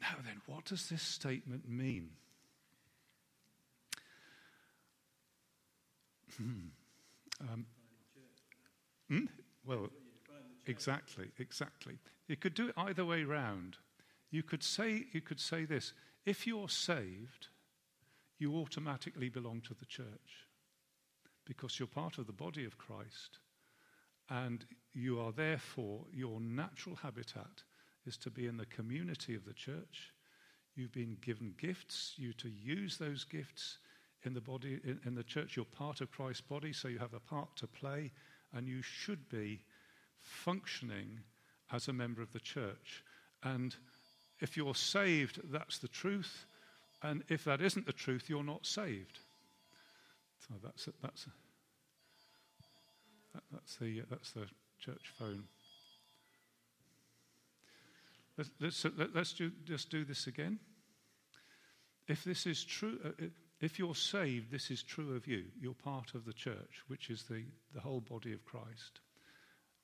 Now, 0.00 0.16
then, 0.24 0.40
what 0.46 0.66
does 0.66 0.88
this 0.88 1.02
statement 1.02 1.68
mean? 1.68 2.10
Hmm. 6.36 6.68
Um, 7.40 7.66
hmm? 9.08 9.24
Well, 9.64 9.88
exactly, 10.66 11.30
exactly. 11.38 11.98
You 12.28 12.36
could 12.36 12.54
do 12.54 12.68
it 12.68 12.74
either 12.76 13.04
way 13.04 13.24
round. 13.24 13.78
You 14.30 14.42
could 14.42 14.62
say, 14.62 15.04
you 15.12 15.20
could 15.20 15.40
say 15.40 15.64
this 15.64 15.92
if 16.24 16.46
you're 16.46 16.68
saved, 16.68 17.48
you 18.38 18.56
automatically 18.56 19.28
belong 19.28 19.60
to 19.62 19.74
the 19.74 19.86
church 19.86 20.46
because 21.44 21.78
you're 21.78 21.86
part 21.86 22.18
of 22.18 22.26
the 22.26 22.32
body 22.32 22.64
of 22.64 22.76
Christ 22.76 23.38
and 24.28 24.64
you 24.92 25.20
are 25.20 25.32
therefore, 25.32 26.04
your 26.12 26.40
natural 26.40 26.96
habitat 26.96 27.62
is 28.06 28.16
to 28.18 28.30
be 28.30 28.46
in 28.46 28.56
the 28.56 28.66
community 28.66 29.34
of 29.34 29.44
the 29.44 29.52
church. 29.52 30.12
You've 30.74 30.92
been 30.92 31.16
given 31.20 31.54
gifts, 31.58 32.14
you 32.16 32.32
to 32.34 32.48
use 32.48 32.96
those 32.96 33.24
gifts 33.24 33.78
in 34.24 34.34
the 34.34 34.40
body 34.40 34.80
in, 34.84 35.00
in, 35.04 35.14
the 35.14 35.22
church. 35.22 35.56
You're 35.56 35.64
part 35.64 36.00
of 36.00 36.10
Christ's 36.10 36.40
body, 36.40 36.72
so 36.72 36.88
you 36.88 36.98
have 36.98 37.14
a 37.14 37.20
part 37.20 37.54
to 37.56 37.66
play, 37.66 38.10
and 38.52 38.66
you 38.66 38.82
should 38.82 39.28
be 39.28 39.60
functioning 40.20 41.20
as 41.72 41.88
a 41.88 41.92
member 41.92 42.20
of 42.20 42.32
the 42.32 42.40
church. 42.40 43.04
And 43.42 43.76
if 44.40 44.56
you're 44.56 44.74
saved, 44.74 45.40
that's 45.50 45.78
the 45.78 45.88
truth. 45.88 46.46
And 47.02 47.22
if 47.28 47.44
that 47.44 47.60
isn't 47.60 47.86
the 47.86 47.92
truth, 47.92 48.28
you're 48.28 48.44
not 48.44 48.66
saved. 48.66 49.18
So 50.48 50.54
that's 50.62 50.88
that's 51.02 51.26
that's 53.52 53.76
the 53.76 54.02
that's 54.10 54.32
the 54.32 54.46
church 54.78 55.12
phone. 55.18 55.44
let's, 58.36 58.50
let's, 58.60 58.84
let, 58.96 59.14
let's 59.14 59.32
do, 59.32 59.50
just 59.64 59.90
do 59.90 60.04
this 60.04 60.26
again. 60.26 60.58
If 62.08 62.24
this 62.24 62.46
is 62.46 62.64
true, 62.64 62.98
uh, 63.04 63.08
uh, 63.08 63.26
if 63.60 63.78
you're 63.78 63.94
saved, 63.94 64.50
this 64.50 64.70
is 64.70 64.82
true 64.82 65.16
of 65.16 65.26
you. 65.26 65.44
You're 65.60 65.74
part 65.74 66.14
of 66.14 66.24
the 66.24 66.32
church, 66.32 66.82
which 66.88 67.10
is 67.10 67.24
the, 67.24 67.44
the 67.74 67.80
whole 67.80 68.00
body 68.00 68.32
of 68.32 68.44
Christ. 68.44 69.00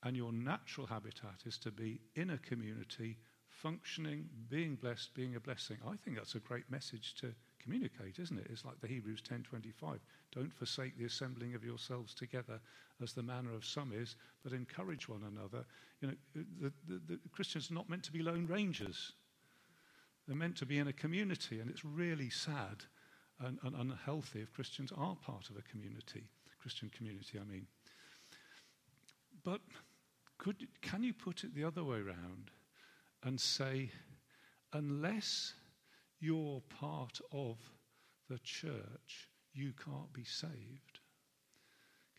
And 0.03 0.15
your 0.15 0.31
natural 0.31 0.87
habitat 0.87 1.41
is 1.45 1.57
to 1.59 1.71
be 1.71 1.99
in 2.15 2.29
a 2.29 2.37
community, 2.37 3.17
functioning, 3.63 4.27
being 4.49 4.75
blessed, 4.75 5.13
being 5.15 5.37
a 5.37 5.39
blessing. 5.39 5.77
I 5.87 5.95
think 5.95 6.17
that's 6.17 6.35
a 6.35 6.39
great 6.39 6.69
message 6.69 7.15
to 7.21 7.33
communicate, 7.61 8.19
isn't 8.19 8.37
it? 8.37 8.47
It's 8.49 8.65
like 8.65 8.79
the 8.81 8.87
Hebrews 8.87 9.21
10:25. 9.21 9.99
Don't 10.35 10.53
forsake 10.53 10.97
the 10.97 11.05
assembling 11.05 11.55
of 11.55 11.63
yourselves 11.63 12.13
together, 12.13 12.59
as 13.01 13.13
the 13.13 13.23
manner 13.23 13.53
of 13.53 13.63
some 13.63 13.93
is, 13.93 14.17
but 14.43 14.51
encourage 14.51 15.07
one 15.07 15.23
another. 15.23 15.65
You 16.01 16.09
know, 16.09 16.13
the, 16.35 16.73
the, 16.87 17.01
the 17.07 17.19
Christians 17.31 17.71
are 17.71 17.73
not 17.73 17.89
meant 17.89 18.03
to 18.03 18.11
be 18.11 18.21
lone 18.21 18.47
rangers. 18.47 19.13
They're 20.27 20.35
meant 20.35 20.57
to 20.57 20.65
be 20.65 20.79
in 20.79 20.89
a 20.89 20.93
community, 20.93 21.61
and 21.61 21.69
it's 21.69 21.85
really 21.85 22.29
sad 22.29 22.83
and, 23.39 23.59
and 23.63 23.75
unhealthy 23.75 24.41
if 24.41 24.53
Christians 24.53 24.91
are 24.91 25.15
part 25.15 25.49
of 25.49 25.57
a 25.57 25.61
community, 25.61 26.23
Christian 26.61 26.89
community, 26.89 27.39
I 27.39 27.45
mean. 27.45 27.67
But 29.43 29.61
could, 30.37 30.67
can 30.81 31.03
you 31.03 31.13
put 31.13 31.43
it 31.43 31.55
the 31.55 31.63
other 31.63 31.83
way 31.83 31.97
around 31.97 32.51
and 33.23 33.39
say, 33.39 33.91
unless 34.73 35.53
you're 36.19 36.61
part 36.79 37.19
of 37.31 37.57
the 38.29 38.39
church, 38.39 39.29
you 39.53 39.73
can't 39.83 40.11
be 40.13 40.23
saved? 40.23 40.99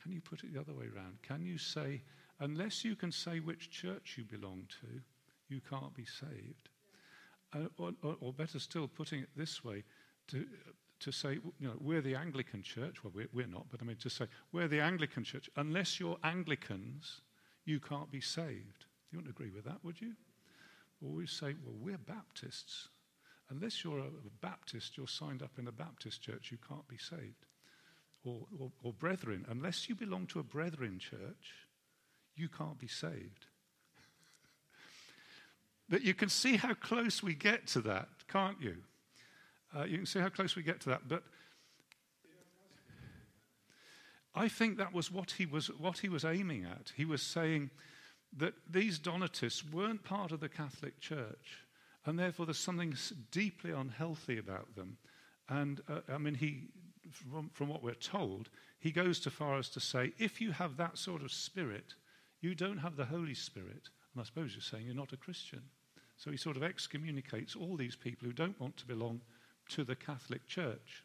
Can 0.02 0.12
you 0.12 0.20
put 0.20 0.44
it 0.44 0.52
the 0.52 0.60
other 0.60 0.74
way 0.74 0.86
around? 0.94 1.22
Can 1.22 1.44
you 1.44 1.58
say, 1.58 2.02
unless 2.40 2.84
you 2.84 2.94
can 2.94 3.10
say 3.10 3.40
which 3.40 3.70
church 3.70 4.16
you 4.18 4.24
belong 4.24 4.66
to, 4.80 5.00
you 5.48 5.60
can't 5.68 5.94
be 5.94 6.04
saved? 6.04 6.68
Uh, 7.54 7.68
or, 7.78 8.16
or, 8.20 8.32
better 8.32 8.58
still, 8.58 8.88
putting 8.88 9.20
it 9.20 9.28
this 9.36 9.64
way, 9.64 9.84
to, 10.28 10.44
to 11.00 11.12
say, 11.12 11.34
you 11.58 11.68
know, 11.68 11.74
we're 11.80 12.00
the 12.00 12.16
Anglican 12.16 12.62
church. 12.62 13.04
Well, 13.04 13.12
we're, 13.14 13.28
we're 13.32 13.46
not, 13.46 13.66
but 13.70 13.80
I 13.80 13.84
mean 13.84 13.96
to 13.96 14.10
say, 14.10 14.26
we're 14.52 14.68
the 14.68 14.80
Anglican 14.80 15.22
church. 15.22 15.48
Unless 15.56 16.00
you're 16.00 16.18
Anglicans, 16.24 17.20
you 17.64 17.78
can't 17.78 18.10
be 18.10 18.20
saved. 18.20 18.86
You 19.10 19.18
wouldn't 19.18 19.34
agree 19.34 19.50
with 19.50 19.64
that, 19.64 19.78
would 19.84 20.00
you? 20.00 20.14
We 21.12 21.26
say, 21.26 21.54
well, 21.64 21.76
we're 21.78 21.98
Baptists. 21.98 22.88
Unless 23.50 23.84
you're 23.84 23.98
a, 23.98 24.06
a 24.06 24.30
Baptist, 24.40 24.96
you're 24.96 25.06
signed 25.06 25.42
up 25.42 25.58
in 25.58 25.68
a 25.68 25.72
Baptist 25.72 26.22
church, 26.22 26.50
you 26.50 26.58
can't 26.66 26.86
be 26.88 26.96
saved. 26.96 27.46
Or, 28.24 28.46
or, 28.58 28.72
or 28.82 28.92
brethren, 28.92 29.44
unless 29.50 29.88
you 29.88 29.94
belong 29.94 30.26
to 30.28 30.40
a 30.40 30.42
brethren 30.42 30.98
church, 30.98 31.52
you 32.36 32.48
can't 32.48 32.78
be 32.78 32.88
saved. 32.88 33.46
but 35.88 36.02
you 36.02 36.14
can 36.14 36.30
see 36.30 36.56
how 36.56 36.72
close 36.72 37.22
we 37.22 37.34
get 37.34 37.66
to 37.68 37.82
that, 37.82 38.08
can't 38.28 38.60
you? 38.60 38.76
Uh, 39.76 39.84
you 39.84 39.98
can 39.98 40.06
see 40.06 40.20
how 40.20 40.30
close 40.30 40.56
we 40.56 40.62
get 40.62 40.80
to 40.80 40.88
that. 40.88 41.06
But 41.06 41.22
I 44.34 44.48
think 44.48 44.78
that 44.78 44.92
was 44.92 45.12
what 45.12 45.32
he 45.32 45.46
was, 45.46 45.66
what 45.66 45.98
he 45.98 46.08
was 46.08 46.24
aiming 46.24 46.64
at. 46.64 46.92
He 46.96 47.04
was 47.04 47.22
saying 47.22 47.70
that 48.36 48.54
these 48.70 48.98
Donatists 48.98 49.64
weren't 49.64 50.04
part 50.04 50.32
of 50.32 50.40
the 50.40 50.48
Catholic 50.48 51.00
Church, 51.00 51.58
and 52.06 52.18
therefore 52.18 52.46
there's 52.46 52.58
something 52.58 52.94
deeply 53.30 53.70
unhealthy 53.70 54.38
about 54.38 54.74
them. 54.74 54.96
And 55.48 55.80
uh, 55.88 56.00
I 56.12 56.18
mean, 56.18 56.34
he, 56.34 56.68
from, 57.10 57.50
from 57.52 57.68
what 57.68 57.82
we're 57.82 57.94
told, 57.94 58.50
he 58.80 58.90
goes 58.90 59.20
to 59.20 59.30
far 59.30 59.58
as 59.58 59.68
to 59.70 59.80
say, 59.80 60.12
if 60.18 60.40
you 60.40 60.52
have 60.52 60.76
that 60.76 60.98
sort 60.98 61.22
of 61.22 61.32
spirit, 61.32 61.94
you 62.40 62.54
don't 62.54 62.78
have 62.78 62.96
the 62.96 63.04
Holy 63.04 63.34
Spirit. 63.34 63.88
And 64.12 64.20
I 64.20 64.24
suppose 64.24 64.52
you're 64.52 64.60
saying 64.60 64.84
you're 64.86 64.94
not 64.94 65.12
a 65.12 65.16
Christian. 65.16 65.62
So 66.16 66.30
he 66.30 66.36
sort 66.36 66.56
of 66.56 66.62
excommunicates 66.62 67.56
all 67.56 67.76
these 67.76 67.96
people 67.96 68.26
who 68.26 68.34
don't 68.34 68.60
want 68.60 68.76
to 68.76 68.86
belong 68.86 69.20
to 69.70 69.84
the 69.84 69.96
Catholic 69.96 70.46
Church. 70.46 71.04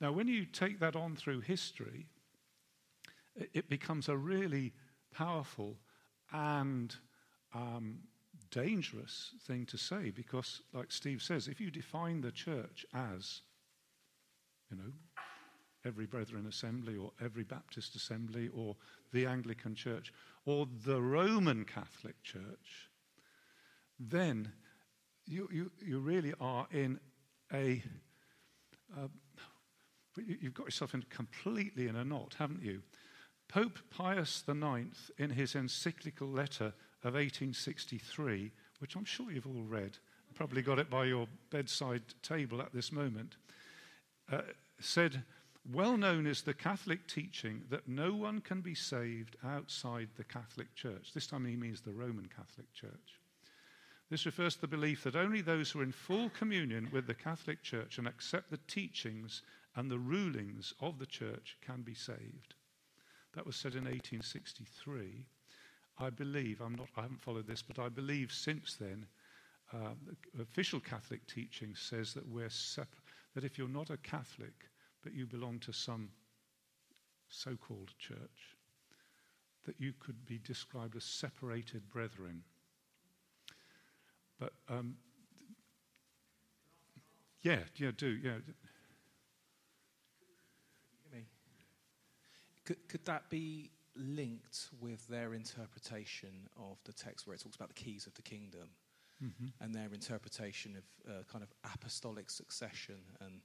Now, 0.00 0.12
when 0.12 0.28
you 0.28 0.44
take 0.44 0.80
that 0.80 0.96
on 0.96 1.16
through 1.16 1.40
history, 1.40 2.06
it 3.54 3.68
becomes 3.68 4.08
a 4.08 4.16
really 4.16 4.72
powerful 5.14 5.76
and 6.32 6.94
um, 7.54 8.00
dangerous 8.50 9.34
thing 9.46 9.66
to 9.66 9.78
say 9.78 10.10
because, 10.10 10.62
like 10.72 10.92
Steve 10.92 11.22
says, 11.22 11.48
if 11.48 11.60
you 11.60 11.70
define 11.70 12.20
the 12.20 12.32
church 12.32 12.86
as, 12.94 13.42
you 14.70 14.76
know, 14.76 14.92
every 15.84 16.06
Brethren 16.06 16.46
Assembly 16.46 16.96
or 16.96 17.12
every 17.22 17.44
Baptist 17.44 17.94
Assembly 17.96 18.48
or 18.54 18.76
the 19.12 19.26
Anglican 19.26 19.74
Church 19.74 20.12
or 20.44 20.66
the 20.84 21.00
Roman 21.00 21.64
Catholic 21.64 22.22
Church, 22.22 22.90
then 23.98 24.52
you, 25.26 25.48
you, 25.52 25.70
you 25.84 25.98
really 25.98 26.34
are 26.40 26.66
in 26.70 26.98
a. 27.52 27.82
Uh, 28.96 29.08
you've 30.16 30.54
got 30.54 30.66
yourself 30.66 30.92
in 30.94 31.02
completely 31.08 31.88
in 31.88 31.96
a 31.96 32.04
knot, 32.04 32.34
haven't 32.38 32.62
you? 32.62 32.82
Pope 33.52 33.80
Pius 33.90 34.44
IX, 34.48 35.10
in 35.18 35.28
his 35.28 35.54
encyclical 35.54 36.26
letter 36.26 36.72
of 37.04 37.12
1863, 37.12 38.50
which 38.78 38.96
I'm 38.96 39.04
sure 39.04 39.30
you've 39.30 39.46
all 39.46 39.66
read, 39.68 39.98
probably 40.34 40.62
got 40.62 40.78
it 40.78 40.88
by 40.88 41.04
your 41.04 41.26
bedside 41.50 42.00
table 42.22 42.62
at 42.62 42.72
this 42.72 42.90
moment, 42.90 43.36
uh, 44.32 44.40
said, 44.80 45.22
Well 45.70 45.98
known 45.98 46.26
is 46.26 46.40
the 46.40 46.54
Catholic 46.54 47.06
teaching 47.06 47.64
that 47.68 47.86
no 47.86 48.14
one 48.14 48.40
can 48.40 48.62
be 48.62 48.74
saved 48.74 49.36
outside 49.44 50.08
the 50.16 50.24
Catholic 50.24 50.74
Church. 50.74 51.12
This 51.12 51.26
time 51.26 51.44
he 51.44 51.54
means 51.54 51.82
the 51.82 51.92
Roman 51.92 52.30
Catholic 52.34 52.72
Church. 52.72 53.20
This 54.08 54.24
refers 54.24 54.54
to 54.54 54.62
the 54.62 54.66
belief 54.66 55.04
that 55.04 55.14
only 55.14 55.42
those 55.42 55.70
who 55.70 55.80
are 55.80 55.84
in 55.84 55.92
full 55.92 56.30
communion 56.30 56.88
with 56.90 57.06
the 57.06 57.12
Catholic 57.12 57.62
Church 57.62 57.98
and 57.98 58.08
accept 58.08 58.50
the 58.50 58.60
teachings 58.66 59.42
and 59.76 59.90
the 59.90 59.98
rulings 59.98 60.72
of 60.80 60.98
the 60.98 61.06
Church 61.06 61.58
can 61.60 61.82
be 61.82 61.94
saved. 61.94 62.54
That 63.34 63.46
was 63.46 63.56
said 63.56 63.72
in 63.72 63.84
1863. 63.84 65.26
I 65.98 66.10
believe, 66.10 66.60
I'm 66.60 66.74
not, 66.74 66.88
I 66.96 67.02
haven't 67.02 67.20
followed 67.20 67.46
this, 67.46 67.62
but 67.62 67.78
I 67.78 67.88
believe 67.88 68.32
since 68.32 68.74
then, 68.74 69.06
uh, 69.72 69.94
the 70.34 70.42
official 70.42 70.80
Catholic 70.80 71.26
teaching 71.26 71.74
says 71.74 72.12
that 72.14 72.28
we're 72.28 72.50
that 73.34 73.44
if 73.44 73.56
you're 73.56 73.68
not 73.68 73.90
a 73.90 73.96
Catholic, 73.98 74.68
but 75.02 75.14
you 75.14 75.26
belong 75.26 75.58
to 75.60 75.72
some 75.72 76.10
so 77.28 77.56
called 77.56 77.90
church, 77.98 78.56
that 79.64 79.76
you 79.78 79.94
could 79.98 80.26
be 80.26 80.38
described 80.38 80.96
as 80.96 81.04
separated 81.04 81.88
brethren. 81.90 82.42
But 84.38 84.52
um, 84.68 84.96
yeah, 87.42 87.60
yeah, 87.76 87.92
do, 87.96 88.08
yeah. 88.22 88.38
Could, 92.64 92.88
could 92.88 93.04
that 93.06 93.28
be 93.30 93.70
linked 93.96 94.68
with 94.80 95.06
their 95.08 95.34
interpretation 95.34 96.48
of 96.56 96.78
the 96.84 96.92
text 96.92 97.26
where 97.26 97.34
it 97.34 97.42
talks 97.42 97.56
about 97.56 97.68
the 97.68 97.74
keys 97.74 98.06
of 98.06 98.14
the 98.14 98.22
kingdom 98.22 98.68
mm-hmm. 99.22 99.46
and 99.60 99.74
their 99.74 99.92
interpretation 99.92 100.76
of 100.76 101.10
uh, 101.10 101.22
kind 101.30 101.44
of 101.44 101.52
apostolic 101.74 102.30
succession 102.30 102.96
and 103.20 103.40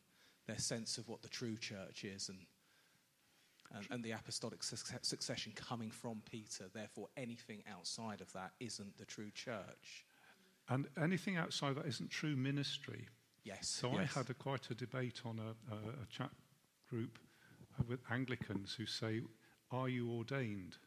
their 0.48 0.58
sense 0.58 0.98
of 0.98 1.08
what 1.10 1.22
the 1.22 1.28
true 1.28 1.58
church 1.58 2.04
is 2.04 2.30
and 2.30 2.40
and, 3.76 3.86
and, 3.92 4.02
the 4.02 4.12
apostolic 4.12 4.64
succession 4.64 5.52
coming 5.54 5.92
from 5.92 6.22
Peter. 6.32 6.70
Therefore, 6.74 7.10
anything 7.18 7.64
outside 7.70 8.22
of 8.22 8.32
that 8.32 8.52
isn't 8.62 8.98
the 8.98 9.04
true 9.04 9.30
church. 9.30 10.06
And 10.70 10.88
anything 10.98 11.36
outside 11.36 11.76
that 11.76 11.86
isn't 11.86 12.10
true 12.10 12.38
ministry. 12.38 13.10
Yes. 13.44 13.68
So 13.68 13.92
yes. 13.92 14.16
I 14.16 14.20
had 14.20 14.30
a, 14.30 14.34
quite 14.34 14.72
a 14.72 14.74
debate 14.74 15.20
on 15.26 15.40
a, 15.40 15.74
a, 15.74 15.78
a 15.78 16.06
chat 16.10 16.30
group 16.90 17.20
with 17.88 18.00
Anglicans 18.10 18.74
who 18.74 18.86
say, 18.86 19.22
Are 19.72 19.90
you 19.90 20.12
ordained? 20.12 20.78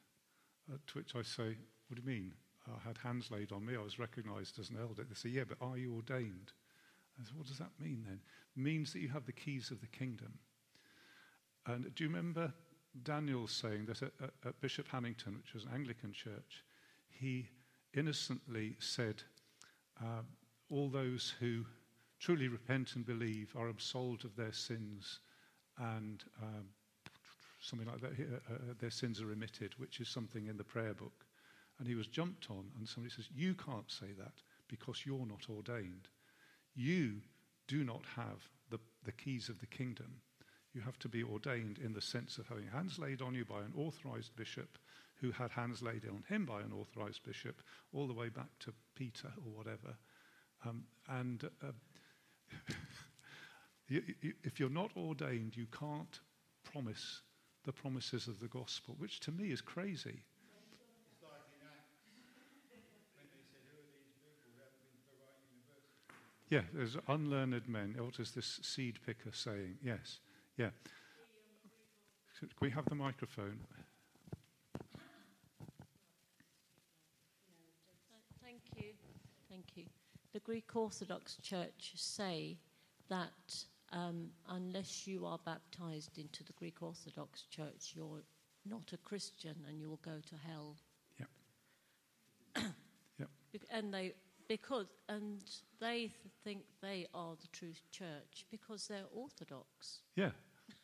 Uh, 0.73 0.77
to 0.87 0.99
which 0.99 1.15
I 1.15 1.23
say, 1.23 1.57
What 1.89 1.97
do 1.97 2.03
you 2.03 2.09
mean? 2.09 2.33
I 2.69 2.87
had 2.87 2.99
hands 2.99 3.31
laid 3.31 3.53
on 3.53 3.65
me, 3.65 3.77
I 3.77 3.83
was 3.83 3.99
recognized 3.99 4.59
as 4.59 4.71
an 4.71 4.79
elder. 4.81 5.05
They 5.05 5.15
say, 5.15 5.29
Yeah, 5.29 5.45
but 5.49 5.59
are 5.61 5.77
you 5.77 5.95
ordained? 5.95 6.53
I 7.19 7.25
said, 7.25 7.37
What 7.37 7.47
does 7.47 7.59
that 7.59 7.73
mean 7.79 8.05
then? 8.07 8.21
It 8.57 8.61
means 8.61 8.93
that 8.93 9.01
you 9.01 9.09
have 9.09 9.27
the 9.27 9.33
keys 9.33 9.71
of 9.71 9.81
the 9.81 9.87
kingdom. 9.87 10.39
And 11.67 11.95
do 11.95 12.05
you 12.05 12.11
remember 12.11 12.53
Daniel 13.03 13.47
saying 13.47 13.87
that 13.87 14.03
at, 14.03 14.13
at, 14.45 14.61
Bishop 14.61 14.89
Hannington, 14.89 15.37
which 15.37 15.55
was 15.55 15.65
an 15.65 15.71
Anglican 15.75 16.13
church, 16.13 16.65
he 17.09 17.49
innocently 17.95 18.77
said, 18.79 19.23
uh, 20.03 20.23
All 20.71 20.89
those 20.89 21.35
who 21.39 21.65
truly 22.19 22.49
repent 22.49 22.97
and 22.97 23.07
believe 23.07 23.55
are 23.57 23.69
absolved 23.69 24.25
of 24.25 24.37
their 24.37 24.53
sins 24.53 25.21
and 25.79 26.25
um, 26.43 26.67
something 27.61 27.89
like 27.89 28.01
that, 28.01 28.13
uh, 28.13 28.55
uh, 28.55 28.75
their 28.79 28.91
sins 28.91 29.21
are 29.21 29.27
remitted, 29.27 29.75
which 29.79 30.01
is 30.01 30.09
something 30.09 30.47
in 30.47 30.57
the 30.57 30.65
prayer 30.65 30.95
book. 30.95 31.25
And 31.79 31.89
he 31.89 31.95
was 31.95 32.07
jumped 32.07 32.51
on, 32.51 32.71
and 32.79 32.89
somebody 32.89 33.15
says, 33.15 33.29
You 33.35 33.55
can't 33.55 33.91
say 33.91 34.13
that 34.19 34.35
because 34.69 35.05
you're 35.07 35.27
not 35.27 35.47
ordained. 35.49 36.09
You 36.75 37.23
do 37.69 37.85
not 37.85 38.03
have 38.17 38.49
the, 38.71 38.79
the 39.05 39.13
keys 39.13 39.49
of 39.49 39.61
the 39.61 39.67
kingdom. 39.67 40.21
You 40.75 40.81
have 40.83 40.99
to 41.01 41.09
be 41.09 41.23
ordained 41.23 41.79
in 41.79 41.93
the 41.93 42.01
sense 42.01 42.39
of 42.39 42.47
having 42.47 42.69
hands 42.69 42.99
laid 42.99 43.23
on 43.23 43.35
you 43.35 43.45
by 43.45 43.61
an 43.61 43.73
authorized 43.77 44.37
bishop 44.37 44.79
who 45.21 45.31
had 45.33 45.51
hands 45.51 45.83
laid 45.83 46.07
on 46.09 46.25
him 46.29 46.47
by 46.47 46.61
an 46.61 46.73
authorized 46.73 47.23
bishop, 47.25 47.61
all 47.93 48.07
the 48.07 48.15
way 48.15 48.29
back 48.29 48.49
to 48.61 48.73
Peter 48.95 49.31
or 49.45 49.53
whatever. 49.53 49.97
Um, 50.65 50.85
and 51.09 51.45
uh, 51.63 51.73
if 53.89 54.61
you're 54.61 54.71
not 54.71 54.91
ordained, 54.97 55.57
you 55.57 55.67
can't 55.67 56.21
promise 56.65 57.23
the 57.65 57.73
promises 57.73 58.27
of 58.27 58.41
the 58.41 58.49
gospel, 58.49 58.95
which 58.99 59.21
to 59.21 59.33
me 59.33 59.51
is 59.51 59.61
crazy. 59.61 60.23
Yeah, 66.49 66.63
there's 66.75 66.97
unlearned 67.07 67.69
men. 67.69 67.95
What 67.97 68.19
is 68.19 68.33
this 68.33 68.59
seed 68.63 68.99
picker 69.07 69.31
saying? 69.33 69.77
Yes, 69.85 70.19
yeah. 70.57 70.71
Can 72.41 72.49
we 72.61 72.71
have 72.71 72.87
the 72.87 72.97
microphone? 72.97 73.61
Thank 78.43 78.63
you. 78.75 78.93
Thank 79.49 79.77
you. 79.77 79.85
The 80.33 80.41
Greek 80.41 80.75
Orthodox 80.75 81.37
Church 81.37 81.93
say 81.95 82.57
that 83.09 83.65
um, 83.93 84.31
unless 84.49 85.07
you 85.07 85.27
are 85.27 85.39
baptized 85.45 86.19
into 86.19 86.45
the 86.45 86.53
Greek 86.53 86.83
Orthodox 86.83 87.43
Church, 87.43 87.93
you're 87.95 88.23
not 88.67 88.93
a 88.93 88.97
Christian 88.99 89.57
and 89.69 89.81
you'll 89.81 90.01
go 90.05 90.21
to 90.29 90.35
hell. 90.47 90.77
Yep. 91.19 92.65
Yep. 93.19 93.29
And 93.71 93.93
they 93.93 94.15
because 94.49 94.87
and 95.09 95.43
they 95.81 95.99
th- 95.99 96.13
think 96.45 96.63
they 96.81 97.07
are 97.15 97.35
the 97.41 97.49
true 97.53 97.73
church 97.91 98.47
because 98.51 98.87
they're 98.87 99.05
Orthodox. 99.13 100.01
Yeah. 100.15 100.31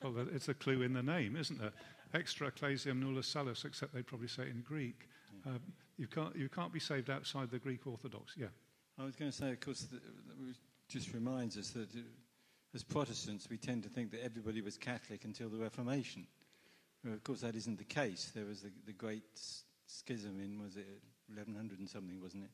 Well, 0.02 0.26
it's 0.32 0.48
a 0.48 0.54
clue 0.54 0.82
in 0.82 0.92
the 0.92 1.02
name, 1.02 1.36
isn't 1.36 1.60
there? 1.60 1.72
Extra 2.12 2.48
ecclesiam 2.48 3.00
nulla 3.00 3.22
salus, 3.22 3.64
except 3.64 3.94
they'd 3.94 4.06
probably 4.06 4.28
say 4.28 4.42
it 4.42 4.48
in 4.48 4.62
Greek. 4.62 5.08
Um, 5.46 5.60
you, 5.96 6.06
can't, 6.06 6.34
you 6.36 6.48
can't 6.48 6.72
be 6.72 6.80
saved 6.80 7.08
outside 7.08 7.50
the 7.50 7.58
Greek 7.58 7.86
Orthodox. 7.86 8.34
Yeah. 8.36 8.46
I 8.98 9.04
was 9.04 9.14
going 9.14 9.30
to 9.30 9.36
say, 9.36 9.50
of 9.52 9.60
course, 9.60 9.82
that 9.82 9.96
it 9.96 10.56
just 10.88 11.12
reminds 11.12 11.56
us 11.56 11.70
that 11.70 11.94
uh, 11.94 12.00
as 12.76 12.84
Protestants, 12.84 13.48
we 13.50 13.56
tend 13.56 13.82
to 13.84 13.88
think 13.88 14.10
that 14.10 14.22
everybody 14.22 14.60
was 14.60 14.76
Catholic 14.76 15.24
until 15.24 15.48
the 15.48 15.56
Reformation. 15.56 16.26
Well, 17.02 17.14
of 17.14 17.24
course, 17.24 17.40
that 17.40 17.56
isn't 17.56 17.78
the 17.78 17.84
case. 17.84 18.30
There 18.34 18.44
was 18.44 18.60
the, 18.60 18.70
the 18.84 18.92
great 18.92 19.24
schism 19.86 20.38
in, 20.40 20.60
was 20.62 20.76
it 20.76 20.86
1100 21.28 21.78
and 21.78 21.88
something, 21.88 22.20
wasn't 22.20 22.44
it? 22.44 22.50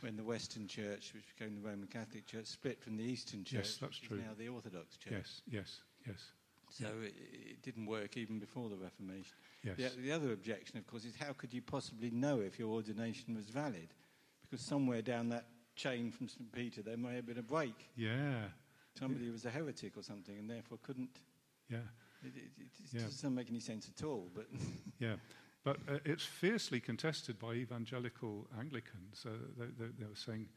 When 0.00 0.16
the 0.16 0.24
Western 0.24 0.66
Church, 0.66 1.12
which 1.14 1.24
became 1.36 1.54
the 1.54 1.60
Roman 1.68 1.86
Catholic 1.86 2.26
Church, 2.26 2.46
split 2.46 2.82
from 2.82 2.96
the 2.96 3.04
Eastern 3.04 3.44
Church, 3.44 3.58
Yes, 3.66 3.76
that's 3.80 4.00
which 4.00 4.08
true. 4.08 4.16
is 4.18 4.22
now 4.24 4.30
the 4.38 4.48
Orthodox 4.48 4.96
Church. 4.96 5.12
Yes, 5.12 5.42
yes, 5.46 5.80
yes, 6.08 6.32
So 6.70 6.86
it, 7.04 7.12
it 7.50 7.62
didn't 7.62 7.84
work 7.86 8.16
even 8.16 8.38
before 8.38 8.70
the 8.70 8.76
Reformation. 8.76 9.34
yes. 9.62 9.76
The, 9.94 10.00
the 10.00 10.12
other 10.12 10.32
objection, 10.32 10.78
of 10.78 10.86
course, 10.86 11.04
is 11.04 11.14
how 11.14 11.34
could 11.34 11.52
you 11.52 11.60
possibly 11.60 12.10
know 12.10 12.40
if 12.40 12.58
your 12.58 12.70
ordination 12.70 13.34
was 13.34 13.44
valid? 13.50 13.88
Because 14.40 14.64
somewhere 14.64 15.02
down 15.02 15.28
that 15.28 15.44
chain 15.76 16.10
from 16.10 16.28
St. 16.28 16.50
Peter, 16.52 16.80
there 16.82 16.96
may 16.96 17.14
have 17.16 17.26
been 17.26 17.38
a 17.38 17.42
break. 17.42 17.90
Yeah, 17.96 18.46
Somebody 18.98 19.26
who 19.26 19.32
was 19.32 19.44
a 19.44 19.50
heretic 19.50 19.96
or 19.96 20.02
something 20.02 20.38
and 20.38 20.48
therefore 20.48 20.78
couldn't. 20.82 21.18
yeah, 21.68 21.78
It, 22.22 22.36
it, 22.36 22.50
it 22.58 22.70
Yeah. 22.92 23.02
doesn't 23.02 23.34
make 23.34 23.48
any 23.50 23.60
sense 23.60 23.88
at 23.88 24.04
all. 24.04 24.30
But 24.34 24.46
yeah. 24.98 25.16
But 25.64 25.76
uh, 25.88 25.98
it's 26.04 26.24
fiercely 26.24 26.80
contested 26.80 27.38
by 27.38 27.54
evangelical 27.54 28.48
Anglicans. 28.58 29.24
Uh, 29.24 29.30
they, 29.56 29.66
they, 29.78 29.90
they 29.98 30.06
were 30.06 30.16
saying, 30.16 30.48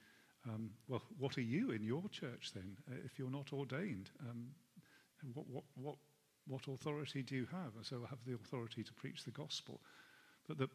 um, 0.47 0.71
well, 0.87 1.03
what 1.19 1.37
are 1.37 1.41
you 1.41 1.71
in 1.71 1.83
your 1.83 2.03
church 2.09 2.51
then, 2.53 2.77
uh, 2.91 2.95
if 3.05 3.17
you're 3.19 3.29
not 3.29 3.53
ordained? 3.53 4.09
Um, 4.29 4.47
what, 5.33 5.47
what, 5.47 5.63
what, 5.75 5.95
what 6.47 6.67
authority 6.67 7.21
do 7.23 7.35
you 7.35 7.47
have? 7.51 7.75
And 7.75 7.85
so 7.85 8.01
I 8.05 8.09
have 8.09 8.23
the 8.25 8.33
authority 8.33 8.83
to 8.83 8.93
preach 8.93 9.23
the 9.23 9.31
gospel. 9.31 9.79
But 10.47 10.57
the, 10.57 10.69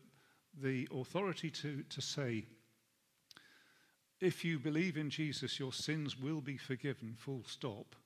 the 0.62 0.88
authority 0.92 1.50
to, 1.50 1.82
to 1.82 2.00
say, 2.00 2.44
if 4.20 4.44
you 4.44 4.58
believe 4.58 4.96
in 4.96 5.10
Jesus, 5.10 5.58
your 5.58 5.72
sins 5.72 6.18
will 6.18 6.40
be 6.40 6.56
forgiven, 6.56 7.14
full 7.18 7.42
stop, 7.46 7.96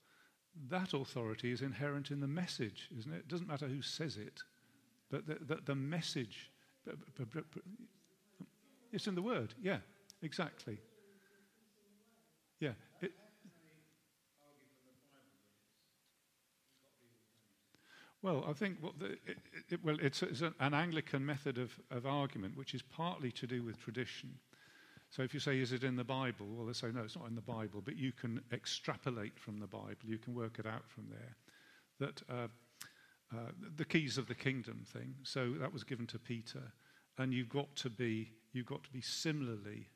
that 0.71 0.95
authority 0.95 1.51
is 1.51 1.61
inherent 1.61 2.11
in 2.11 2.21
the 2.21 2.29
message, 2.29 2.89
isn't 2.97 3.13
it? 3.13 3.19
It 3.19 3.29
doesn't 3.29 3.49
matter 3.49 3.67
who 3.67 3.83
says 3.83 4.17
it, 4.17 4.43
but 5.11 5.27
the, 5.27 5.39
the, 5.41 5.61
the 5.65 5.75
message, 5.75 6.53
it's 8.93 9.07
in 9.07 9.17
the 9.17 9.23
word, 9.23 9.55
yeah, 9.61 9.79
exactly. 10.23 10.79
Yeah, 12.61 12.73
it, 13.01 13.13
Well, 18.25 18.43
I 18.49 18.55
think 18.55 18.79
the, 18.99 19.19
it, 19.27 19.39
it, 19.69 19.85
well, 19.85 19.99
it's, 20.01 20.23
it's 20.23 20.41
an 20.41 20.73
Anglican 20.73 21.27
method 21.27 21.59
of, 21.59 21.79
of 21.91 22.07
argument, 22.07 22.57
which 22.57 22.73
is 22.73 22.81
partly 22.81 23.31
to 23.33 23.47
do 23.47 23.63
with 23.63 23.79
tradition. 23.79 24.39
So 25.15 25.23
if 25.23 25.33
you 25.33 25.39
say, 25.39 25.61
is 25.61 25.71
it 25.71 25.85
in 25.85 25.95
the 25.95 26.03
Bible? 26.03 26.45
Well, 26.51 26.67
they 26.67 26.73
say, 26.73 26.89
no, 26.93 27.03
it's 27.03 27.17
not 27.17 27.29
in 27.29 27.37
the 27.37 27.41
Bible, 27.41 27.81
but 27.85 27.97
you 27.97 28.11
can 28.11 28.41
extrapolate 28.53 29.39
from 29.39 29.61
the 29.61 29.67
Bible. 29.69 29.95
You 30.05 30.19
can 30.19 30.35
work 30.35 30.59
it 30.59 30.67
out 30.67 30.83
from 30.89 31.05
there. 31.09 31.37
That 32.01 32.23
uh, 32.29 32.49
uh, 33.33 33.53
the 33.77 33.85
keys 33.85 34.19
of 34.19 34.27
the 34.27 34.35
kingdom 34.35 34.85
thing. 34.93 35.15
So 35.23 35.53
that 35.61 35.73
was 35.73 35.85
given 35.85 36.09
to 36.09 36.19
Peter, 36.19 36.73
and 37.17 37.33
you've 37.33 37.49
got 37.49 37.77
to 37.77 37.91
be 37.91 38.33
you've 38.53 38.67
got 38.67 38.83
to 38.83 38.91
be 38.91 39.01
similarly 39.01 39.87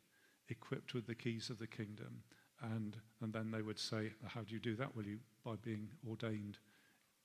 equipped 0.50 0.94
with 0.94 1.08
the 1.08 1.16
keys 1.16 1.50
of 1.50 1.58
the 1.58 1.66
kingdom. 1.66 2.22
And 2.62 2.96
and 3.20 3.32
then 3.32 3.50
they 3.50 3.62
would 3.62 3.80
say, 3.80 4.12
how 4.24 4.42
do 4.42 4.54
you 4.54 4.60
do 4.60 4.76
that? 4.76 4.94
Well, 4.94 5.04
you 5.04 5.18
by 5.44 5.54
being 5.64 5.88
ordained 6.08 6.58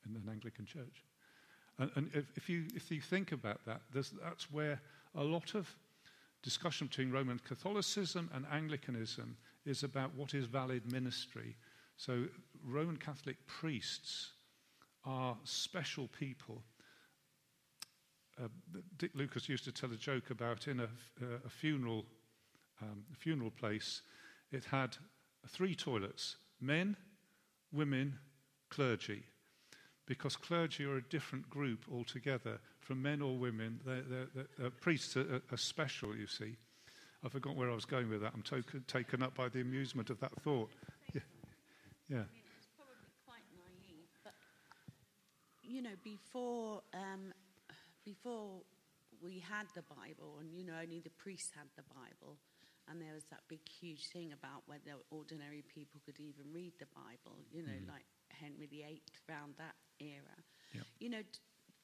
in 0.09 0.15
an 0.15 0.27
Anglican 0.31 0.65
church. 0.65 1.05
And, 1.77 1.91
and 1.95 2.09
if, 2.15 2.25
if 2.35 2.49
you 2.49 2.65
if 2.73 2.89
you 2.89 3.01
think 3.01 3.33
about 3.33 3.63
that, 3.67 3.81
that's 3.93 4.51
where 4.51 4.81
a 5.13 5.23
lot 5.23 5.53
of 5.53 5.75
discussion 6.43 6.87
between 6.87 7.11
Roman 7.11 7.39
Catholicism 7.39 8.29
and 8.33 8.45
Anglicanism 8.51 9.37
is 9.65 9.83
about 9.83 10.13
what 10.15 10.33
is 10.33 10.45
valid 10.45 10.91
ministry. 10.91 11.55
So 11.97 12.25
Roman 12.63 12.97
Catholic 12.97 13.37
priests 13.47 14.33
are 15.05 15.37
special 15.43 16.07
people. 16.09 16.61
Uh, 18.41 18.47
Dick 18.97 19.11
Lucas 19.13 19.47
used 19.47 19.63
to 19.63 19.71
tell 19.71 19.91
a 19.91 19.95
joke 19.95 20.29
about 20.29 20.67
in 20.67 20.79
a, 20.79 20.89
uh, 21.21 21.39
a 21.45 21.49
funeral, 21.49 22.05
um, 22.81 23.03
a 23.11 23.15
funeral 23.15 23.51
place, 23.51 24.01
it 24.51 24.65
had 24.65 24.97
three 25.47 25.75
toilets: 25.75 26.37
men, 26.59 26.97
women, 27.71 28.17
clergy. 28.69 29.23
Because 30.05 30.35
clergy 30.35 30.83
are 30.83 30.97
a 30.97 31.09
different 31.09 31.49
group 31.49 31.85
altogether 31.91 32.59
from 32.83 33.01
men 33.01 33.21
or 33.21 33.37
women. 33.37 33.79
They're, 33.85 34.01
they're, 34.01 34.27
they're, 34.35 34.67
uh, 34.67 34.69
priests 34.81 35.15
are, 35.17 35.41
are 35.51 35.57
special, 35.57 36.15
you 36.15 36.27
see. 36.27 36.55
I 37.25 37.29
forgot 37.29 37.55
where 37.55 37.71
I 37.71 37.73
was 37.75 37.85
going 37.85 38.09
with 38.09 38.21
that. 38.21 38.33
I'm 38.35 38.41
to- 38.43 38.79
taken 38.87 39.23
up 39.23 39.33
by 39.35 39.47
the 39.49 39.61
amusement 39.61 40.09
of 40.09 40.19
that 40.19 40.31
thought. 40.43 40.69
Yeah. 41.13 41.21
yeah. 42.09 42.17
I 42.17 42.33
mean, 42.35 42.43
it's 42.57 42.67
probably 42.75 43.07
quite 43.25 43.47
naive, 43.55 44.09
but 44.23 44.33
you 45.63 45.81
know, 45.81 45.95
before 46.03 46.81
um, 46.93 47.33
before 48.05 48.61
we 49.23 49.39
had 49.39 49.67
the 49.75 49.83
Bible, 49.83 50.37
and 50.41 50.51
you 50.53 50.65
know, 50.65 50.73
only 50.81 50.99
the 50.99 51.09
priests 51.11 51.51
had 51.55 51.67
the 51.77 51.83
Bible, 51.95 52.35
and 52.89 52.99
there 53.01 53.13
was 53.13 53.23
that 53.31 53.39
big, 53.47 53.61
huge 53.69 54.07
thing 54.11 54.33
about 54.33 54.63
whether 54.65 54.99
ordinary 55.11 55.63
people 55.73 56.01
could 56.05 56.19
even 56.19 56.51
read 56.51 56.73
the 56.79 56.87
Bible. 56.93 57.39
You 57.51 57.63
know, 57.63 57.71
Mm. 57.71 57.87
like 57.87 58.05
Henry 58.29 58.67
VIII 58.67 59.01
around 59.29 59.53
that 59.57 59.75
era. 60.01 60.35
Yep. 60.73 60.83
You 60.99 61.09
know, 61.09 61.23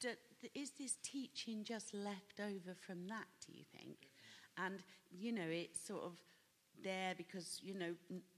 d- 0.00 0.08
d- 0.40 0.50
is 0.54 0.70
this 0.72 0.96
teaching 1.02 1.64
just 1.64 1.94
left 1.94 2.40
over 2.40 2.74
from 2.74 3.06
that? 3.08 3.26
Do 3.46 3.52
you 3.52 3.64
think? 3.76 4.08
And 4.56 4.82
you 5.10 5.32
know, 5.32 5.46
it's 5.48 5.80
sort 5.86 6.02
of 6.04 6.12
there 6.82 7.14
because 7.16 7.60
you 7.62 7.74
know 7.74 7.94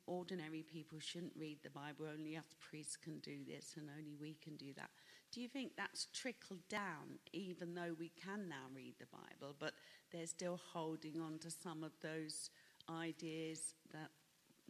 ordinary 0.06 0.62
people 0.62 0.98
shouldn't 1.00 1.32
read 1.36 1.58
the 1.62 1.70
Bible. 1.70 2.06
Only 2.12 2.36
us 2.36 2.54
priests 2.60 2.96
can 2.96 3.18
do 3.20 3.38
this, 3.46 3.74
and 3.76 3.88
only 3.98 4.14
we 4.20 4.36
can 4.42 4.56
do 4.56 4.72
that. 4.76 4.90
Do 5.32 5.40
you 5.40 5.48
think 5.48 5.72
that's 5.76 6.08
trickled 6.12 6.68
down, 6.68 7.18
even 7.32 7.74
though 7.74 7.94
we 7.98 8.10
can 8.10 8.48
now 8.48 8.66
read 8.74 8.94
the 8.98 9.06
Bible, 9.06 9.54
but 9.58 9.72
they're 10.12 10.26
still 10.26 10.60
holding 10.72 11.20
on 11.22 11.38
to 11.38 11.50
some 11.50 11.82
of 11.82 11.92
those 12.02 12.50
ideas 12.90 13.74
that 13.92 14.10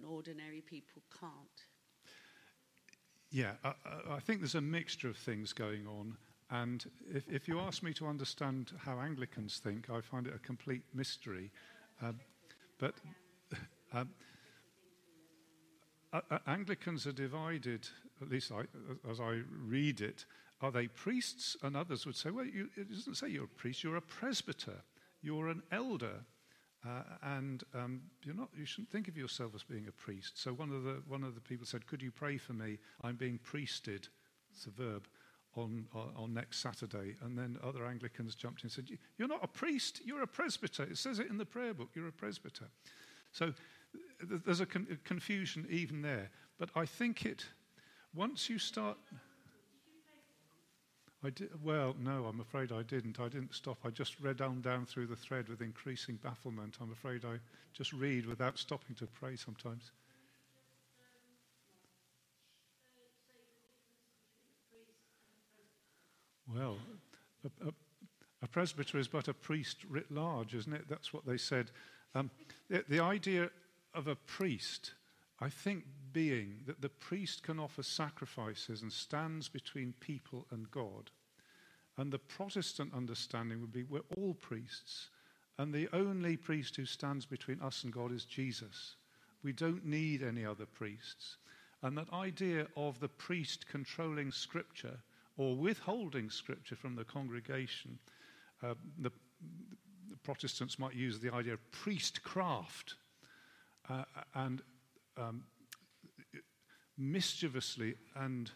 ordinary 0.06 0.60
people 0.60 1.02
can't? 1.18 1.66
Yeah, 3.30 3.56
I- 3.64 3.74
I 4.16 4.20
think 4.20 4.40
there's 4.40 4.54
a 4.54 4.60
mixture 4.60 5.08
of 5.08 5.16
things 5.16 5.52
going 5.52 5.86
on. 5.86 6.16
And 6.52 6.84
if, 7.10 7.26
if 7.28 7.48
you 7.48 7.58
ask 7.58 7.82
me 7.82 7.94
to 7.94 8.06
understand 8.06 8.72
how 8.78 9.00
Anglicans 9.00 9.58
think, 9.58 9.88
I 9.88 10.02
find 10.02 10.26
it 10.26 10.34
a 10.34 10.38
complete 10.38 10.82
mystery. 10.92 11.50
Um, 12.02 12.20
but 12.78 12.94
um, 13.94 14.10
uh, 16.12 16.20
uh, 16.30 16.38
Anglicans 16.46 17.06
are 17.06 17.12
divided, 17.12 17.88
at 18.20 18.28
least 18.28 18.52
I, 18.52 18.64
as 19.10 19.18
I 19.18 19.40
read 19.66 20.02
it. 20.02 20.26
Are 20.60 20.70
they 20.70 20.88
priests? 20.88 21.56
And 21.62 21.74
others 21.74 22.04
would 22.04 22.16
say, 22.16 22.30
well, 22.30 22.44
you, 22.44 22.68
it 22.76 22.90
doesn't 22.90 23.14
say 23.14 23.28
you're 23.28 23.44
a 23.44 23.48
priest, 23.48 23.82
you're 23.82 23.96
a 23.96 24.02
presbyter, 24.02 24.82
you're 25.22 25.48
an 25.48 25.62
elder. 25.72 26.20
Uh, 26.86 27.02
and 27.22 27.62
um, 27.74 28.02
you're 28.24 28.34
not, 28.34 28.50
you 28.58 28.66
shouldn't 28.66 28.90
think 28.90 29.08
of 29.08 29.16
yourself 29.16 29.52
as 29.54 29.62
being 29.62 29.86
a 29.88 29.92
priest. 29.92 30.32
So 30.34 30.52
one 30.52 30.70
of, 30.70 30.82
the, 30.82 31.00
one 31.08 31.24
of 31.24 31.34
the 31.34 31.40
people 31.40 31.64
said, 31.64 31.86
Could 31.86 32.02
you 32.02 32.10
pray 32.10 32.36
for 32.36 32.52
me? 32.52 32.78
I'm 33.02 33.16
being 33.16 33.38
priested, 33.38 34.08
it's 34.52 34.66
a 34.66 34.70
verb, 34.70 35.06
on, 35.56 35.86
on, 35.94 36.10
on 36.16 36.34
next 36.34 36.58
Saturday. 36.58 37.16
And 37.22 37.36
then 37.36 37.58
other 37.62 37.86
Anglicans 37.86 38.34
jumped 38.34 38.62
in 38.62 38.66
and 38.66 38.72
said, 38.72 38.88
You're 39.18 39.28
not 39.28 39.42
a 39.42 39.48
priest, 39.48 40.00
you're 40.04 40.22
a 40.22 40.26
presbyter. 40.26 40.84
It 40.84 40.98
says 40.98 41.18
it 41.18 41.28
in 41.28 41.38
the 41.38 41.46
prayer 41.46 41.74
book, 41.74 41.90
you're 41.94 42.08
a 42.08 42.12
presbyter. 42.12 42.68
So 43.32 43.52
th- 44.28 44.42
there's 44.44 44.60
a, 44.60 44.66
con- 44.66 44.86
a 44.90 44.96
confusion 45.06 45.66
even 45.70 46.02
there. 46.02 46.30
But 46.58 46.70
I 46.74 46.86
think 46.86 47.26
it, 47.26 47.44
once 48.14 48.48
you 48.48 48.58
start. 48.58 48.98
I 51.24 51.30
did, 51.30 51.50
well, 51.62 51.94
no, 52.00 52.24
I'm 52.24 52.40
afraid 52.40 52.72
I 52.72 52.82
didn't. 52.82 53.20
I 53.20 53.28
didn't 53.28 53.54
stop. 53.54 53.78
I 53.84 53.90
just 53.90 54.18
read 54.20 54.40
on 54.40 54.60
down 54.60 54.86
through 54.86 55.06
the 55.06 55.14
thread 55.14 55.48
with 55.48 55.60
increasing 55.62 56.16
bafflement. 56.16 56.78
I'm 56.80 56.90
afraid 56.90 57.24
I 57.24 57.38
just 57.72 57.92
read 57.92 58.26
without 58.26 58.58
stopping 58.58 58.96
to 58.96 59.06
pray 59.06 59.36
sometimes. 59.36 59.92
Well, 66.54 66.76
a, 67.44 67.68
a, 67.68 67.72
a, 68.42 68.48
presbyter 68.48 68.98
is 68.98 69.08
but 69.08 69.28
a 69.28 69.34
priest 69.34 69.78
writ 69.88 70.10
large, 70.10 70.54
isn't 70.54 70.72
it? 70.72 70.88
That's 70.88 71.12
what 71.12 71.26
they 71.26 71.38
said. 71.38 71.70
Um, 72.14 72.30
the, 72.68 72.84
the 72.88 73.00
idea 73.00 73.50
of 73.94 74.06
a 74.06 74.16
priest, 74.16 74.92
I 75.40 75.48
think, 75.48 75.84
being 76.12 76.60
that 76.66 76.82
the 76.82 76.88
priest 76.88 77.42
can 77.42 77.58
offer 77.58 77.82
sacrifices 77.82 78.82
and 78.82 78.92
stands 78.92 79.48
between 79.48 79.94
people 80.00 80.46
and 80.50 80.70
God. 80.70 81.10
And 81.96 82.12
the 82.12 82.18
Protestant 82.18 82.92
understanding 82.94 83.60
would 83.60 83.72
be 83.72 83.84
we're 83.84 84.00
all 84.16 84.34
priests, 84.34 85.10
and 85.58 85.72
the 85.72 85.88
only 85.94 86.36
priest 86.36 86.76
who 86.76 86.86
stands 86.86 87.26
between 87.26 87.60
us 87.60 87.84
and 87.84 87.92
God 87.92 88.12
is 88.12 88.24
Jesus. 88.24 88.96
We 89.42 89.52
don't 89.52 89.84
need 89.84 90.22
any 90.22 90.44
other 90.44 90.66
priests. 90.66 91.38
And 91.82 91.96
that 91.98 92.12
idea 92.12 92.66
of 92.76 93.00
the 93.00 93.08
priest 93.08 93.66
controlling 93.68 94.30
Scripture 94.30 94.98
or 95.42 95.56
withholding 95.56 96.30
Scripture 96.30 96.76
from 96.76 96.94
the 96.94 97.04
congregation, 97.04 97.98
uh, 98.62 98.74
the, 98.98 99.10
the, 100.10 100.16
Protestants 100.22 100.78
might 100.78 100.94
use 100.94 101.18
the 101.18 101.34
idea 101.34 101.54
of 101.54 101.70
priestcraft. 101.72 102.94
Uh, 103.90 104.04
and 104.34 104.62
um, 105.16 105.42
mischievously 106.96 107.94
and 108.14 108.52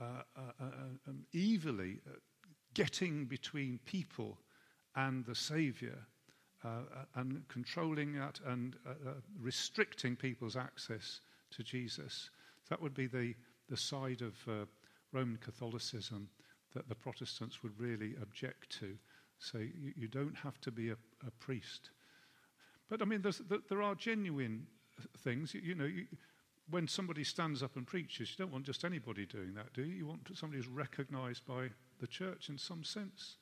uh, 0.00 0.22
uh, 0.36 0.40
uh 0.60 0.64
um, 1.08 1.24
evilly 1.34 2.00
uh, 2.06 2.12
getting 2.74 3.26
between 3.26 3.78
people 3.84 4.38
and 4.96 5.24
the 5.26 5.34
Saviour 5.34 6.06
and 7.16 7.42
controlling 7.48 8.14
that 8.14 8.38
and 8.46 8.76
restricting 9.40 10.14
people's 10.14 10.56
access 10.56 11.20
to 11.50 11.64
Jesus. 11.64 12.30
That 12.70 12.80
would 12.80 12.94
be 12.94 13.08
the, 13.08 13.34
the 13.68 13.76
side 13.76 14.22
of 14.22 14.68
Roman 15.12 15.38
Catholicism 15.38 16.28
that 16.74 16.88
the 16.88 16.94
Protestants 16.94 17.62
would 17.62 17.78
really 17.78 18.14
object 18.22 18.70
to. 18.80 18.96
So 19.38 19.58
you, 19.58 19.92
you 19.96 20.08
don't 20.08 20.36
have 20.36 20.60
to 20.62 20.70
be 20.70 20.90
a, 20.90 20.96
a 21.26 21.30
priest. 21.38 21.90
But 22.88 23.02
I 23.02 23.04
mean, 23.04 23.24
there 23.68 23.82
are 23.82 23.94
genuine 23.94 24.66
things. 25.18 25.54
You, 25.54 25.60
you 25.62 25.74
know, 25.74 25.84
you, 25.84 26.06
when 26.70 26.86
somebody 26.86 27.24
stands 27.24 27.62
up 27.62 27.76
and 27.76 27.86
preaches, 27.86 28.30
you 28.30 28.36
don't 28.38 28.52
want 28.52 28.64
just 28.64 28.84
anybody 28.84 29.26
doing 29.26 29.54
that, 29.54 29.72
do 29.74 29.82
you? 29.82 29.94
You 29.94 30.06
want 30.06 30.20
somebody 30.34 30.58
who's 30.62 30.68
recognized 30.68 31.44
by 31.46 31.68
the 32.00 32.06
church 32.06 32.48
in 32.48 32.58
some 32.58 32.84
sense. 32.84 33.36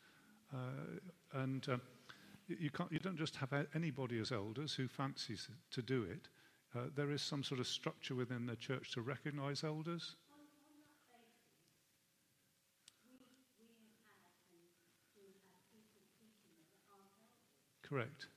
Uh, 0.53 1.39
and 1.41 1.69
uh, 1.69 1.77
you, 2.49 2.71
can't, 2.71 2.91
you 2.91 2.99
don't 2.99 3.19
just 3.19 3.37
have 3.37 3.53
anybody 3.75 4.19
as 4.19 4.33
elders 4.33 4.75
who 4.75 4.89
fancies 4.89 5.49
to 5.71 5.83
do 5.83 6.03
it. 6.03 6.29
Uh, 6.75 6.85
there 6.95 7.11
is 7.11 7.23
some 7.23 7.43
sort 7.43 7.61
of 7.61 7.67
structure 7.67 8.15
within 8.15 8.47
the 8.47 8.57
church 8.57 8.93
to 8.93 9.01
recognize 9.01 9.65
elders. 9.65 10.17
Correct. 17.91 18.29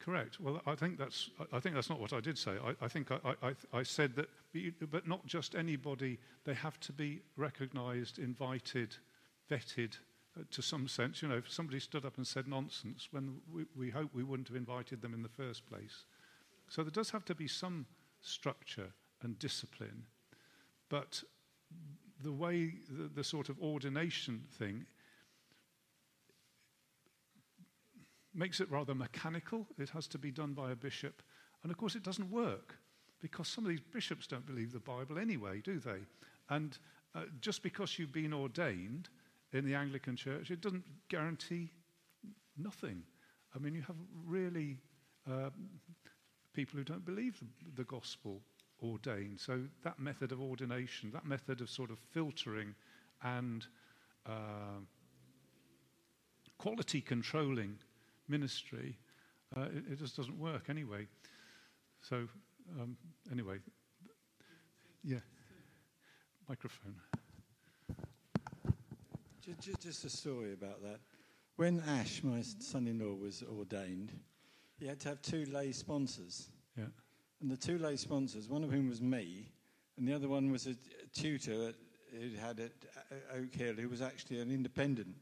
Correct. 0.00 0.40
Well, 0.40 0.62
I 0.66 0.74
think 0.74 0.98
that's, 0.98 1.30
I 1.52 1.60
think 1.60 1.74
that's 1.74 1.90
not 1.90 2.00
what 2.00 2.14
I 2.14 2.20
did 2.20 2.38
say. 2.38 2.52
I, 2.64 2.84
I 2.84 2.88
think 2.88 3.10
I, 3.10 3.34
I, 3.42 3.54
I, 3.72 3.82
said 3.82 4.16
that, 4.16 4.28
but 4.90 5.06
not 5.06 5.24
just 5.26 5.54
anybody, 5.54 6.18
they 6.44 6.54
have 6.54 6.80
to 6.80 6.92
be 6.92 7.20
recognized, 7.36 8.18
invited, 8.18 8.96
vetted 9.50 9.98
uh, 10.38 10.44
to 10.52 10.62
some 10.62 10.88
sense. 10.88 11.20
You 11.20 11.28
know, 11.28 11.36
if 11.36 11.52
somebody 11.52 11.80
stood 11.80 12.06
up 12.06 12.16
and 12.16 12.26
said 12.26 12.48
nonsense, 12.48 13.08
when 13.10 13.36
we, 13.52 13.66
we 13.76 13.90
hope 13.90 14.08
we 14.14 14.24
wouldn't 14.24 14.48
have 14.48 14.56
invited 14.56 15.02
them 15.02 15.12
in 15.12 15.22
the 15.22 15.28
first 15.28 15.66
place. 15.68 16.06
So 16.68 16.82
there 16.82 16.90
does 16.90 17.10
have 17.10 17.26
to 17.26 17.34
be 17.34 17.46
some 17.46 17.84
structure 18.22 18.92
and 19.22 19.38
discipline. 19.38 20.04
But 20.88 21.22
the 22.22 22.32
way, 22.32 22.74
the, 22.88 23.08
the 23.14 23.24
sort 23.24 23.48
of 23.48 23.58
ordination 23.60 24.42
thing 24.58 24.86
makes 28.34 28.60
it 28.60 28.70
rather 28.70 28.94
mechanical. 28.94 29.66
It 29.78 29.90
has 29.90 30.06
to 30.08 30.18
be 30.18 30.30
done 30.30 30.52
by 30.52 30.70
a 30.70 30.76
bishop. 30.76 31.22
And 31.62 31.70
of 31.70 31.78
course, 31.78 31.94
it 31.94 32.02
doesn't 32.02 32.30
work 32.30 32.76
because 33.20 33.48
some 33.48 33.64
of 33.64 33.70
these 33.70 33.80
bishops 33.80 34.26
don't 34.26 34.46
believe 34.46 34.72
the 34.72 34.78
Bible 34.80 35.18
anyway, 35.18 35.60
do 35.60 35.78
they? 35.78 36.00
And 36.48 36.78
uh, 37.14 37.22
just 37.40 37.62
because 37.62 37.98
you've 37.98 38.12
been 38.12 38.32
ordained 38.32 39.08
in 39.52 39.64
the 39.64 39.74
Anglican 39.74 40.16
Church, 40.16 40.50
it 40.50 40.60
doesn't 40.60 40.84
guarantee 41.08 41.70
nothing. 42.56 43.02
I 43.54 43.58
mean, 43.58 43.74
you 43.74 43.82
have 43.82 43.96
really 44.26 44.78
uh, 45.28 45.50
people 46.54 46.78
who 46.78 46.84
don't 46.84 47.04
believe 47.04 47.38
the, 47.40 47.82
the 47.82 47.84
gospel 47.84 48.40
ordained. 48.82 49.40
So 49.40 49.62
that 49.84 49.98
method 49.98 50.32
of 50.32 50.40
ordination, 50.40 51.10
that 51.12 51.26
method 51.26 51.60
of 51.60 51.70
sort 51.70 51.90
of 51.90 51.98
filtering 51.98 52.74
and 53.22 53.66
uh, 54.26 54.80
quality 56.58 57.00
controlling 57.00 57.76
ministry, 58.28 58.96
uh, 59.56 59.62
it, 59.74 59.92
it, 59.92 59.98
just 59.98 60.16
doesn't 60.16 60.38
work 60.38 60.68
anyway. 60.68 61.06
So, 62.02 62.28
um, 62.80 62.96
anyway, 63.30 63.58
yeah, 65.04 65.18
microphone. 66.48 66.94
Just, 69.60 69.82
just 69.82 70.04
a 70.04 70.10
story 70.10 70.52
about 70.52 70.82
that. 70.82 71.00
When 71.56 71.82
Ash, 71.86 72.22
my 72.22 72.40
son 72.40 72.86
in 72.86 73.00
law, 73.00 73.14
was 73.14 73.42
ordained, 73.42 74.12
he 74.78 74.86
had 74.86 75.00
to 75.00 75.10
have 75.10 75.22
two 75.22 75.44
lay 75.46 75.72
sponsors. 75.72 76.48
Yeah. 76.76 76.84
And 77.40 77.50
the 77.50 77.56
two 77.56 77.78
lay 77.78 77.96
sponsors, 77.96 78.48
one 78.48 78.62
of 78.64 78.70
whom 78.70 78.88
was 78.88 79.00
me, 79.00 79.50
and 79.96 80.06
the 80.06 80.12
other 80.12 80.28
one 80.28 80.50
was 80.50 80.66
a 80.66 80.74
tutor 81.12 81.72
who 82.12 82.36
had 82.40 82.60
at 82.60 82.72
Oak 83.34 83.54
Hill, 83.54 83.74
who 83.74 83.88
was 83.88 84.02
actually 84.02 84.40
an 84.40 84.50
independent. 84.50 85.14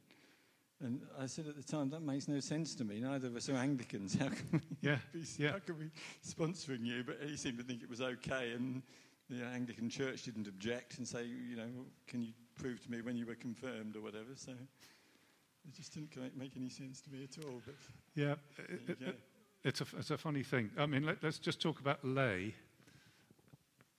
And 0.80 1.02
I 1.18 1.26
said 1.26 1.46
at 1.48 1.56
the 1.56 1.62
time, 1.62 1.90
that 1.90 2.02
makes 2.02 2.28
no 2.28 2.38
sense 2.38 2.74
to 2.76 2.84
me. 2.84 3.00
Neither 3.00 3.26
of 3.26 3.36
us 3.36 3.48
are 3.48 3.56
Anglicans. 3.56 4.14
How 4.18 4.28
can 4.28 4.46
we, 4.52 4.60
yeah, 4.80 4.98
be, 5.12 5.24
yeah. 5.36 5.52
How 5.52 5.58
can 5.58 5.78
we 5.78 5.90
sponsoring 6.26 6.84
you? 6.84 7.02
But 7.04 7.18
he 7.22 7.36
seemed 7.36 7.58
to 7.58 7.64
think 7.64 7.82
it 7.82 7.90
was 7.90 8.00
okay, 8.00 8.52
and 8.52 8.82
the 9.28 9.44
Anglican 9.44 9.90
Church 9.90 10.22
didn't 10.22 10.46
object 10.46 10.98
and 10.98 11.06
say, 11.06 11.24
you 11.24 11.56
know, 11.56 11.68
can 12.06 12.22
you 12.22 12.32
prove 12.54 12.82
to 12.84 12.90
me 12.90 13.00
when 13.00 13.16
you 13.16 13.26
were 13.26 13.34
confirmed 13.34 13.96
or 13.96 14.00
whatever? 14.00 14.36
So 14.36 14.52
it 14.52 15.74
just 15.74 15.92
didn't 15.92 16.36
make 16.36 16.52
any 16.56 16.68
sense 16.68 17.00
to 17.02 17.10
me 17.10 17.24
at 17.24 17.44
all. 17.44 17.60
But 17.66 17.74
yeah, 18.14 18.34
it, 18.58 18.98
it, 19.00 19.18
it's 19.64 19.80
a 19.80 19.86
it's 19.96 20.10
a 20.10 20.18
funny 20.18 20.42
thing. 20.42 20.70
I 20.78 20.86
mean, 20.86 21.04
let, 21.04 21.22
us 21.24 21.38
just 21.38 21.60
talk 21.60 21.80
about 21.80 22.04
lay. 22.04 22.54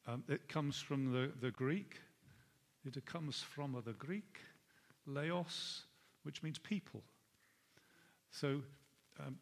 Um, 0.08 0.24
it 0.28 0.48
comes 0.48 0.80
from 0.80 1.12
the, 1.12 1.32
the 1.40 1.52
Greek. 1.52 2.00
It 2.86 3.06
comes 3.06 3.44
from 3.44 3.80
the 3.86 3.94
Greek, 3.94 4.40
laos 5.06 5.84
which 6.24 6.44
means 6.44 6.58
people. 6.58 7.04
So 8.32 8.62
um, 9.20 9.38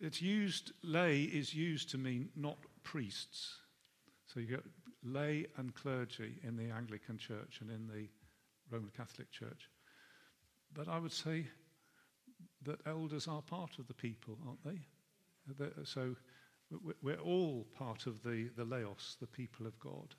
it's 0.00 0.22
used, 0.22 0.72
lay 0.82 1.22
is 1.22 1.54
used 1.54 1.90
to 1.90 1.98
mean 1.98 2.28
not 2.36 2.58
priests. 2.82 3.56
So 4.26 4.40
you 4.40 4.46
get 4.46 4.64
lay 5.02 5.46
and 5.56 5.74
clergy 5.74 6.38
in 6.42 6.56
the 6.56 6.70
Anglican 6.70 7.18
Church 7.18 7.58
and 7.60 7.70
in 7.70 7.86
the 7.86 8.08
Roman 8.70 8.90
Catholic 8.96 9.30
Church. 9.30 9.68
But 10.74 10.88
I 10.88 10.98
would 10.98 11.12
say 11.12 11.46
that 12.64 12.80
elders 12.86 13.26
are 13.26 13.42
part 13.42 13.78
of 13.78 13.88
the 13.88 13.94
people, 13.94 14.38
aren't 14.46 14.64
they? 14.64 14.80
So 15.84 16.16
we're 17.02 17.20
all 17.20 17.66
part 17.76 18.06
of 18.06 18.22
the, 18.22 18.50
the 18.56 18.64
laos, 18.64 19.16
the 19.20 19.26
people 19.26 19.66
of 19.66 19.78
God. 19.78 20.14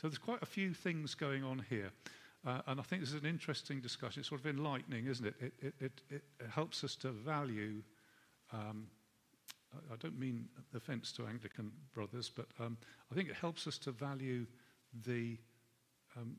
So 0.00 0.08
there's 0.08 0.18
quite 0.18 0.42
a 0.42 0.46
few 0.46 0.72
things 0.72 1.14
going 1.14 1.44
on 1.44 1.64
here. 1.68 1.90
Uh, 2.46 2.62
and 2.68 2.80
I 2.80 2.82
think 2.82 3.02
this 3.02 3.10
is 3.10 3.20
an 3.20 3.28
interesting 3.28 3.80
discussion. 3.80 4.20
It's 4.20 4.30
sort 4.30 4.40
of 4.40 4.46
enlightening, 4.46 5.06
isn't 5.06 5.26
it? 5.26 5.34
It, 5.40 5.52
it, 5.60 5.74
it, 5.80 6.00
it 6.10 6.22
helps 6.50 6.82
us 6.84 6.96
to 6.96 7.10
value, 7.10 7.82
um, 8.52 8.86
I 9.92 9.96
don't 9.96 10.18
mean 10.18 10.48
offense 10.74 11.12
to 11.12 11.26
Anglican 11.26 11.70
brothers, 11.92 12.30
but 12.34 12.46
um, 12.58 12.78
I 13.12 13.14
think 13.14 13.28
it 13.28 13.36
helps 13.36 13.66
us 13.66 13.76
to 13.78 13.92
value 13.92 14.46
the, 15.04 15.36
um, 16.16 16.36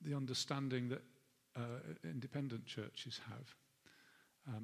the 0.00 0.14
understanding 0.14 0.88
that 0.90 1.02
uh, 1.56 1.80
independent 2.04 2.66
churches 2.66 3.20
have. 3.28 4.54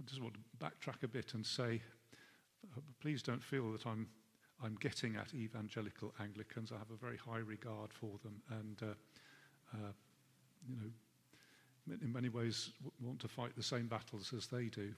I 0.00 0.02
just 0.08 0.22
want 0.22 0.34
to 0.34 0.40
backtrack 0.64 1.02
a 1.02 1.08
bit 1.08 1.34
and 1.34 1.44
say 1.44 1.82
please 3.00 3.22
don't 3.22 3.42
feel 3.42 3.70
that 3.72 3.86
I'm, 3.86 4.08
I'm 4.62 4.76
getting 4.80 5.16
at 5.16 5.34
evangelical 5.34 6.14
Anglicans. 6.20 6.72
I 6.72 6.78
have 6.78 6.90
a 6.90 6.96
very 6.96 7.18
high 7.18 7.38
regard 7.38 7.92
for 7.92 8.18
them 8.22 8.40
and, 8.50 8.82
uh, 8.82 8.86
uh, 9.74 9.92
you 10.66 10.76
know, 10.76 11.96
in 12.02 12.12
many 12.12 12.28
ways 12.28 12.70
want 13.00 13.20
to 13.20 13.28
fight 13.28 13.56
the 13.56 13.62
same 13.62 13.88
battles 13.88 14.32
as 14.34 14.46
they 14.46 14.66
do. 14.66 14.92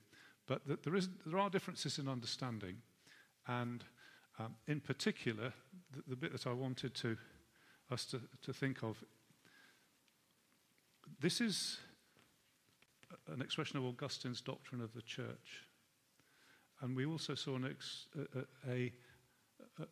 But 0.46 0.64
th- 0.66 0.80
there, 0.84 0.94
is, 0.94 1.08
there 1.26 1.38
are 1.38 1.50
differences 1.50 1.98
in 1.98 2.08
understanding. 2.08 2.76
And 3.46 3.84
um, 4.38 4.54
in 4.68 4.80
particular, 4.80 5.52
the, 5.92 6.02
the, 6.08 6.16
bit 6.16 6.32
that 6.32 6.46
I 6.46 6.52
wanted 6.52 6.94
to, 6.96 7.16
us 7.90 8.04
to, 8.06 8.20
to 8.42 8.52
think 8.52 8.82
of 8.82 9.02
this 11.20 11.40
is 11.40 11.78
an 13.32 13.42
expression 13.42 13.78
of 13.78 13.84
Augustine's 13.84 14.40
doctrine 14.40 14.80
of 14.80 14.92
the 14.94 15.02
church. 15.02 15.66
And 16.80 16.96
we 16.96 17.06
also 17.06 17.34
saw 17.34 17.58
ex, 17.64 18.06
a, 18.16 18.70
a, 18.70 18.92
a, 19.80 19.86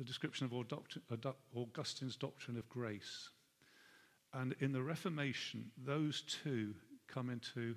a, 0.00 0.04
description 0.04 0.46
of 0.46 0.52
Augustine's 1.56 2.16
doctrine 2.16 2.56
of 2.56 2.68
grace. 2.68 3.30
And 4.32 4.54
in 4.60 4.72
the 4.72 4.82
Reformation, 4.82 5.70
those 5.76 6.22
two 6.22 6.74
come 7.08 7.30
into 7.30 7.74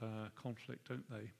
uh, 0.00 0.28
conflict, 0.36 0.88
don't 0.88 1.08
they? 1.10 1.30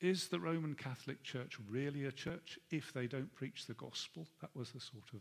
Is 0.00 0.28
the 0.28 0.40
Roman 0.40 0.74
Catholic 0.74 1.22
Church 1.22 1.56
really 1.68 2.06
a 2.06 2.12
church 2.12 2.58
if 2.70 2.92
they 2.92 3.06
don't 3.06 3.34
preach 3.34 3.66
the 3.66 3.74
gospel? 3.74 4.26
That 4.40 4.50
was 4.54 4.70
the 4.72 4.80
sort 4.80 5.04
of 5.12 5.20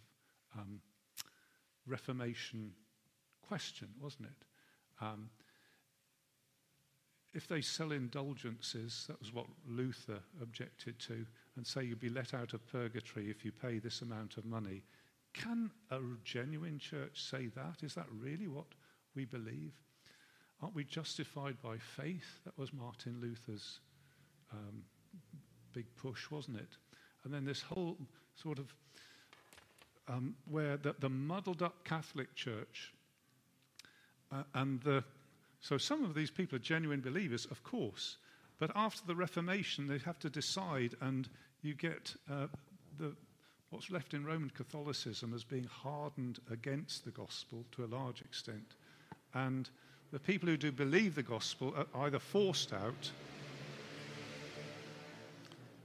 um, 0.58 0.82
Reformation 1.86 2.72
question, 3.42 3.90
wasn't 4.00 4.28
it? 4.28 4.46
Um, 5.02 5.30
if 7.34 7.48
they 7.48 7.62
sell 7.62 7.92
indulgences, 7.92 9.06
that 9.08 9.20
was 9.20 9.34
what 9.34 9.46
Luther 9.68 10.20
objected 10.42 11.00
to, 11.00 11.26
and 11.56 11.66
say 11.66 11.84
you'll 11.84 11.98
be 11.98 12.10
let 12.10 12.34
out 12.34 12.54
of 12.54 12.66
purgatory 12.72 13.30
if 13.30 13.46
you 13.46 13.52
pay 13.52 13.80
this 13.80 14.02
amount 14.02 14.38
of 14.38 14.46
money, 14.46 14.84
can 15.34 15.70
a 15.92 16.00
genuine 16.24 16.80
church 16.80 17.22
say 17.24 17.48
that? 17.56 17.84
Is 17.84 17.94
that 17.94 18.08
really 18.12 18.48
what 18.48 18.66
we 19.16 19.26
believe? 19.26 19.74
Aren't 20.62 20.76
we 20.76 20.84
justified 20.84 21.58
by 21.62 21.78
faith? 21.78 22.40
That 22.46 22.58
was 22.58 22.74
Martin 22.74 23.20
Luther's 23.22 23.80
um, 24.52 24.84
big 25.74 25.86
push, 25.96 26.32
wasn't 26.32 26.58
it? 26.58 26.78
And 27.24 27.34
then 27.34 27.46
this 27.46 27.62
whole 27.62 27.98
sort 28.36 28.58
of 28.60 28.74
um, 30.08 30.36
where 30.50 30.78
the, 30.78 30.96
the 31.00 31.10
muddled 31.10 31.62
up 31.62 31.84
Catholic 31.84 32.34
Church 32.36 32.94
uh, 34.32 34.44
and 34.56 34.82
the 34.82 35.04
so 35.62 35.78
some 35.78 36.04
of 36.04 36.14
these 36.14 36.32
people 36.32 36.56
are 36.56 36.60
genuine 36.60 37.02
believers, 37.02 37.46
of 37.46 37.64
course, 37.64 38.18
but 38.60 38.72
after 38.76 39.06
the 39.06 39.16
Reformation, 39.16 39.88
they 39.88 40.00
have 40.00 40.20
to 40.20 40.30
decide, 40.30 40.96
and 41.02 41.30
you 41.62 41.74
get 41.74 42.16
uh, 42.30 42.48
the, 42.98 43.14
what's 43.70 43.90
left 43.90 44.14
in 44.14 44.26
Roman 44.26 44.50
Catholicism 44.50 45.34
as 45.34 45.44
being 45.44 45.66
hardened 45.66 46.40
against 46.52 47.06
the 47.06 47.12
gospel 47.12 47.66
to 47.72 47.86
a 47.86 47.88
large 47.88 48.22
extent. 48.22 48.76
And 49.34 49.70
the 50.12 50.20
people 50.20 50.50
who 50.50 50.58
do 50.58 50.72
believe 50.72 51.16
the 51.16 51.24
gospel 51.24 51.74
are 51.76 52.06
either 52.06 52.20
forced 52.20 52.74
out 52.74 53.12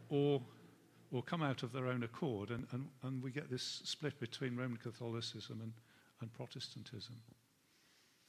or, 0.08 0.40
or 1.12 1.22
come 1.22 1.42
out 1.42 1.62
of 1.62 1.72
their 1.72 1.86
own 1.86 2.02
accord, 2.02 2.50
and, 2.50 2.66
and, 2.72 2.88
and 3.02 3.22
we 3.22 3.30
get 3.30 3.50
this 3.50 3.82
split 3.84 4.18
between 4.18 4.56
Roman 4.56 4.78
Catholicism 4.78 5.60
and, 5.62 5.72
and 6.20 6.32
Protestantism. 6.32 7.14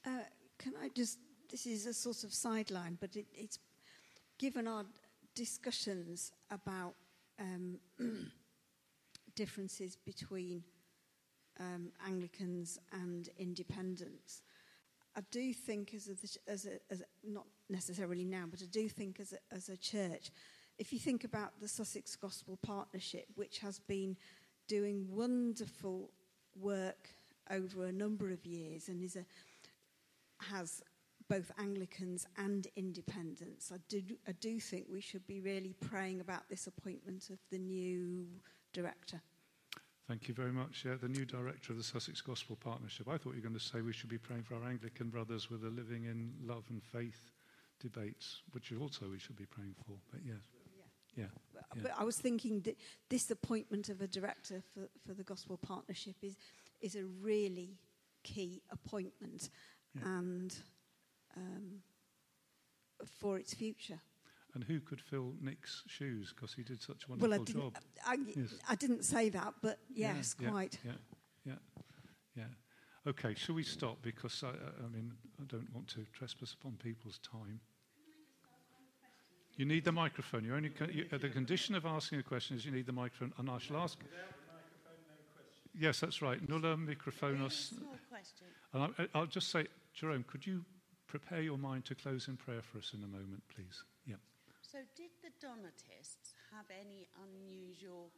Uh, 0.06 0.10
can 0.58 0.74
I 0.82 0.90
just 0.90 1.20
this 1.50 1.66
is 1.66 1.86
a 1.86 1.94
sort 1.94 2.24
of 2.24 2.34
sideline, 2.34 2.98
but 3.00 3.16
it, 3.16 3.26
it's 3.34 3.60
given 4.38 4.68
our 4.68 4.86
discussions 5.36 6.32
about 6.52 6.96
um, 7.40 7.78
differences 9.36 9.96
between 9.96 10.64
um, 11.60 11.92
Anglicans 12.06 12.80
and 12.92 13.30
independents. 13.38 14.42
I 15.16 15.22
do 15.32 15.54
think, 15.54 15.94
as 15.94 16.10
a, 16.10 16.52
as, 16.52 16.66
a, 16.66 16.80
as 16.92 17.02
a, 17.02 17.06
not 17.24 17.46
necessarily 17.70 18.26
now, 18.26 18.46
but 18.50 18.62
I 18.62 18.66
do 18.70 18.90
think 18.90 19.20
as 19.20 19.34
a, 19.34 19.56
as 19.56 19.70
a 19.70 19.78
church, 19.78 20.32
if 20.78 20.92
you 20.92 21.00
think 21.00 21.24
about 21.24 21.54
the 21.62 21.68
Sussex 21.68 22.16
Gospel 22.18 22.60
Partnership, 22.62 23.28
which 23.36 23.60
has 23.60 23.80
been 23.80 24.18
doing 24.68 25.08
wonderful 25.10 26.10
work 26.60 27.10
over 27.50 27.86
a 27.86 27.92
number 27.92 28.32
of 28.32 28.46
years 28.46 28.90
and 28.90 29.02
is 29.02 29.16
a, 29.16 29.26
has 30.52 30.82
both 31.28 31.52
Anglicans 31.58 32.28
and 32.38 32.68
independents. 32.76 33.72
I 33.74 33.78
do, 33.90 34.02
I 34.28 34.32
do 34.34 34.60
think 34.60 34.86
we 34.92 35.02
should 35.02 35.26
be 35.26 35.42
really 35.42 35.74
praying 35.82 36.22
about 36.22 36.48
this 36.50 36.68
appointment 36.68 37.30
of 37.30 37.40
the 37.52 37.58
new 37.58 38.28
director. 38.74 39.22
Thank 40.08 40.28
you 40.28 40.36
very 40.36 40.52
much. 40.52 40.84
Yeah, 40.86 40.96
the 41.02 41.08
new 41.08 41.26
director 41.26 41.72
of 41.72 41.80
the 41.80 41.84
Sussex 41.84 42.22
Gospel 42.22 42.56
Partnership. 42.56 43.08
I 43.08 43.18
thought 43.18 43.32
you 43.32 43.42
were 43.42 43.50
going 43.50 43.60
to 43.60 43.60
say 43.60 43.82
we 43.82 43.92
should 43.94 44.10
be 44.10 44.20
praying 44.20 44.44
for 44.44 44.56
our 44.56 44.70
Anglican 44.70 45.10
brothers 45.10 45.50
with 45.50 45.62
the 45.62 45.70
living 45.70 46.06
in 46.06 46.32
love 46.46 46.66
and 46.70 46.84
faith 46.84 47.32
debates, 47.80 48.44
which 48.52 48.72
also 48.80 49.08
we 49.12 49.18
should 49.18 49.36
be 49.36 49.48
praying 49.48 49.74
for. 49.86 49.96
But 50.12 50.22
yes. 50.24 50.36
Yeah. 51.18 51.24
yeah. 51.24 51.30
But, 51.74 51.84
but 51.84 51.92
I 51.98 52.04
was 52.04 52.18
thinking 52.18 52.62
that 52.62 52.78
this 53.10 53.32
appointment 53.32 53.90
of 53.90 54.02
a 54.02 54.08
director 54.08 54.62
for, 54.74 54.88
for 55.08 55.16
the 55.16 55.24
Gospel 55.24 55.58
Partnership 55.58 56.18
is, 56.22 56.38
is 56.82 56.96
a 56.96 57.06
really 57.20 57.80
key 58.24 58.62
appointment. 58.72 59.50
Yeah. 59.96 60.08
And 60.08 60.56
um, 61.38 61.82
for 63.20 63.38
its 63.38 63.54
future. 63.54 64.00
And 64.54 64.64
who 64.64 64.80
could 64.80 65.02
fill 65.02 65.34
Nick's 65.42 65.84
shoes 65.86 66.34
because 66.34 66.54
he 66.54 66.64
did 66.64 66.82
such 66.82 67.04
a 67.06 67.12
wonderful 67.12 67.30
well, 67.30 67.42
I 67.42 67.52
job? 67.52 67.78
I, 68.06 68.16
yes. 68.36 68.54
I, 68.70 68.76
didn't 68.76 69.04
say 69.04 69.28
that, 69.30 69.54
but 69.62 69.80
yes, 69.94 70.36
yeah, 70.40 70.50
quite. 70.50 70.80
Yeah, 70.86 70.92
yeah, 71.46 71.54
yeah. 72.38 72.44
Okay, 73.08 73.36
shall 73.36 73.56
we 73.56 73.64
stop? 73.64 74.02
Because 74.02 74.44
I, 74.46 74.50
I 74.50 74.88
mean, 74.88 75.12
I 75.42 75.44
don't 75.44 75.68
want 75.74 75.90
to 75.90 76.06
trespass 76.14 76.56
upon 76.60 76.78
people's 76.82 77.20
time. 77.20 77.60
You 79.58 79.66
need 79.66 79.84
the 79.84 79.92
microphone. 79.92 80.44
You 80.46 80.56
only 80.56 80.72
you, 80.92 81.06
uh, 81.12 81.18
the 81.18 81.30
condition 81.30 81.76
of 81.76 81.86
asking 81.86 82.20
a 82.20 82.24
question 82.24 82.58
is 82.58 82.66
you 82.66 82.72
need 82.72 82.86
the 82.86 82.94
microphone, 82.94 83.34
and 83.38 83.50
I 83.50 83.58
shall 83.58 83.78
ask. 83.78 83.98
Yes, 85.78 86.00
that's 86.00 86.22
right. 86.22 86.48
Nulla 86.48 86.78
microphonos. 86.78 87.74
And 88.74 88.84
I, 88.84 89.08
I'll 89.14 89.26
just 89.26 89.52
say, 89.52 89.68
Jerome, 89.94 90.24
could 90.28 90.46
you 90.46 90.64
prepare 91.20 91.42
your 91.42 91.58
mind 91.58 91.86
to 91.86 91.96
close 91.96 92.28
in 92.28 92.36
prayer 92.36 92.62
for 92.62 92.78
us 92.78 92.92
in 92.94 93.02
a 93.02 93.08
moment, 93.08 93.42
please. 93.54 93.84
Yeah. 94.06 94.16
So, 94.62 94.80
did 94.98 95.12
the 95.24 95.30
Donatists 95.40 96.34
have 96.52 96.66
any 96.70 97.08
unusual? 97.24 98.12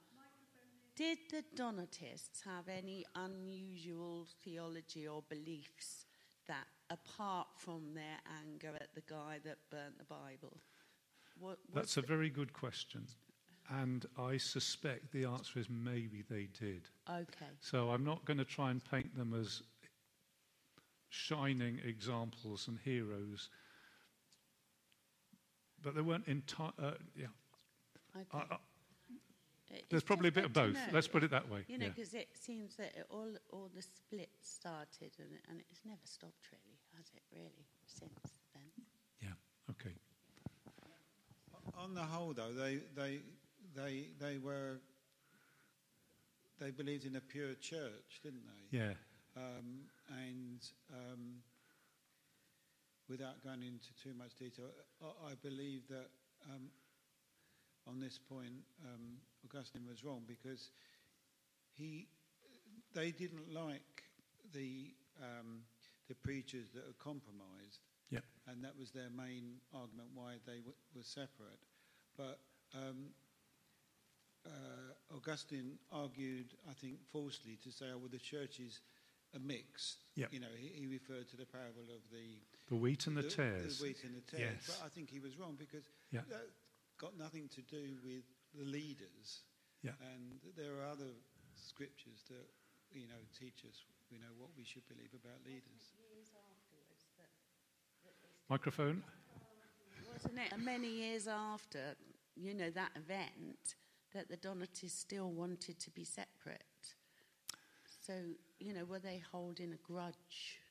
Did 0.95 1.19
the 1.29 1.43
Donatists 1.55 2.41
have 2.41 2.67
any 2.67 3.05
unusual 3.13 4.25
theology 4.43 5.07
or 5.07 5.21
beliefs 5.29 6.07
that, 6.47 6.65
apart 6.89 7.49
from 7.55 7.93
their 7.93 8.17
anger 8.41 8.71
at 8.81 8.95
the 8.95 9.03
guy 9.07 9.39
that 9.45 9.57
burnt 9.69 9.99
the 9.99 10.05
Bible? 10.05 10.57
What, 11.39 11.59
That's 11.71 11.97
a 11.97 12.01
very 12.01 12.31
good 12.31 12.51
question. 12.51 13.05
And 13.69 14.07
I 14.17 14.37
suspect 14.37 15.11
the 15.11 15.25
answer 15.25 15.59
is 15.59 15.67
maybe 15.69 16.23
they 16.27 16.47
did. 16.59 16.81
Okay. 17.07 17.51
So 17.59 17.91
I'm 17.91 18.03
not 18.03 18.25
going 18.25 18.39
to 18.39 18.45
try 18.45 18.71
and 18.71 18.83
paint 18.83 19.15
them 19.15 19.35
as 19.39 19.61
shining 21.09 21.79
examples 21.85 22.67
and 22.67 22.79
heroes. 22.83 23.49
But 25.81 25.95
they 25.95 26.01
weren't 26.01 26.27
entire. 26.27 26.71
Uh, 26.81 26.91
yeah. 27.15 27.27
Okay. 28.33 29.83
there's 29.89 30.03
probably 30.03 30.29
a 30.29 30.31
bit 30.31 30.45
of 30.45 30.53
both. 30.53 30.77
Let's 30.91 31.07
put 31.07 31.23
it 31.23 31.31
that 31.31 31.49
way. 31.51 31.65
You 31.67 31.77
know, 31.77 31.89
because 31.93 32.13
yeah. 32.13 32.21
it 32.21 32.29
seems 32.33 32.75
that 32.77 32.93
it 32.97 33.05
all 33.09 33.29
all 33.51 33.69
the 33.75 33.81
splits 33.81 34.49
started 34.49 35.11
and 35.19 35.29
and 35.49 35.61
it's 35.69 35.81
never 35.85 36.01
stopped 36.03 36.47
really, 36.51 36.79
has 36.95 37.05
it? 37.15 37.21
Really, 37.31 37.67
since 37.85 38.33
then. 38.55 38.63
Yeah. 39.21 39.71
Okay. 39.71 39.93
On 41.77 41.93
the 41.93 42.01
whole, 42.01 42.33
though, 42.33 42.53
they 42.53 42.79
they 42.95 43.19
they 43.75 44.07
they 44.19 44.37
were 44.39 44.79
they 46.59 46.71
believed 46.71 47.05
in 47.05 47.15
a 47.15 47.21
pure 47.21 47.53
church, 47.55 48.19
didn't 48.23 48.43
they? 48.45 48.77
Yeah. 48.77 48.93
Um, 49.35 49.85
and 50.09 50.59
um, 50.93 51.41
without 53.09 53.43
going 53.43 53.63
into 53.63 53.93
too 54.01 54.13
much 54.17 54.35
detail, 54.35 54.65
I, 55.01 55.31
I 55.31 55.33
believe 55.41 55.87
that 55.89 56.09
um, 56.49 56.69
on 57.87 57.99
this 57.99 58.19
point, 58.19 58.63
um, 58.85 59.17
Augustine 59.45 59.85
was 59.87 60.03
wrong 60.03 60.23
because 60.27 60.71
he, 61.73 62.07
they 62.93 63.11
didn't 63.11 63.53
like 63.53 64.03
the 64.53 64.93
um, 65.21 65.61
the 66.07 66.15
preachers 66.15 66.67
that 66.73 66.83
are 66.83 66.97
compromised, 67.03 67.81
yeah. 68.09 68.19
and 68.47 68.63
that 68.63 68.77
was 68.77 68.91
their 68.91 69.09
main 69.09 69.55
argument 69.73 70.07
why 70.13 70.35
they 70.45 70.57
w- 70.57 70.75
were 70.95 71.03
separate. 71.03 71.59
But 72.15 72.39
um, 72.73 73.11
uh, 74.45 75.15
Augustine 75.15 75.77
argued, 75.91 76.53
I 76.69 76.73
think, 76.73 76.99
falsely 77.11 77.57
to 77.63 77.71
say, 77.71 77.85
"Oh, 77.93 77.97
well, 77.97 78.09
the 78.11 78.19
church 78.19 78.59
is." 78.59 78.79
A 79.35 79.39
mix. 79.39 79.97
Yep. 80.15 80.29
You 80.31 80.39
know, 80.39 80.53
he, 80.57 80.67
he, 80.67 80.87
referred 80.87 81.29
to 81.29 81.37
the 81.37 81.45
parable 81.45 81.87
of 81.93 82.01
the 82.11 82.39
the 82.69 82.75
wheat 82.75 83.07
and 83.07 83.15
the, 83.15 83.21
the 83.21 83.29
tares. 83.29 83.79
The 83.79 83.85
wheat 83.85 84.03
and 84.03 84.15
the 84.15 84.25
tares. 84.25 84.55
Yes. 84.55 84.65
But 84.67 84.85
I 84.85 84.89
think 84.89 85.09
he 85.09 85.19
was 85.19 85.37
wrong 85.37 85.55
because 85.57 85.85
yeah. 86.11 86.21
that 86.29 86.47
got 86.97 87.17
nothing 87.17 87.49
to 87.55 87.61
do 87.61 87.97
with 88.03 88.23
the 88.57 88.65
leaders. 88.65 89.45
Yeah. 89.83 89.91
And 90.01 90.41
there 90.55 90.73
are 90.81 90.91
other 90.91 91.13
scriptures 91.55 92.25
that, 92.29 92.47
you 92.91 93.07
know, 93.07 93.21
teach 93.37 93.63
us, 93.67 93.85
you 94.09 94.19
know, 94.19 94.33
what 94.37 94.49
we 94.57 94.63
should 94.63 94.87
believe 94.87 95.13
about 95.13 95.45
leaders. 95.45 95.93
Microphone. 98.49 99.03
Wasn't 100.13 100.39
it 100.39 100.57
many 100.57 100.87
years 100.87 101.27
after, 101.27 101.95
you 102.35 102.53
know, 102.53 102.69
that 102.71 102.91
event 102.95 103.75
that 104.13 104.29
the 104.29 104.37
Donatists 104.37 104.99
still 104.99 105.31
wanted 105.31 105.79
to 105.79 105.91
be 105.91 106.05
separate? 106.05 106.95
So, 108.07 108.13
you 108.59 108.73
know, 108.73 108.85
were 108.85 108.99
they 108.99 109.21
holding 109.31 109.73
a 109.73 109.91
grudge? 109.91 110.61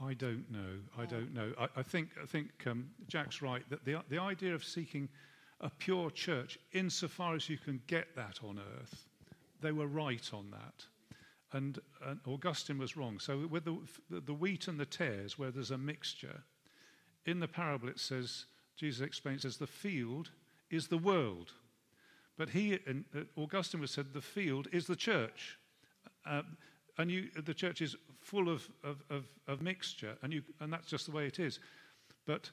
I 0.00 0.14
don't 0.14 0.48
know. 0.48 0.78
I 0.96 1.04
don't 1.04 1.34
know. 1.34 1.52
I, 1.58 1.66
I 1.80 1.82
think, 1.82 2.10
I 2.22 2.26
think 2.26 2.50
um, 2.66 2.88
Jack's 3.08 3.42
right 3.42 3.68
that 3.68 3.84
the, 3.84 3.96
the 4.08 4.20
idea 4.20 4.54
of 4.54 4.64
seeking 4.64 5.08
a 5.60 5.70
pure 5.70 6.08
church, 6.08 6.56
insofar 6.72 7.34
as 7.34 7.48
you 7.48 7.58
can 7.58 7.80
get 7.88 8.14
that 8.14 8.38
on 8.44 8.60
earth, 8.78 9.06
they 9.60 9.72
were 9.72 9.88
right 9.88 10.30
on 10.32 10.52
that. 10.52 10.84
And, 11.52 11.80
and 12.04 12.20
Augustine 12.26 12.78
was 12.78 12.96
wrong. 12.96 13.18
So, 13.18 13.48
with 13.50 13.64
the, 13.64 13.78
the 14.08 14.34
wheat 14.34 14.68
and 14.68 14.78
the 14.78 14.86
tares, 14.86 15.36
where 15.36 15.50
there's 15.50 15.72
a 15.72 15.78
mixture, 15.78 16.42
in 17.24 17.40
the 17.40 17.48
parable 17.48 17.88
it 17.88 17.98
says, 17.98 18.44
Jesus 18.76 19.04
explains, 19.04 19.42
says, 19.42 19.56
the 19.56 19.66
field 19.66 20.30
is 20.70 20.86
the 20.86 20.98
world. 20.98 21.54
But 22.38 22.50
he, 22.50 22.78
and, 22.86 23.04
uh, 23.16 23.20
Augustine 23.36 23.80
was 23.80 23.90
said, 23.90 24.12
the 24.12 24.20
field 24.20 24.68
is 24.70 24.86
the 24.86 24.94
church. 24.94 25.58
Uh, 26.26 26.42
and 26.98 27.10
you, 27.10 27.28
the 27.44 27.54
church 27.54 27.82
is 27.82 27.96
full 28.20 28.48
of, 28.48 28.68
of, 28.82 29.02
of, 29.10 29.24
of 29.46 29.62
mixture, 29.62 30.16
and, 30.22 30.32
you, 30.32 30.42
and 30.60 30.72
that's 30.72 30.86
just 30.86 31.06
the 31.06 31.12
way 31.12 31.26
it 31.26 31.38
is. 31.38 31.60
But 32.26 32.50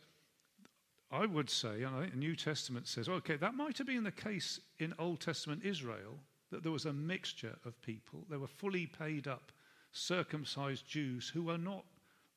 I 1.11 1.25
would 1.25 1.49
say, 1.49 1.83
and 1.83 1.95
I 1.95 2.01
think 2.01 2.13
the 2.13 2.19
New 2.19 2.35
Testament 2.35 2.87
says, 2.87 3.07
okay, 3.07 3.35
that 3.37 3.55
might 3.55 3.77
have 3.77 3.87
been 3.87 4.03
the 4.03 4.11
case 4.11 4.59
in 4.79 4.93
Old 4.99 5.19
Testament 5.21 5.63
Israel, 5.63 6.19
that 6.51 6.63
there 6.63 6.71
was 6.71 6.85
a 6.85 6.93
mixture 6.93 7.55
of 7.65 7.81
people. 7.81 8.25
There 8.29 8.39
were 8.39 8.47
fully 8.47 8.85
paid 8.85 9.27
up, 9.27 9.51
circumcised 9.91 10.87
Jews 10.87 11.29
who 11.29 11.43
were 11.43 11.57
not 11.57 11.85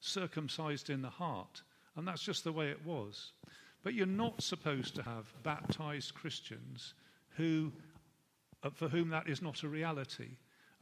circumcised 0.00 0.90
in 0.90 1.02
the 1.02 1.10
heart. 1.10 1.62
And 1.96 2.06
that's 2.06 2.22
just 2.22 2.44
the 2.44 2.52
way 2.52 2.68
it 2.68 2.84
was. 2.84 3.32
But 3.82 3.94
you're 3.94 4.06
not 4.06 4.42
supposed 4.42 4.94
to 4.96 5.02
have 5.02 5.32
baptized 5.42 6.14
Christians 6.14 6.94
who, 7.36 7.72
uh, 8.62 8.70
for 8.70 8.88
whom 8.88 9.08
that 9.10 9.28
is 9.28 9.42
not 9.42 9.62
a 9.62 9.68
reality. 9.68 10.30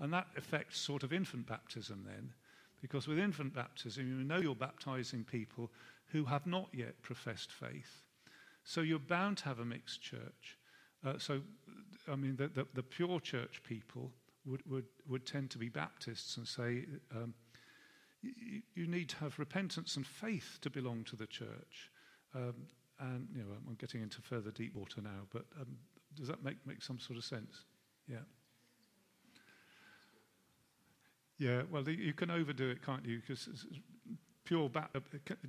And 0.01 0.13
that 0.13 0.27
affects 0.37 0.79
sort 0.79 1.03
of 1.03 1.13
infant 1.13 1.47
baptism 1.47 2.05
then, 2.07 2.33
because 2.81 3.07
with 3.07 3.19
infant 3.19 3.55
baptism, 3.55 4.07
you 4.07 4.25
know 4.25 4.39
you're 4.39 4.55
baptizing 4.55 5.25
people 5.25 5.71
who 6.09 6.25
have 6.25 6.47
not 6.47 6.69
yet 6.73 7.01
professed 7.03 7.53
faith. 7.53 8.03
So 8.65 8.81
you're 8.81 8.99
bound 8.99 9.39
to 9.39 9.45
have 9.45 9.61
a 9.61 9.65
mixed 9.65 10.03
church. 10.03 10.59
Uh, 11.07 11.19
so, 11.19 11.41
I 12.11 12.17
mean, 12.17 12.37
the, 12.37 12.49
the, 12.49 12.67
the, 12.75 12.83
pure 12.83 13.21
church 13.21 13.63
people 13.63 14.11
would, 14.47 14.63
would, 14.67 14.87
would 15.07 15.27
tend 15.27 15.51
to 15.51 15.59
be 15.59 15.69
Baptists 15.69 16.39
and 16.39 16.49
say, 16.49 16.87
um, 17.15 17.35
you, 18.75 18.87
need 18.87 19.11
to 19.11 19.17
have 19.17 19.39
repentance 19.39 19.97
and 19.97 20.07
faith 20.07 20.59
to 20.63 20.71
belong 20.71 21.05
to 21.05 21.17
the 21.17 21.27
church. 21.27 21.91
Um, 22.35 22.55
and, 23.01 23.29
you 23.35 23.43
know, 23.43 23.51
I'm 23.69 23.75
getting 23.75 24.03
into 24.03 24.23
further 24.23 24.51
deep 24.51 24.75
water 24.75 25.03
now, 25.03 25.27
but 25.31 25.45
um, 25.61 25.77
does 26.15 26.29
that 26.29 26.43
make, 26.43 26.57
make 26.67 26.83
some 26.83 26.99
sort 26.99 27.19
of 27.19 27.25
sense? 27.25 27.65
Yeah. 28.09 28.25
Yeah, 31.45 31.61
well, 31.71 31.87
you 31.87 32.15
can 32.15 32.31
overdo 32.31 32.71
it, 32.71 32.81
can't 32.83 33.05
you? 33.05 33.21
Because 33.21 33.67
pure, 34.45 34.71
uh, 34.75 35.01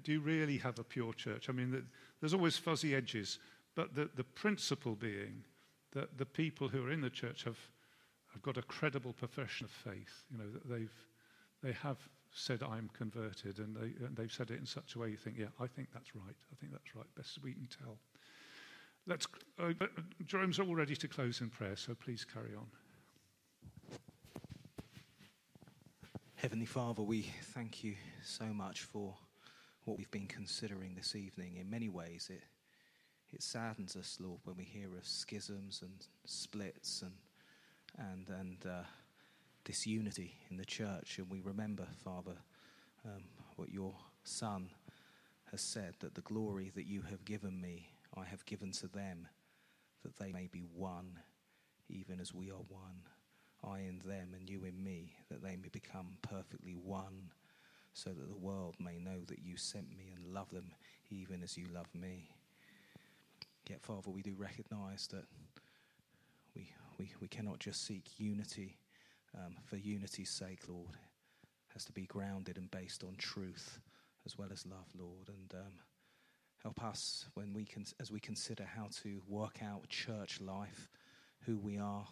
do 0.03 0.11
you 0.11 0.19
really 0.19 0.57
have 0.57 0.77
a 0.77 0.83
pure 0.83 1.13
church? 1.13 1.47
I 1.47 1.53
mean, 1.53 1.85
there's 2.19 2.33
always 2.33 2.57
fuzzy 2.57 2.93
edges, 2.93 3.39
but 3.75 3.95
the, 3.95 4.09
the 4.13 4.25
principle 4.25 4.95
being 4.95 5.45
that 5.93 6.17
the 6.17 6.25
people 6.25 6.67
who 6.67 6.85
are 6.85 6.91
in 6.91 6.99
the 6.99 7.09
church 7.09 7.45
have, 7.45 7.57
have 8.33 8.41
got 8.41 8.57
a 8.57 8.61
credible 8.61 9.13
profession 9.13 9.63
of 9.63 9.71
faith. 9.71 10.25
You 10.29 10.39
know, 10.39 10.49
that 10.51 10.67
they've, 10.69 11.05
they 11.63 11.71
have 11.71 11.97
said, 12.33 12.61
I'm 12.61 12.89
converted, 12.91 13.59
and, 13.59 13.73
they, 13.73 14.05
and 14.05 14.17
they've 14.17 14.33
said 14.33 14.51
it 14.51 14.59
in 14.59 14.65
such 14.65 14.95
a 14.95 14.99
way 14.99 15.11
you 15.11 15.15
think, 15.15 15.37
yeah, 15.39 15.45
I 15.61 15.67
think 15.67 15.87
that's 15.93 16.13
right. 16.13 16.35
I 16.51 16.55
think 16.59 16.73
that's 16.73 16.93
right, 16.93 17.07
best 17.15 17.39
we 17.41 17.53
can 17.53 17.69
tell. 17.81 17.97
Let's, 19.07 19.27
uh, 19.59 19.71
Jerome's 20.25 20.59
all 20.59 20.75
ready 20.75 20.97
to 20.97 21.07
close 21.07 21.39
in 21.39 21.49
prayer, 21.49 21.77
so 21.77 21.95
please 21.95 22.25
carry 22.25 22.53
on. 22.53 22.67
Heavenly 26.45 26.67
Father, 26.67 27.01
we 27.01 27.23
thank 27.55 27.83
you 27.83 27.95
so 28.23 28.45
much 28.45 28.83
for 28.83 29.15
what 29.85 29.97
we've 29.97 30.11
been 30.11 30.27
considering 30.27 30.93
this 30.93 31.15
evening. 31.15 31.55
In 31.55 31.71
many 31.71 31.89
ways, 31.89 32.29
it, 32.31 32.43
it 33.33 33.41
saddens 33.41 33.95
us, 33.95 34.19
Lord, 34.21 34.41
when 34.43 34.55
we 34.55 34.63
hear 34.63 34.95
of 34.95 35.07
schisms 35.07 35.81
and 35.81 36.05
splits 36.23 37.01
and, 37.01 37.13
and, 37.97 38.29
and 38.29 38.57
uh, 38.63 38.83
disunity 39.63 40.35
in 40.51 40.57
the 40.57 40.65
church. 40.65 41.17
And 41.17 41.31
we 41.31 41.39
remember, 41.39 41.87
Father, 42.03 42.37
um, 43.03 43.23
what 43.55 43.71
your 43.71 43.95
Son 44.23 44.69
has 45.49 45.61
said 45.61 45.95
that 46.01 46.13
the 46.13 46.21
glory 46.21 46.71
that 46.75 46.85
you 46.85 47.01
have 47.09 47.25
given 47.25 47.59
me, 47.59 47.89
I 48.15 48.23
have 48.23 48.45
given 48.45 48.71
to 48.73 48.87
them, 48.87 49.27
that 50.03 50.17
they 50.17 50.31
may 50.31 50.45
be 50.45 50.61
one, 50.75 51.17
even 51.89 52.19
as 52.19 52.35
we 52.35 52.51
are 52.51 52.65
one. 52.69 53.01
I 53.63 53.79
in 53.79 54.01
them 54.05 54.35
and 54.37 54.49
you 54.49 54.63
in 54.63 54.83
me, 54.83 55.15
that 55.29 55.43
they 55.43 55.55
may 55.55 55.69
become 55.71 56.17
perfectly 56.21 56.73
one, 56.73 57.31
so 57.93 58.09
that 58.09 58.27
the 58.27 58.37
world 58.37 58.75
may 58.79 58.97
know 58.99 59.21
that 59.27 59.39
you 59.39 59.57
sent 59.57 59.89
me 59.95 60.11
and 60.15 60.33
love 60.33 60.49
them 60.51 60.73
even 61.09 61.41
as 61.41 61.57
you 61.57 61.65
love 61.73 61.87
me. 61.93 62.29
Yet, 63.69 63.81
Father, 63.81 64.11
we 64.11 64.21
do 64.21 64.35
recognize 64.37 65.07
that 65.07 65.25
we, 66.55 66.69
we, 66.99 67.11
we 67.19 67.27
cannot 67.27 67.59
just 67.59 67.85
seek 67.85 68.19
unity 68.19 68.77
um, 69.35 69.55
for 69.63 69.77
unity's 69.77 70.29
sake, 70.29 70.61
Lord. 70.67 70.93
It 70.93 71.73
has 71.73 71.85
to 71.85 71.91
be 71.93 72.05
grounded 72.05 72.57
and 72.57 72.69
based 72.69 73.03
on 73.03 73.15
truth 73.17 73.79
as 74.25 74.37
well 74.37 74.49
as 74.51 74.65
love, 74.65 74.87
Lord. 74.97 75.29
And 75.29 75.59
um, 75.59 75.73
help 76.63 76.83
us 76.83 77.25
when 77.33 77.53
we 77.53 77.65
can, 77.65 77.85
as 77.99 78.11
we 78.11 78.19
consider 78.19 78.65
how 78.65 78.89
to 79.03 79.21
work 79.27 79.59
out 79.63 79.87
church 79.89 80.41
life, 80.41 80.89
who 81.45 81.57
we 81.57 81.77
are 81.77 82.07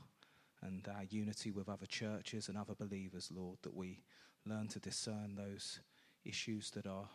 and 0.63 0.87
our 0.87 1.03
unity 1.03 1.51
with 1.51 1.69
other 1.69 1.85
churches 1.85 2.47
and 2.47 2.57
other 2.57 2.75
believers, 2.75 3.29
Lord, 3.33 3.57
that 3.63 3.75
we 3.75 4.01
learn 4.45 4.67
to 4.69 4.79
discern 4.79 5.35
those 5.35 5.79
issues 6.25 6.71
that 6.71 6.87
are 6.87 7.09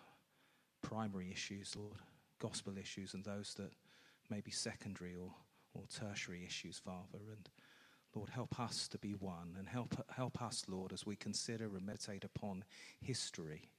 primary 0.82 1.30
issues, 1.30 1.74
Lord, 1.76 1.98
gospel 2.38 2.76
issues, 2.78 3.14
and 3.14 3.24
those 3.24 3.54
that 3.54 3.72
may 4.30 4.40
be 4.40 4.50
secondary 4.50 5.14
or, 5.14 5.32
or 5.74 5.82
tertiary 5.88 6.44
issues, 6.46 6.78
Father. 6.78 7.24
And 7.30 7.48
Lord, 8.14 8.30
help 8.30 8.58
us 8.58 8.88
to 8.88 8.98
be 8.98 9.12
one 9.12 9.54
and 9.58 9.68
help, 9.68 9.94
help 10.14 10.40
us, 10.42 10.64
Lord, 10.68 10.92
as 10.92 11.06
we 11.06 11.16
consider 11.16 11.64
and 11.76 11.86
meditate 11.86 12.24
upon 12.24 12.64
history, 13.00 13.70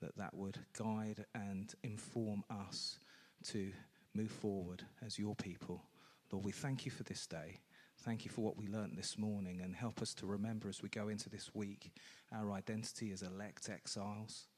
that 0.00 0.16
that 0.16 0.34
would 0.34 0.58
guide 0.76 1.24
and 1.34 1.72
inform 1.82 2.44
us 2.50 2.98
to 3.44 3.72
move 4.14 4.30
forward 4.30 4.84
as 5.04 5.18
your 5.18 5.34
people. 5.34 5.82
Lord, 6.30 6.44
we 6.44 6.52
thank 6.52 6.84
you 6.84 6.90
for 6.90 7.02
this 7.02 7.26
day. 7.26 7.60
Thank 8.04 8.24
you 8.24 8.32
for 8.32 8.40
what 8.40 8.56
we 8.56 8.66
learnt 8.66 8.96
this 8.96 9.16
morning 9.16 9.60
and 9.62 9.76
help 9.76 10.02
us 10.02 10.12
to 10.14 10.26
remember 10.26 10.68
as 10.68 10.82
we 10.82 10.88
go 10.88 11.06
into 11.06 11.30
this 11.30 11.54
week 11.54 11.92
our 12.32 12.50
identity 12.50 13.12
as 13.12 13.22
elect 13.22 13.70
exiles. 13.70 14.48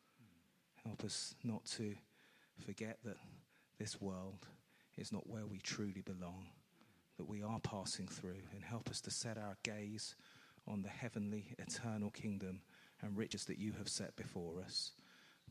Help 0.87 1.05
us 1.05 1.35
not 1.45 1.63
to 1.67 1.95
forget 2.65 2.97
that 3.05 3.19
this 3.79 4.01
world 4.01 4.47
is 4.97 5.13
not 5.13 5.29
where 5.29 5.45
we 5.45 5.59
truly 5.59 6.01
belong, 6.01 6.47
that 7.19 7.29
we 7.29 7.43
are 7.43 7.61
passing 7.61 8.09
through, 8.09 8.41
and 8.55 8.65
help 8.65 8.89
us 8.89 9.03
to 9.03 9.11
set 9.11 9.37
our 9.37 9.59
gaze 9.63 10.17
on 10.67 10.81
the 10.81 10.89
heavenly, 10.89 11.55
eternal 11.59 12.11
kingdom 12.11 12.63
and 13.03 13.15
riches 13.15 13.45
that 13.45 13.59
you 13.59 13.73
have 13.77 13.89
set 13.91 14.17
before 14.17 14.63
us. 14.65 14.93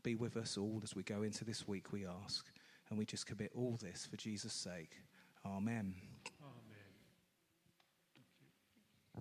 Be 0.02 0.16
with 0.16 0.36
us 0.36 0.58
all 0.58 0.80
as 0.82 0.96
we 0.96 1.04
go 1.04 1.22
into 1.22 1.44
this 1.44 1.68
week, 1.68 1.92
we 1.92 2.04
ask, 2.24 2.44
and 2.90 2.98
we 2.98 3.04
just 3.04 3.26
commit 3.26 3.52
all 3.54 3.78
this 3.80 4.04
for 4.04 4.16
Jesus' 4.16 4.52
sake. 4.52 4.96
Amen. 5.46 5.94